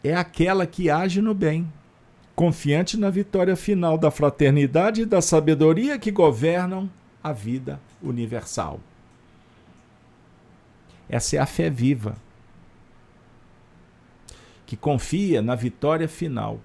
É 0.01 0.15
aquela 0.15 0.65
que 0.65 0.89
age 0.89 1.21
no 1.21 1.33
bem, 1.33 1.71
confiante 2.33 2.95
na 2.95 3.09
vitória 3.09 3.55
final 3.57 3.97
da 3.97 4.09
fraternidade 4.09 5.01
e 5.01 5.05
da 5.05 5.21
sabedoria 5.21 5.99
que 5.99 6.09
governam 6.09 6.89
a 7.23 7.31
vida 7.31 7.79
universal. 8.01 8.79
Essa 11.09 11.35
é 11.35 11.39
a 11.39 11.45
fé 11.45 11.69
viva, 11.69 12.15
que 14.65 14.77
confia 14.77 15.41
na 15.41 15.55
vitória 15.55 16.07
final 16.07 16.59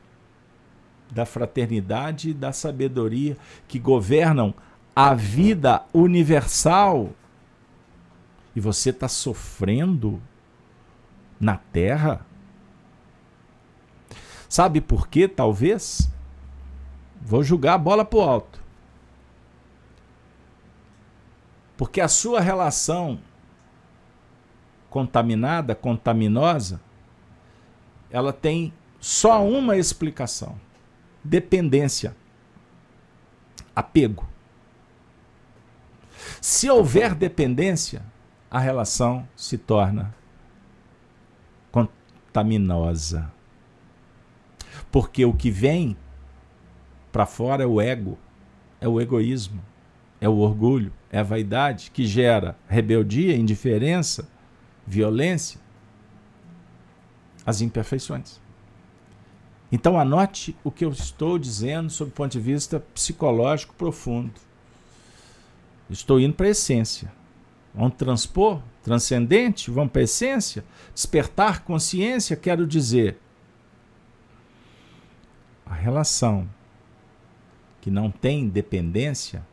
da 1.11 1.27
fraternidade 1.27 2.31
e 2.31 2.35
da 2.35 2.53
sabedoria 2.53 3.37
que 3.67 3.79
governam 3.79 4.55
a 4.95 5.15
vida 5.15 5.85
universal. 5.93 7.11
E 8.55 8.61
você 8.61 8.91
está 8.91 9.09
sofrendo 9.09 10.23
na 11.39 11.57
terra? 11.57 12.25
Sabe 14.49 14.81
por 14.81 15.09
quê, 15.09 15.29
talvez? 15.29 16.11
Vou 17.21 17.43
jogar 17.43 17.75
a 17.75 17.79
bola 17.79 18.05
para 18.05 18.19
o 18.19 18.23
alto. 18.23 18.66
Porque 21.77 22.01
a 22.01 22.09
sua 22.09 22.41
relação 22.41 23.21
contaminada, 24.89 25.75
contaminosa, 25.75 26.81
ela 28.11 28.33
tem 28.33 28.73
só 29.01 29.47
uma 29.47 29.77
explicação 29.77 30.59
dependência, 31.23 32.17
apego. 33.75 34.27
Se 36.41 36.71
houver 36.71 37.15
dependência, 37.15 38.03
a 38.51 38.59
relação 38.59 39.29
se 39.37 39.59
torna 39.59 40.15
contaminosa. 41.71 43.31
Porque 44.91 45.25
o 45.25 45.33
que 45.33 45.51
vem 45.51 45.97
para 47.13 47.27
fora 47.27 47.65
é 47.65 47.67
o 47.67 47.81
ego, 47.81 48.19
é 48.81 48.89
o 48.89 49.01
egoísmo, 49.01 49.63
é 50.21 50.29
o 50.29 50.39
orgulho, 50.39 50.93
é 51.11 51.19
a 51.19 51.23
vaidade 51.23 51.91
que 51.91 52.07
gera 52.07 52.57
rebeldia, 52.69 53.37
indiferença, 53.37 54.29
violência, 54.87 55.61
as 57.45 57.61
imperfeições. 57.61 58.41
Então 59.71 59.99
anote 59.99 60.57
o 60.63 60.71
que 60.71 60.85
eu 60.85 60.91
estou 60.91 61.39
dizendo 61.39 61.91
sob 61.91 62.11
o 62.11 62.15
ponto 62.15 62.33
de 62.33 62.41
vista 62.41 62.81
psicológico 62.95 63.75
profundo. 63.75 64.33
Estou 65.91 66.21
indo 66.21 66.35
para 66.35 66.47
a 66.47 66.51
essência. 66.51 67.13
Vamos 67.75 67.95
transpor, 67.97 68.61
transcendente, 68.83 69.71
vamos 69.71 69.93
para 69.93 70.01
a 70.01 70.05
essência. 70.05 70.65
Despertar 70.95 71.63
consciência, 71.63 72.37
quero 72.37 72.67
dizer. 72.67 73.19
A 75.65 75.75
relação 75.75 76.49
que 77.81 77.91
não 77.91 78.11
tem 78.11 78.49
dependência 78.49 79.45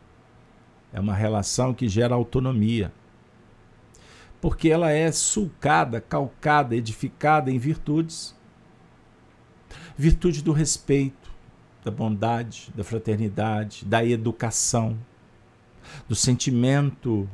é 0.94 1.00
uma 1.00 1.14
relação 1.14 1.74
que 1.74 1.90
gera 1.90 2.16
autonomia. 2.16 2.94
Porque 4.40 4.70
ela 4.70 4.92
é 4.92 5.12
sulcada, 5.12 6.00
calcada, 6.00 6.76
edificada 6.76 7.52
em 7.52 7.58
virtudes 7.58 8.36
virtude 9.96 10.42
do 10.42 10.52
respeito, 10.52 11.32
da 11.84 11.92
bondade, 11.92 12.72
da 12.76 12.84
fraternidade, 12.84 13.86
da 13.86 14.04
educação, 14.06 14.98
do 16.08 16.16
sentimento 16.16 17.30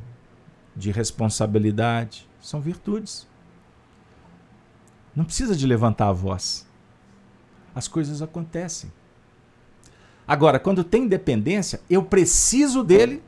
de 0.76 0.92
responsabilidade. 0.92 2.28
São 2.42 2.60
virtudes. 2.60 3.28
Não 5.16 5.26
precisa 5.26 5.56
de 5.56 5.68
levantar 5.68 6.08
a 6.08 6.14
voz. 6.14 6.68
As 7.76 7.88
coisas 7.88 8.22
acontecem. 8.22 8.92
Agora, 10.28 10.60
quando 10.60 10.84
tem 10.84 11.08
dependência, 11.08 11.82
eu 11.90 12.04
preciso 12.04 12.84
dele, 12.84 13.22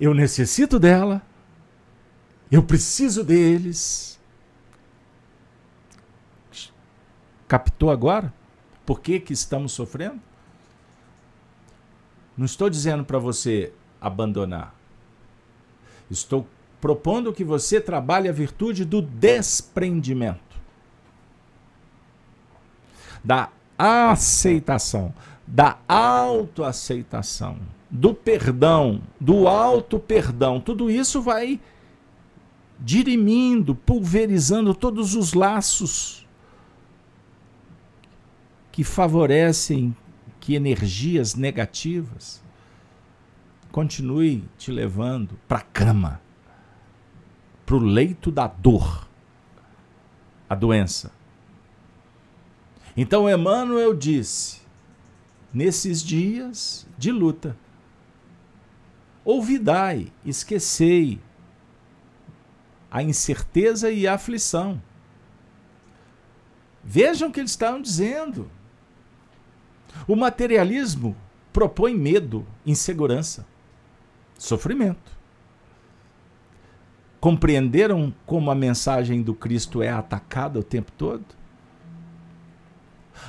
eu 0.00 0.14
necessito 0.14 0.78
dela, 0.78 1.22
eu 2.50 2.62
preciso 2.62 3.22
deles, 3.24 4.18
Captou 7.48 7.90
agora? 7.90 8.32
Por 8.84 9.00
que, 9.00 9.18
que 9.18 9.32
estamos 9.32 9.72
sofrendo? 9.72 10.20
Não 12.36 12.44
estou 12.44 12.68
dizendo 12.68 13.04
para 13.04 13.18
você 13.18 13.72
abandonar. 13.98 14.74
Estou 16.10 16.46
propondo 16.78 17.32
que 17.32 17.42
você 17.42 17.80
trabalhe 17.80 18.28
a 18.28 18.32
virtude 18.32 18.84
do 18.84 19.00
desprendimento, 19.00 20.60
da 23.24 23.48
aceitação, 23.76 25.12
da 25.46 25.78
autoaceitação, 25.88 27.58
do 27.90 28.12
perdão, 28.12 29.02
do 29.20 29.48
auto-perdão. 29.48 30.60
Tudo 30.60 30.90
isso 30.90 31.22
vai 31.22 31.60
dirimindo, 32.78 33.74
pulverizando 33.74 34.74
todos 34.74 35.14
os 35.14 35.32
laços 35.32 36.26
que 38.70 38.84
favorecem 38.84 39.96
que 40.38 40.54
energias 40.54 41.34
negativas 41.34 42.42
continue 43.72 44.44
te 44.56 44.70
levando 44.70 45.38
para 45.48 45.58
a 45.58 45.62
cama, 45.62 46.20
para 47.66 47.74
o 47.74 47.78
leito 47.78 48.30
da 48.30 48.46
dor, 48.46 49.08
a 50.48 50.54
doença. 50.54 51.12
Então 52.96 53.28
Emmanuel 53.28 53.94
disse: 53.94 54.60
nesses 55.52 56.02
dias 56.02 56.86
de 56.96 57.10
luta, 57.10 57.56
olvidai, 59.30 60.10
esquecei 60.24 61.20
a 62.90 63.02
incerteza 63.02 63.90
e 63.90 64.06
a 64.06 64.14
aflição. 64.14 64.80
Vejam 66.82 67.28
o 67.28 67.32
que 67.32 67.38
eles 67.38 67.50
estavam 67.50 67.82
dizendo. 67.82 68.50
O 70.06 70.16
materialismo 70.16 71.14
propõe 71.52 71.94
medo, 71.94 72.46
insegurança, 72.64 73.46
sofrimento. 74.38 75.12
Compreenderam 77.20 78.14
como 78.24 78.50
a 78.50 78.54
mensagem 78.54 79.20
do 79.20 79.34
Cristo 79.34 79.82
é 79.82 79.90
atacada 79.90 80.58
o 80.58 80.64
tempo 80.64 80.90
todo? 80.92 81.26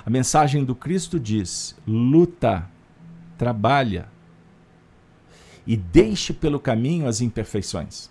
A 0.05 0.09
mensagem 0.09 0.63
do 0.63 0.73
Cristo 0.73 1.19
diz: 1.19 1.75
luta, 1.85 2.69
trabalha 3.37 4.07
e 5.69 5.77
deixe 5.77 6.33
pelo 6.33 6.59
caminho 6.59 7.07
as 7.07 7.21
imperfeições. 7.21 8.09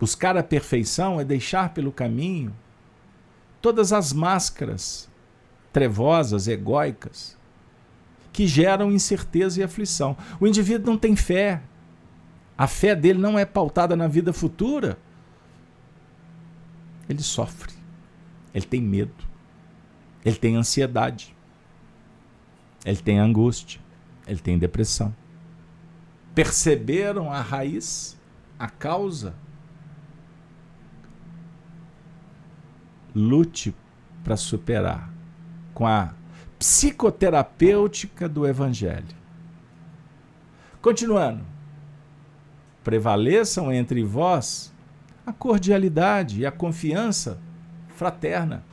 Buscar 0.00 0.38
a 0.38 0.42
perfeição 0.42 1.20
é 1.20 1.24
deixar 1.24 1.74
pelo 1.74 1.92
caminho 1.92 2.56
todas 3.60 3.92
as 3.92 4.10
máscaras 4.10 5.06
trevosas, 5.70 6.48
egóicas, 6.48 7.36
que 8.32 8.46
geram 8.46 8.90
incerteza 8.90 9.60
e 9.60 9.62
aflição. 9.62 10.16
O 10.40 10.46
indivíduo 10.46 10.86
não 10.86 10.98
tem 10.98 11.14
fé. 11.14 11.60
A 12.56 12.66
fé 12.66 12.96
dele 12.96 13.18
não 13.18 13.38
é 13.38 13.44
pautada 13.44 13.94
na 13.94 14.08
vida 14.08 14.32
futura. 14.32 14.98
Ele 17.06 17.22
sofre. 17.22 17.74
Ele 18.54 18.64
tem 18.64 18.80
medo. 18.80 19.26
Ele 20.24 20.36
tem 20.36 20.56
ansiedade. 20.56 21.36
Ele 22.82 22.96
tem 22.96 23.18
angústia. 23.18 23.78
Ele 24.28 24.38
tem 24.38 24.58
depressão. 24.58 25.14
Perceberam 26.34 27.32
a 27.32 27.40
raiz, 27.40 28.16
a 28.58 28.68
causa? 28.68 29.34
Lute 33.14 33.74
para 34.22 34.36
superar 34.36 35.10
com 35.72 35.86
a 35.86 36.12
psicoterapêutica 36.58 38.28
do 38.28 38.46
Evangelho. 38.46 39.16
Continuando. 40.82 41.44
Prevaleçam 42.84 43.72
entre 43.72 44.02
vós 44.04 44.72
a 45.26 45.32
cordialidade 45.32 46.40
e 46.40 46.46
a 46.46 46.52
confiança 46.52 47.40
fraterna. 47.88 48.64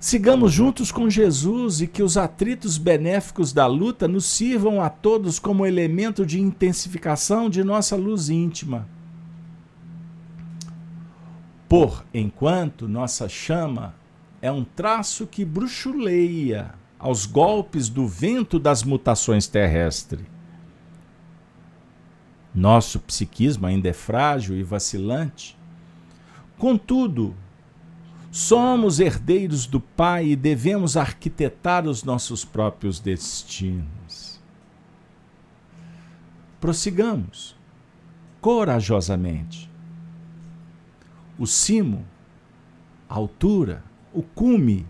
Sigamos 0.00 0.50
juntos 0.50 0.90
com 0.90 1.10
Jesus 1.10 1.82
e 1.82 1.86
que 1.86 2.02
os 2.02 2.16
atritos 2.16 2.78
benéficos 2.78 3.52
da 3.52 3.66
luta 3.66 4.08
nos 4.08 4.24
sirvam 4.24 4.80
a 4.80 4.88
todos 4.88 5.38
como 5.38 5.66
elemento 5.66 6.24
de 6.24 6.40
intensificação 6.40 7.50
de 7.50 7.62
nossa 7.62 7.96
luz 7.96 8.30
íntima. 8.30 8.88
Por 11.68 12.02
enquanto, 12.14 12.88
nossa 12.88 13.28
chama 13.28 13.94
é 14.40 14.50
um 14.50 14.64
traço 14.64 15.26
que 15.26 15.44
bruxuleia 15.44 16.72
aos 16.98 17.26
golpes 17.26 17.90
do 17.90 18.08
vento 18.08 18.58
das 18.58 18.82
mutações 18.82 19.46
terrestres. 19.46 20.24
Nosso 22.54 22.98
psiquismo 23.00 23.66
ainda 23.66 23.90
é 23.90 23.92
frágil 23.92 24.56
e 24.56 24.62
vacilante. 24.62 25.58
Contudo, 26.58 27.36
Somos 28.30 29.00
herdeiros 29.00 29.66
do 29.66 29.80
Pai 29.80 30.28
e 30.28 30.36
devemos 30.36 30.96
arquitetar 30.96 31.84
os 31.86 32.04
nossos 32.04 32.44
próprios 32.44 33.00
destinos. 33.00 34.40
Prossigamos 36.60 37.56
corajosamente. 38.40 39.68
O 41.36 41.46
cimo, 41.46 42.06
a 43.08 43.14
altura, 43.14 43.82
o 44.12 44.22
cume 44.22 44.86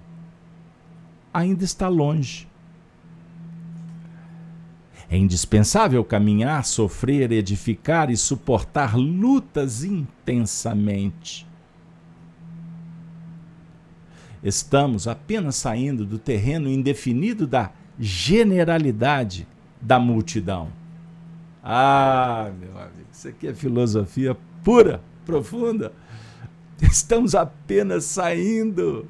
ainda 1.32 1.64
está 1.64 1.88
longe. 1.88 2.46
É 5.08 5.16
indispensável 5.16 6.04
caminhar, 6.04 6.66
sofrer, 6.66 7.32
edificar 7.32 8.10
e 8.10 8.16
suportar 8.18 8.96
lutas 8.96 9.82
intensamente 9.82 11.49
Estamos 14.42 15.06
apenas 15.06 15.56
saindo 15.56 16.06
do 16.06 16.18
terreno 16.18 16.68
indefinido 16.68 17.46
da 17.46 17.70
generalidade 17.98 19.46
da 19.80 19.98
multidão. 19.98 20.72
Ah, 21.62 22.50
meu 22.58 22.76
amigo, 22.78 23.06
isso 23.12 23.28
aqui 23.28 23.48
é 23.48 23.54
filosofia 23.54 24.36
pura, 24.64 25.02
profunda. 25.26 25.92
Estamos 26.80 27.34
apenas 27.34 28.04
saindo. 28.04 29.06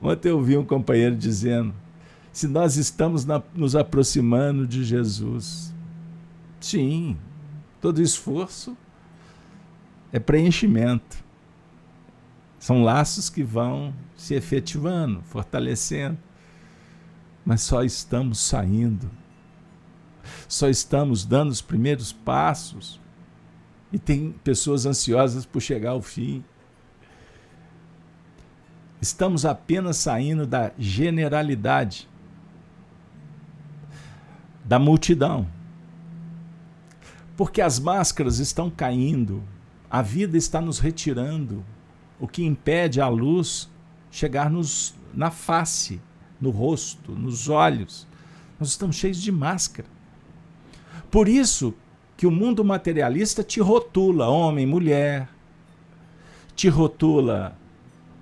Ontem 0.00 0.28
eu 0.28 0.36
ouvi 0.36 0.56
um 0.56 0.64
companheiro 0.64 1.16
dizendo: 1.16 1.74
se 2.32 2.46
nós 2.46 2.76
estamos 2.76 3.24
na, 3.24 3.42
nos 3.54 3.74
aproximando 3.74 4.66
de 4.66 4.84
Jesus, 4.84 5.74
sim, 6.60 7.16
todo 7.80 8.00
esforço 8.00 8.76
é 10.12 10.20
preenchimento. 10.20 11.25
São 12.58 12.82
laços 12.82 13.28
que 13.28 13.42
vão 13.42 13.94
se 14.16 14.34
efetivando, 14.34 15.22
fortalecendo. 15.22 16.18
Mas 17.44 17.62
só 17.62 17.84
estamos 17.84 18.40
saindo. 18.40 19.10
Só 20.48 20.68
estamos 20.68 21.24
dando 21.24 21.50
os 21.50 21.60
primeiros 21.60 22.12
passos. 22.12 23.00
E 23.92 23.98
tem 23.98 24.32
pessoas 24.42 24.86
ansiosas 24.86 25.46
por 25.46 25.60
chegar 25.60 25.90
ao 25.90 26.02
fim. 26.02 26.44
Estamos 29.00 29.44
apenas 29.44 29.98
saindo 29.98 30.46
da 30.46 30.72
generalidade, 30.78 32.08
da 34.64 34.78
multidão. 34.78 35.46
Porque 37.36 37.60
as 37.60 37.78
máscaras 37.78 38.38
estão 38.38 38.70
caindo, 38.70 39.42
a 39.90 40.00
vida 40.00 40.36
está 40.36 40.60
nos 40.60 40.78
retirando, 40.78 41.62
o 42.18 42.26
que 42.26 42.44
impede 42.44 43.00
a 43.00 43.08
luz 43.08 43.68
chegar 44.10 44.50
nos, 44.50 44.94
na 45.12 45.30
face, 45.30 46.00
no 46.40 46.50
rosto, 46.50 47.12
nos 47.12 47.48
olhos. 47.48 48.06
Nós 48.58 48.70
estamos 48.70 48.96
cheios 48.96 49.20
de 49.20 49.30
máscara. 49.30 49.88
Por 51.10 51.28
isso 51.28 51.74
que 52.16 52.26
o 52.26 52.30
mundo 52.30 52.64
materialista 52.64 53.42
te 53.42 53.60
rotula 53.60 54.28
homem, 54.28 54.66
mulher, 54.66 55.28
te 56.54 56.68
rotula 56.68 57.56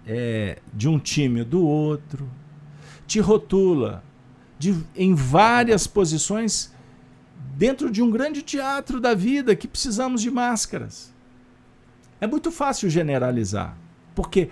é, 0.06 0.58
de 0.72 0.88
um 0.88 0.98
time 0.98 1.40
ou 1.40 1.46
do 1.46 1.64
outro, 1.64 2.28
te 3.06 3.20
rotula 3.20 4.02
de, 4.58 4.76
em 4.96 5.14
várias 5.14 5.86
posições 5.86 6.74
dentro 7.56 7.90
de 7.90 8.02
um 8.02 8.10
grande 8.10 8.42
teatro 8.42 9.00
da 9.00 9.14
vida 9.14 9.54
que 9.54 9.68
precisamos 9.68 10.20
de 10.20 10.30
máscaras. 10.30 11.14
É 12.20 12.26
muito 12.26 12.50
fácil 12.50 12.90
generalizar. 12.90 13.83
Porque 14.14 14.50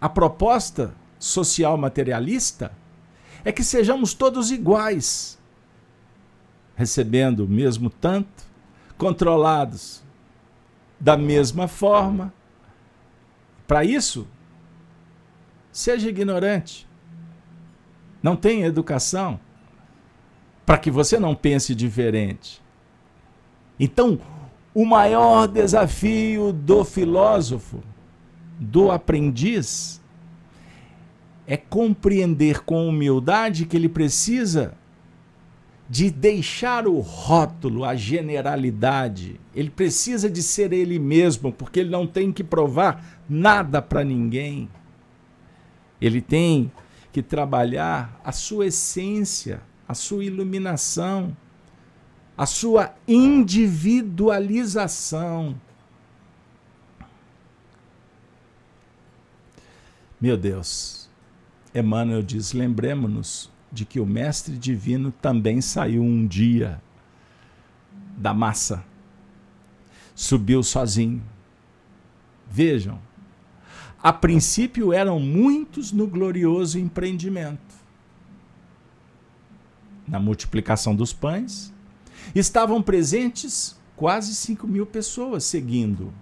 a 0.00 0.08
proposta 0.08 0.94
social 1.18 1.76
materialista 1.76 2.72
é 3.44 3.52
que 3.52 3.64
sejamos 3.64 4.14
todos 4.14 4.50
iguais, 4.50 5.38
recebendo 6.76 7.44
o 7.44 7.48
mesmo 7.48 7.88
tanto, 7.88 8.44
controlados 8.96 10.02
da 10.98 11.16
mesma 11.16 11.68
forma. 11.68 12.32
Para 13.66 13.84
isso, 13.84 14.26
seja 15.72 16.08
ignorante. 16.08 16.86
Não 18.22 18.36
tenha 18.36 18.66
educação 18.66 19.38
para 20.64 20.78
que 20.78 20.90
você 20.90 21.18
não 21.18 21.34
pense 21.34 21.74
diferente. 21.74 22.62
Então, 23.78 24.18
o 24.72 24.84
maior 24.84 25.46
desafio 25.46 26.52
do 26.52 26.84
filósofo 26.84 27.82
do 28.58 28.90
aprendiz 28.90 30.00
é 31.46 31.56
compreender 31.56 32.64
com 32.64 32.88
humildade 32.88 33.66
que 33.66 33.76
ele 33.76 33.88
precisa 33.88 34.74
de 35.88 36.10
deixar 36.10 36.86
o 36.86 37.00
rótulo, 37.00 37.84
a 37.84 37.94
generalidade. 37.94 39.38
Ele 39.54 39.68
precisa 39.68 40.30
de 40.30 40.42
ser 40.42 40.72
ele 40.72 40.98
mesmo, 40.98 41.52
porque 41.52 41.80
ele 41.80 41.90
não 41.90 42.06
tem 42.06 42.32
que 42.32 42.42
provar 42.42 43.22
nada 43.28 43.82
para 43.82 44.02
ninguém. 44.02 44.70
Ele 46.00 46.22
tem 46.22 46.72
que 47.12 47.22
trabalhar 47.22 48.18
a 48.24 48.32
sua 48.32 48.66
essência, 48.66 49.60
a 49.86 49.92
sua 49.94 50.24
iluminação, 50.24 51.36
a 52.36 52.46
sua 52.46 52.94
individualização. 53.06 55.54
Meu 60.24 60.38
Deus, 60.38 61.06
Emmanuel 61.74 62.22
diz: 62.22 62.54
lembremos-nos 62.54 63.50
de 63.70 63.84
que 63.84 64.00
o 64.00 64.06
Mestre 64.06 64.56
Divino 64.56 65.12
também 65.12 65.60
saiu 65.60 66.02
um 66.02 66.26
dia 66.26 66.80
da 68.16 68.32
massa, 68.32 68.82
subiu 70.14 70.62
sozinho. 70.62 71.22
Vejam, 72.50 72.98
a 74.02 74.14
princípio 74.14 74.94
eram 74.94 75.20
muitos 75.20 75.92
no 75.92 76.06
glorioso 76.06 76.78
empreendimento. 76.78 77.74
Na 80.08 80.18
multiplicação 80.18 80.96
dos 80.96 81.12
pães, 81.12 81.70
estavam 82.34 82.82
presentes 82.82 83.78
quase 83.94 84.34
5 84.34 84.66
mil 84.66 84.86
pessoas 84.86 85.44
seguindo 85.44 86.14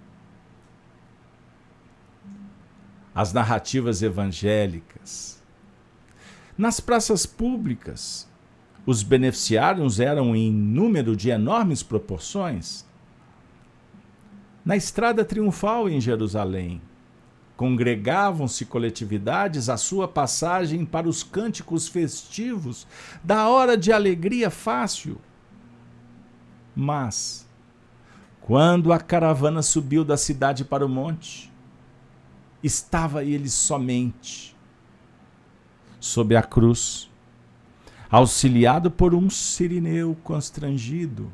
as 3.13 3.31
narrativas 3.31 4.01
evangélicas. 4.01 5.41
Nas 6.57 6.79
praças 6.79 7.25
públicas, 7.25 8.27
os 8.85 9.03
beneficiários 9.03 9.99
eram 9.99 10.35
em 10.35 10.51
número 10.51 11.15
de 11.15 11.29
enormes 11.29 11.81
proporções. 11.83 12.85
Na 14.65 14.75
estrada 14.75 15.23
triunfal 15.23 15.89
em 15.89 16.01
Jerusalém, 16.01 16.81
congregavam-se 17.55 18.65
coletividades 18.65 19.69
à 19.69 19.77
sua 19.77 20.07
passagem 20.07 20.85
para 20.85 21.07
os 21.07 21.23
cânticos 21.23 21.87
festivos 21.87 22.87
da 23.23 23.47
hora 23.47 23.77
de 23.77 23.91
alegria 23.91 24.49
fácil. 24.49 25.21
Mas, 26.75 27.47
quando 28.41 28.91
a 28.91 28.99
caravana 28.99 29.61
subiu 29.61 30.03
da 30.03 30.17
cidade 30.17 30.65
para 30.65 30.85
o 30.85 30.89
monte, 30.89 31.52
estava 32.63 33.23
ele 33.23 33.49
somente 33.49 34.55
sob 35.99 36.35
a 36.35 36.41
cruz, 36.41 37.09
auxiliado 38.09 38.89
por 38.91 39.13
um 39.13 39.29
sirineu 39.29 40.17
constrangido. 40.23 41.31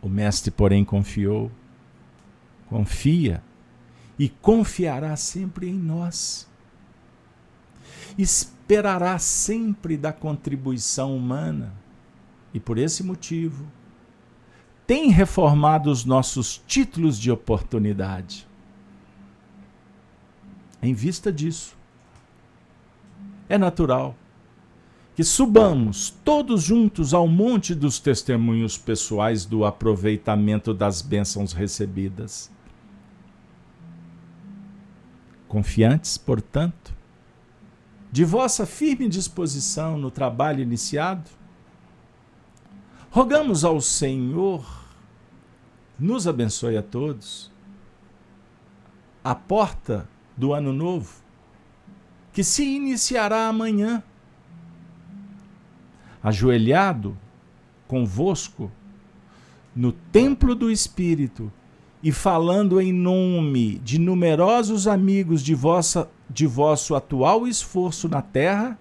O 0.00 0.08
mestre, 0.08 0.50
porém, 0.50 0.84
confiou, 0.84 1.50
confia 2.68 3.42
e 4.18 4.28
confiará 4.28 5.16
sempre 5.16 5.68
em 5.68 5.74
nós. 5.74 6.48
esperará 8.16 9.18
sempre 9.18 9.96
da 9.96 10.12
contribuição 10.12 11.16
humana 11.16 11.74
e, 12.52 12.60
por 12.60 12.78
esse 12.78 13.02
motivo, 13.02 13.66
tem 14.86 15.10
reformado 15.10 15.90
os 15.90 16.04
nossos 16.04 16.62
títulos 16.66 17.18
de 17.18 17.30
oportunidade. 17.30 18.46
Em 20.84 20.92
vista 20.92 21.32
disso, 21.32 21.74
é 23.48 23.56
natural 23.56 24.14
que 25.16 25.24
subamos 25.24 26.10
todos 26.22 26.62
juntos 26.62 27.14
ao 27.14 27.26
monte 27.26 27.74
dos 27.74 27.98
testemunhos 27.98 28.76
pessoais 28.76 29.46
do 29.46 29.64
aproveitamento 29.64 30.74
das 30.74 31.00
bênçãos 31.00 31.54
recebidas. 31.54 32.50
Confiantes, 35.48 36.18
portanto, 36.18 36.94
de 38.12 38.22
vossa 38.22 38.66
firme 38.66 39.08
disposição 39.08 39.96
no 39.96 40.10
trabalho 40.10 40.60
iniciado, 40.60 41.30
rogamos 43.10 43.64
ao 43.64 43.80
Senhor, 43.80 44.66
nos 45.98 46.28
abençoe 46.28 46.76
a 46.76 46.82
todos, 46.82 47.50
a 49.24 49.34
porta 49.34 50.12
do 50.36 50.52
ano 50.52 50.72
novo, 50.72 51.22
que 52.32 52.42
se 52.42 52.64
iniciará 52.64 53.48
amanhã 53.48 54.02
ajoelhado 56.22 57.16
convosco 57.86 58.72
no 59.76 59.92
templo 59.92 60.54
do 60.54 60.70
Espírito 60.70 61.52
e 62.02 62.12
falando 62.12 62.80
em 62.80 62.92
nome 62.92 63.78
de 63.78 63.98
numerosos 63.98 64.86
amigos 64.86 65.42
de, 65.42 65.54
vossa, 65.54 66.10
de 66.28 66.46
vosso 66.46 66.94
atual 66.94 67.46
esforço 67.46 68.08
na 68.08 68.20
terra, 68.20 68.78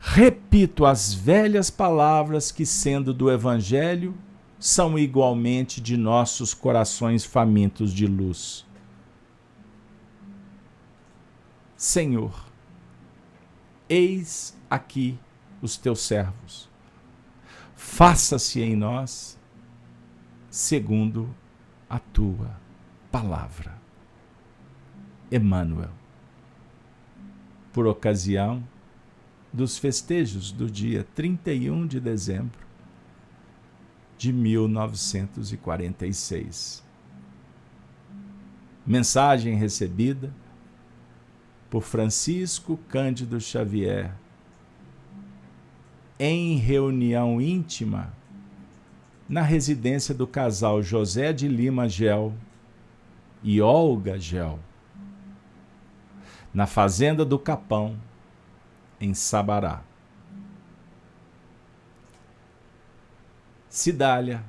repito 0.00 0.86
as 0.86 1.12
velhas 1.12 1.70
palavras 1.70 2.52
que, 2.52 2.64
sendo 2.64 3.12
do 3.12 3.30
Evangelho, 3.30 4.14
são 4.58 4.98
igualmente 4.98 5.80
de 5.80 5.96
nossos 5.96 6.54
corações 6.54 7.24
famintos 7.24 7.92
de 7.92 8.06
luz. 8.06 8.64
Senhor, 11.84 12.32
eis 13.90 14.56
aqui 14.70 15.18
os 15.60 15.76
teus 15.76 16.00
servos. 16.00 16.70
Faça-se 17.76 18.62
em 18.62 18.74
nós 18.74 19.38
segundo 20.48 21.28
a 21.86 21.98
tua 21.98 22.58
palavra. 23.12 23.78
Emmanuel. 25.30 25.90
Por 27.70 27.86
ocasião 27.86 28.66
dos 29.52 29.76
festejos 29.76 30.50
do 30.50 30.70
dia 30.70 31.06
31 31.14 31.86
de 31.86 32.00
dezembro 32.00 32.66
de 34.16 34.32
1946. 34.32 36.82
Mensagem 38.86 39.56
recebida 39.56 40.32
por 41.74 41.82
Francisco 41.82 42.78
Cândido 42.88 43.40
Xavier 43.40 44.14
em 46.20 46.56
reunião 46.56 47.40
íntima 47.40 48.14
na 49.28 49.42
residência 49.42 50.14
do 50.14 50.24
casal 50.24 50.80
José 50.80 51.32
de 51.32 51.48
Lima 51.48 51.88
Gel 51.88 52.32
e 53.42 53.60
Olga 53.60 54.16
Gel, 54.20 54.60
na 56.54 56.64
fazenda 56.64 57.24
do 57.24 57.40
Capão, 57.40 57.98
em 59.00 59.12
Sabará. 59.12 59.82
Cidália 63.68 64.44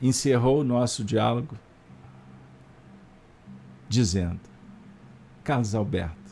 encerrou 0.00 0.60
o 0.60 0.64
nosso 0.64 1.02
diálogo 1.02 1.58
dizendo: 3.88 4.38
Carlos 5.42 5.74
Alberto, 5.74 6.23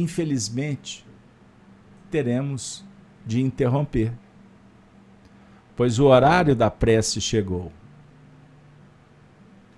infelizmente, 0.00 1.04
teremos 2.10 2.84
de 3.26 3.42
interromper, 3.42 4.12
pois 5.76 5.98
o 5.98 6.06
horário 6.06 6.54
da 6.54 6.70
prece 6.70 7.20
chegou. 7.20 7.72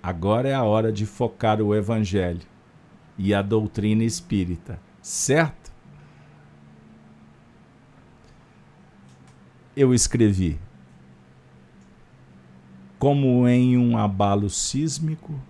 Agora 0.03 0.49
é 0.49 0.55
a 0.55 0.63
hora 0.63 0.93
de 0.93 1.05
focar 1.07 1.61
o 1.61 1.75
Evangelho 1.75 2.47
e 3.19 3.35
a 3.35 3.43
doutrina 3.43 4.05
espírita, 4.05 4.81
certo? 5.03 5.73
Eu 9.77 9.95
escrevi. 9.95 10.59
Como 12.99 13.49
em 13.49 13.79
um 13.79 13.97
abalo 13.97 14.51
sísmico, 14.51 15.41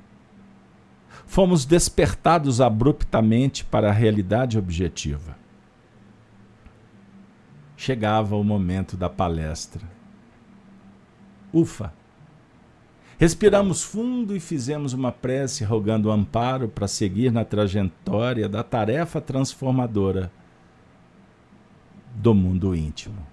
fomos 1.31 1.65
despertados 1.65 2.61
abruptamente 2.61 3.65
para 3.65 3.89
a 3.89 3.93
realidade 3.93 4.59
objetiva 4.59 5.39
chegava 7.77 8.37
o 8.37 8.45
momento 8.45 8.95
da 8.95 9.09
palestra. 9.09 9.81
Ufa! 11.51 11.95
Respiramos 13.17 13.83
fundo 13.83 14.37
e 14.37 14.41
fizemos 14.41 14.93
uma 14.93 15.13
prece 15.13 15.65
rogando 15.65 16.11
amparo 16.11 16.69
para 16.69 16.89
seguir 16.89 17.33
na 17.33 17.45
trajetória 17.45 18.49
da 18.49 18.65
tarefa 18.65 19.19
transformadora 19.19 20.33
do 22.17 22.35
mundo 22.35 22.75
íntimo. 22.75 23.25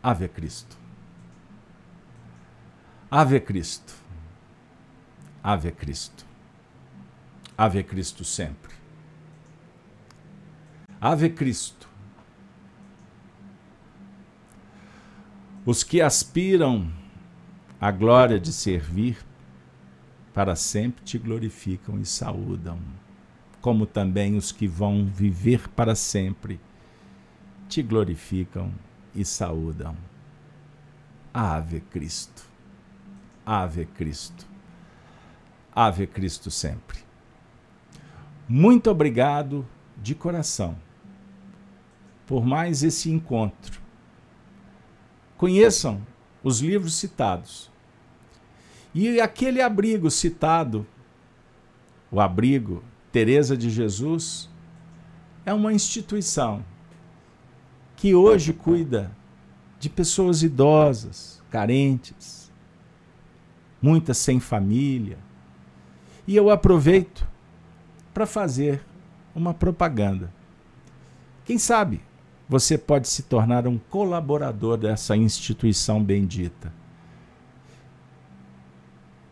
Ave 0.00 0.28
Cristo. 0.28 0.83
Ave 3.16 3.38
Cristo. 3.38 3.94
Ave 5.40 5.70
Cristo. 5.70 6.26
Ave 7.56 7.84
Cristo 7.84 8.24
sempre. 8.24 8.74
Ave 11.00 11.30
Cristo. 11.30 11.88
Os 15.64 15.84
que 15.84 16.02
aspiram 16.02 16.92
à 17.80 17.92
glória 17.92 18.40
de 18.40 18.52
servir, 18.52 19.24
para 20.34 20.56
sempre 20.56 21.04
te 21.04 21.16
glorificam 21.16 22.00
e 22.00 22.04
saúdam, 22.04 22.80
como 23.60 23.86
também 23.86 24.36
os 24.36 24.50
que 24.50 24.66
vão 24.66 25.06
viver 25.06 25.68
para 25.68 25.94
sempre 25.94 26.58
te 27.68 27.80
glorificam 27.80 28.74
e 29.14 29.24
saúdam. 29.24 29.96
Ave 31.32 31.78
Cristo. 31.78 32.53
Ave 33.44 33.86
Cristo. 33.86 34.46
Ave 35.74 36.06
Cristo 36.06 36.50
sempre. 36.50 36.98
Muito 38.48 38.90
obrigado 38.90 39.66
de 39.96 40.14
coração 40.14 40.76
por 42.26 42.44
mais 42.44 42.82
esse 42.82 43.10
encontro. 43.10 43.80
Conheçam 45.36 46.00
os 46.42 46.60
livros 46.60 46.94
citados. 46.94 47.70
E 48.94 49.20
aquele 49.20 49.60
abrigo 49.60 50.10
citado, 50.10 50.86
o 52.10 52.20
abrigo 52.20 52.82
Teresa 53.10 53.56
de 53.56 53.68
Jesus, 53.68 54.48
é 55.44 55.52
uma 55.52 55.72
instituição 55.72 56.64
que 57.96 58.14
hoje 58.14 58.52
cuida 58.52 59.10
de 59.78 59.88
pessoas 59.88 60.42
idosas, 60.42 61.42
carentes, 61.50 62.43
muitas 63.84 64.16
sem 64.16 64.40
família. 64.40 65.18
E 66.26 66.34
eu 66.34 66.48
aproveito 66.48 67.28
para 68.14 68.24
fazer 68.24 68.82
uma 69.34 69.52
propaganda. 69.52 70.32
Quem 71.44 71.58
sabe 71.58 72.00
você 72.48 72.78
pode 72.78 73.08
se 73.08 73.24
tornar 73.24 73.66
um 73.66 73.76
colaborador 73.76 74.78
dessa 74.78 75.14
instituição 75.14 76.02
bendita. 76.02 76.72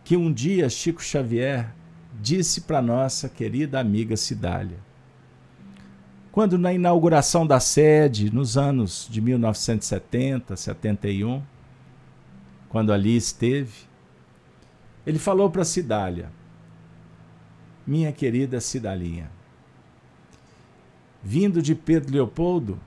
Que 0.04 0.18
um 0.18 0.30
dia 0.30 0.68
Chico 0.68 1.02
Xavier 1.02 1.72
disse 2.20 2.62
para 2.62 2.82
nossa 2.82 3.30
querida 3.30 3.80
amiga 3.80 4.18
Cidália. 4.18 4.78
Quando 6.30 6.58
na 6.58 6.74
inauguração 6.74 7.46
da 7.46 7.58
sede, 7.58 8.30
nos 8.30 8.58
anos 8.58 9.08
de 9.10 9.22
1970, 9.22 10.56
71, 10.56 11.42
quando 12.68 12.92
ali 12.92 13.16
esteve, 13.16 13.91
ele 15.06 15.18
falou 15.18 15.50
para 15.50 15.64
Cidália: 15.64 16.30
Minha 17.86 18.12
querida 18.12 18.60
Cidalinha, 18.60 19.30
vindo 21.22 21.60
de 21.60 21.74
Pedro 21.74 22.12
Leopoldo, 22.12 22.78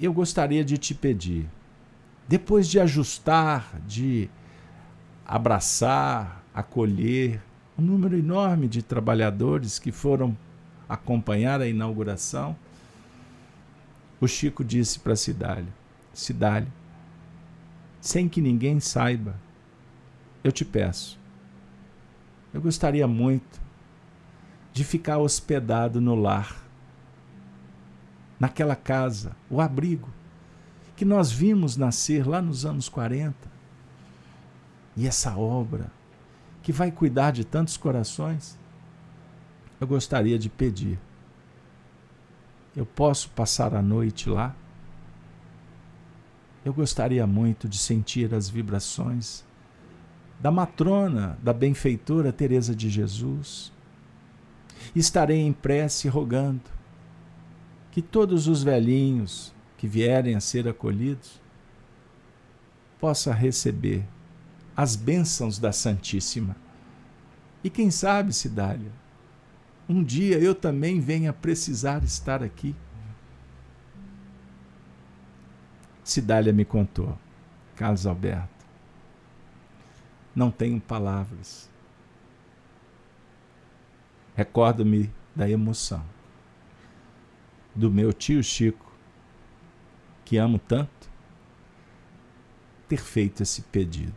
eu 0.00 0.12
gostaria 0.12 0.64
de 0.64 0.76
te 0.76 0.94
pedir, 0.94 1.46
depois 2.28 2.68
de 2.68 2.80
ajustar, 2.80 3.80
de 3.86 4.28
abraçar, 5.24 6.44
acolher 6.54 7.40
um 7.78 7.82
número 7.82 8.16
enorme 8.16 8.68
de 8.68 8.82
trabalhadores 8.82 9.78
que 9.78 9.90
foram 9.90 10.36
acompanhar 10.88 11.60
a 11.60 11.66
inauguração, 11.66 12.56
o 14.20 14.28
Chico 14.28 14.64
disse 14.64 14.98
para 14.98 15.16
Cidália: 15.16 15.72
Cidália, 16.12 16.72
sem 18.00 18.28
que 18.28 18.40
ninguém 18.40 18.80
saiba, 18.80 19.34
eu 20.44 20.52
te 20.52 20.64
peço, 20.64 21.18
eu 22.52 22.60
gostaria 22.60 23.08
muito 23.08 23.60
de 24.72 24.84
ficar 24.84 25.18
hospedado 25.18 26.00
no 26.00 26.14
lar, 26.14 26.62
naquela 28.38 28.76
casa, 28.76 29.34
o 29.50 29.60
abrigo 29.60 30.08
que 30.96 31.04
nós 31.04 31.30
vimos 31.30 31.76
nascer 31.76 32.26
lá 32.26 32.40
nos 32.40 32.64
anos 32.64 32.88
40. 32.88 33.34
E 34.96 35.06
essa 35.06 35.36
obra 35.36 35.90
que 36.62 36.72
vai 36.72 36.90
cuidar 36.90 37.32
de 37.32 37.44
tantos 37.44 37.76
corações, 37.76 38.58
eu 39.80 39.86
gostaria 39.86 40.38
de 40.38 40.48
pedir. 40.48 40.98
Eu 42.76 42.86
posso 42.86 43.28
passar 43.30 43.74
a 43.74 43.82
noite 43.82 44.28
lá? 44.28 44.54
Eu 46.64 46.72
gostaria 46.72 47.26
muito 47.26 47.68
de 47.68 47.76
sentir 47.76 48.32
as 48.32 48.48
vibrações 48.48 49.44
da 50.40 50.50
matrona, 50.50 51.38
da 51.42 51.52
benfeitora 51.52 52.32
Teresa 52.32 52.74
de 52.74 52.90
Jesus. 52.90 53.72
Estarei 54.94 55.40
em 55.40 55.52
prece 55.52 56.08
rogando 56.08 56.62
que 57.90 58.02
todos 58.02 58.48
os 58.48 58.62
velhinhos 58.62 59.54
que 59.78 59.86
vierem 59.86 60.34
a 60.34 60.40
ser 60.40 60.68
acolhidos 60.68 61.40
possa 63.00 63.32
receber 63.32 64.04
as 64.76 64.96
bênçãos 64.96 65.58
da 65.58 65.72
Santíssima. 65.72 66.56
E 67.62 67.70
quem 67.70 67.90
sabe, 67.90 68.32
Cidália, 68.32 68.90
um 69.88 70.02
dia 70.02 70.38
eu 70.38 70.54
também 70.54 71.00
venha 71.00 71.32
precisar 71.32 72.02
estar 72.02 72.42
aqui. 72.42 72.74
Cidália 76.02 76.52
me 76.52 76.64
contou, 76.64 77.18
Carlos 77.76 78.06
Alberto, 78.06 78.53
não 80.34 80.50
tenho 80.50 80.80
palavras. 80.80 81.70
Recordo-me 84.34 85.12
da 85.34 85.48
emoção 85.48 86.04
do 87.74 87.90
meu 87.90 88.12
tio 88.12 88.42
Chico, 88.42 88.92
que 90.24 90.36
amo 90.36 90.58
tanto, 90.58 91.10
ter 92.88 92.98
feito 92.98 93.42
esse 93.42 93.62
pedido. 93.62 94.14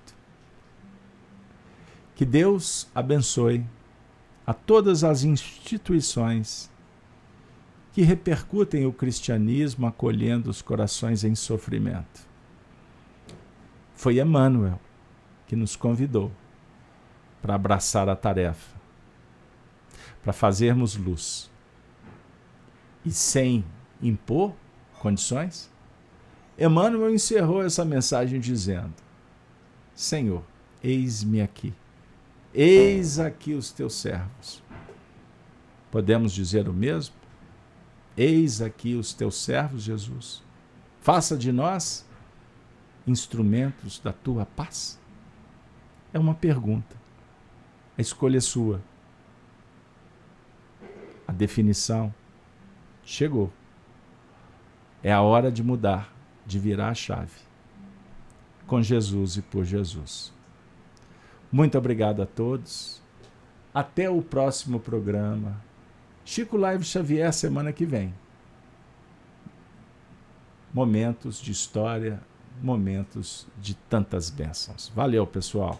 Que 2.15 2.25
Deus 2.25 2.87
abençoe 2.93 3.65
a 4.45 4.53
todas 4.53 5.03
as 5.03 5.23
instituições 5.23 6.69
que 7.93 8.01
repercutem 8.01 8.85
o 8.85 8.93
cristianismo 8.93 9.87
acolhendo 9.87 10.49
os 10.49 10.61
corações 10.61 11.23
em 11.23 11.33
sofrimento. 11.33 12.27
Foi 13.95 14.19
Emmanuel 14.19 14.79
que 15.47 15.55
nos 15.55 15.75
convidou 15.75 16.31
para 17.41 17.55
abraçar 17.55 18.09
a 18.09 18.15
tarefa, 18.15 18.75
para 20.21 20.33
fazermos 20.33 20.95
luz 20.95 21.49
e 23.05 23.11
sem 23.11 23.63
impor 24.01 24.53
condições. 24.99 25.71
Emmanuel 26.59 27.13
encerrou 27.13 27.63
essa 27.63 27.85
mensagem 27.85 28.39
dizendo: 28.39 28.93
Senhor, 29.95 30.43
eis-me 30.83 31.41
aqui, 31.41 31.73
eis 32.53 33.19
aqui 33.19 33.53
os 33.53 33.71
teus 33.71 33.93
servos. 33.95 34.61
Podemos 35.89 36.33
dizer 36.33 36.67
o 36.67 36.73
mesmo? 36.73 37.15
Eis 38.17 38.61
aqui 38.61 38.95
os 38.95 39.13
teus 39.13 39.37
servos, 39.37 39.83
Jesus. 39.83 40.43
Faça 41.01 41.37
de 41.37 41.51
nós 41.51 42.05
instrumentos 43.05 43.99
da 43.99 44.11
tua 44.11 44.45
paz. 44.45 44.99
É 46.17 46.19
uma 46.19 46.33
pergunta. 46.33 46.95
A 47.95 48.01
escolha 48.01 48.37
é 48.37 48.41
sua. 48.41 48.81
A 51.27 51.31
definição 51.31 52.11
chegou. 53.05 53.53
É 55.03 55.13
a 55.13 55.21
hora 55.21 55.51
de 55.51 55.61
mudar, 55.61 56.11
de 56.43 56.57
virar 56.57 56.89
a 56.89 56.95
chave. 56.95 57.39
Com 58.65 58.81
Jesus 58.81 59.37
e 59.37 59.43
por 59.43 59.63
Jesus. 59.63 60.33
Muito 61.51 61.77
obrigado 61.77 62.23
a 62.23 62.25
todos. 62.25 62.99
Até 63.71 64.09
o 64.09 64.19
próximo 64.23 64.79
programa. 64.79 65.61
Chico 66.25 66.57
Live 66.57 66.83
Xavier 66.83 67.31
semana 67.31 67.71
que 67.71 67.85
vem. 67.85 68.11
Momentos 70.73 71.39
de 71.39 71.51
história, 71.51 72.19
momentos 72.59 73.47
de 73.61 73.75
tantas 73.75 74.31
bênçãos. 74.31 74.91
Valeu, 74.95 75.27
pessoal. 75.27 75.79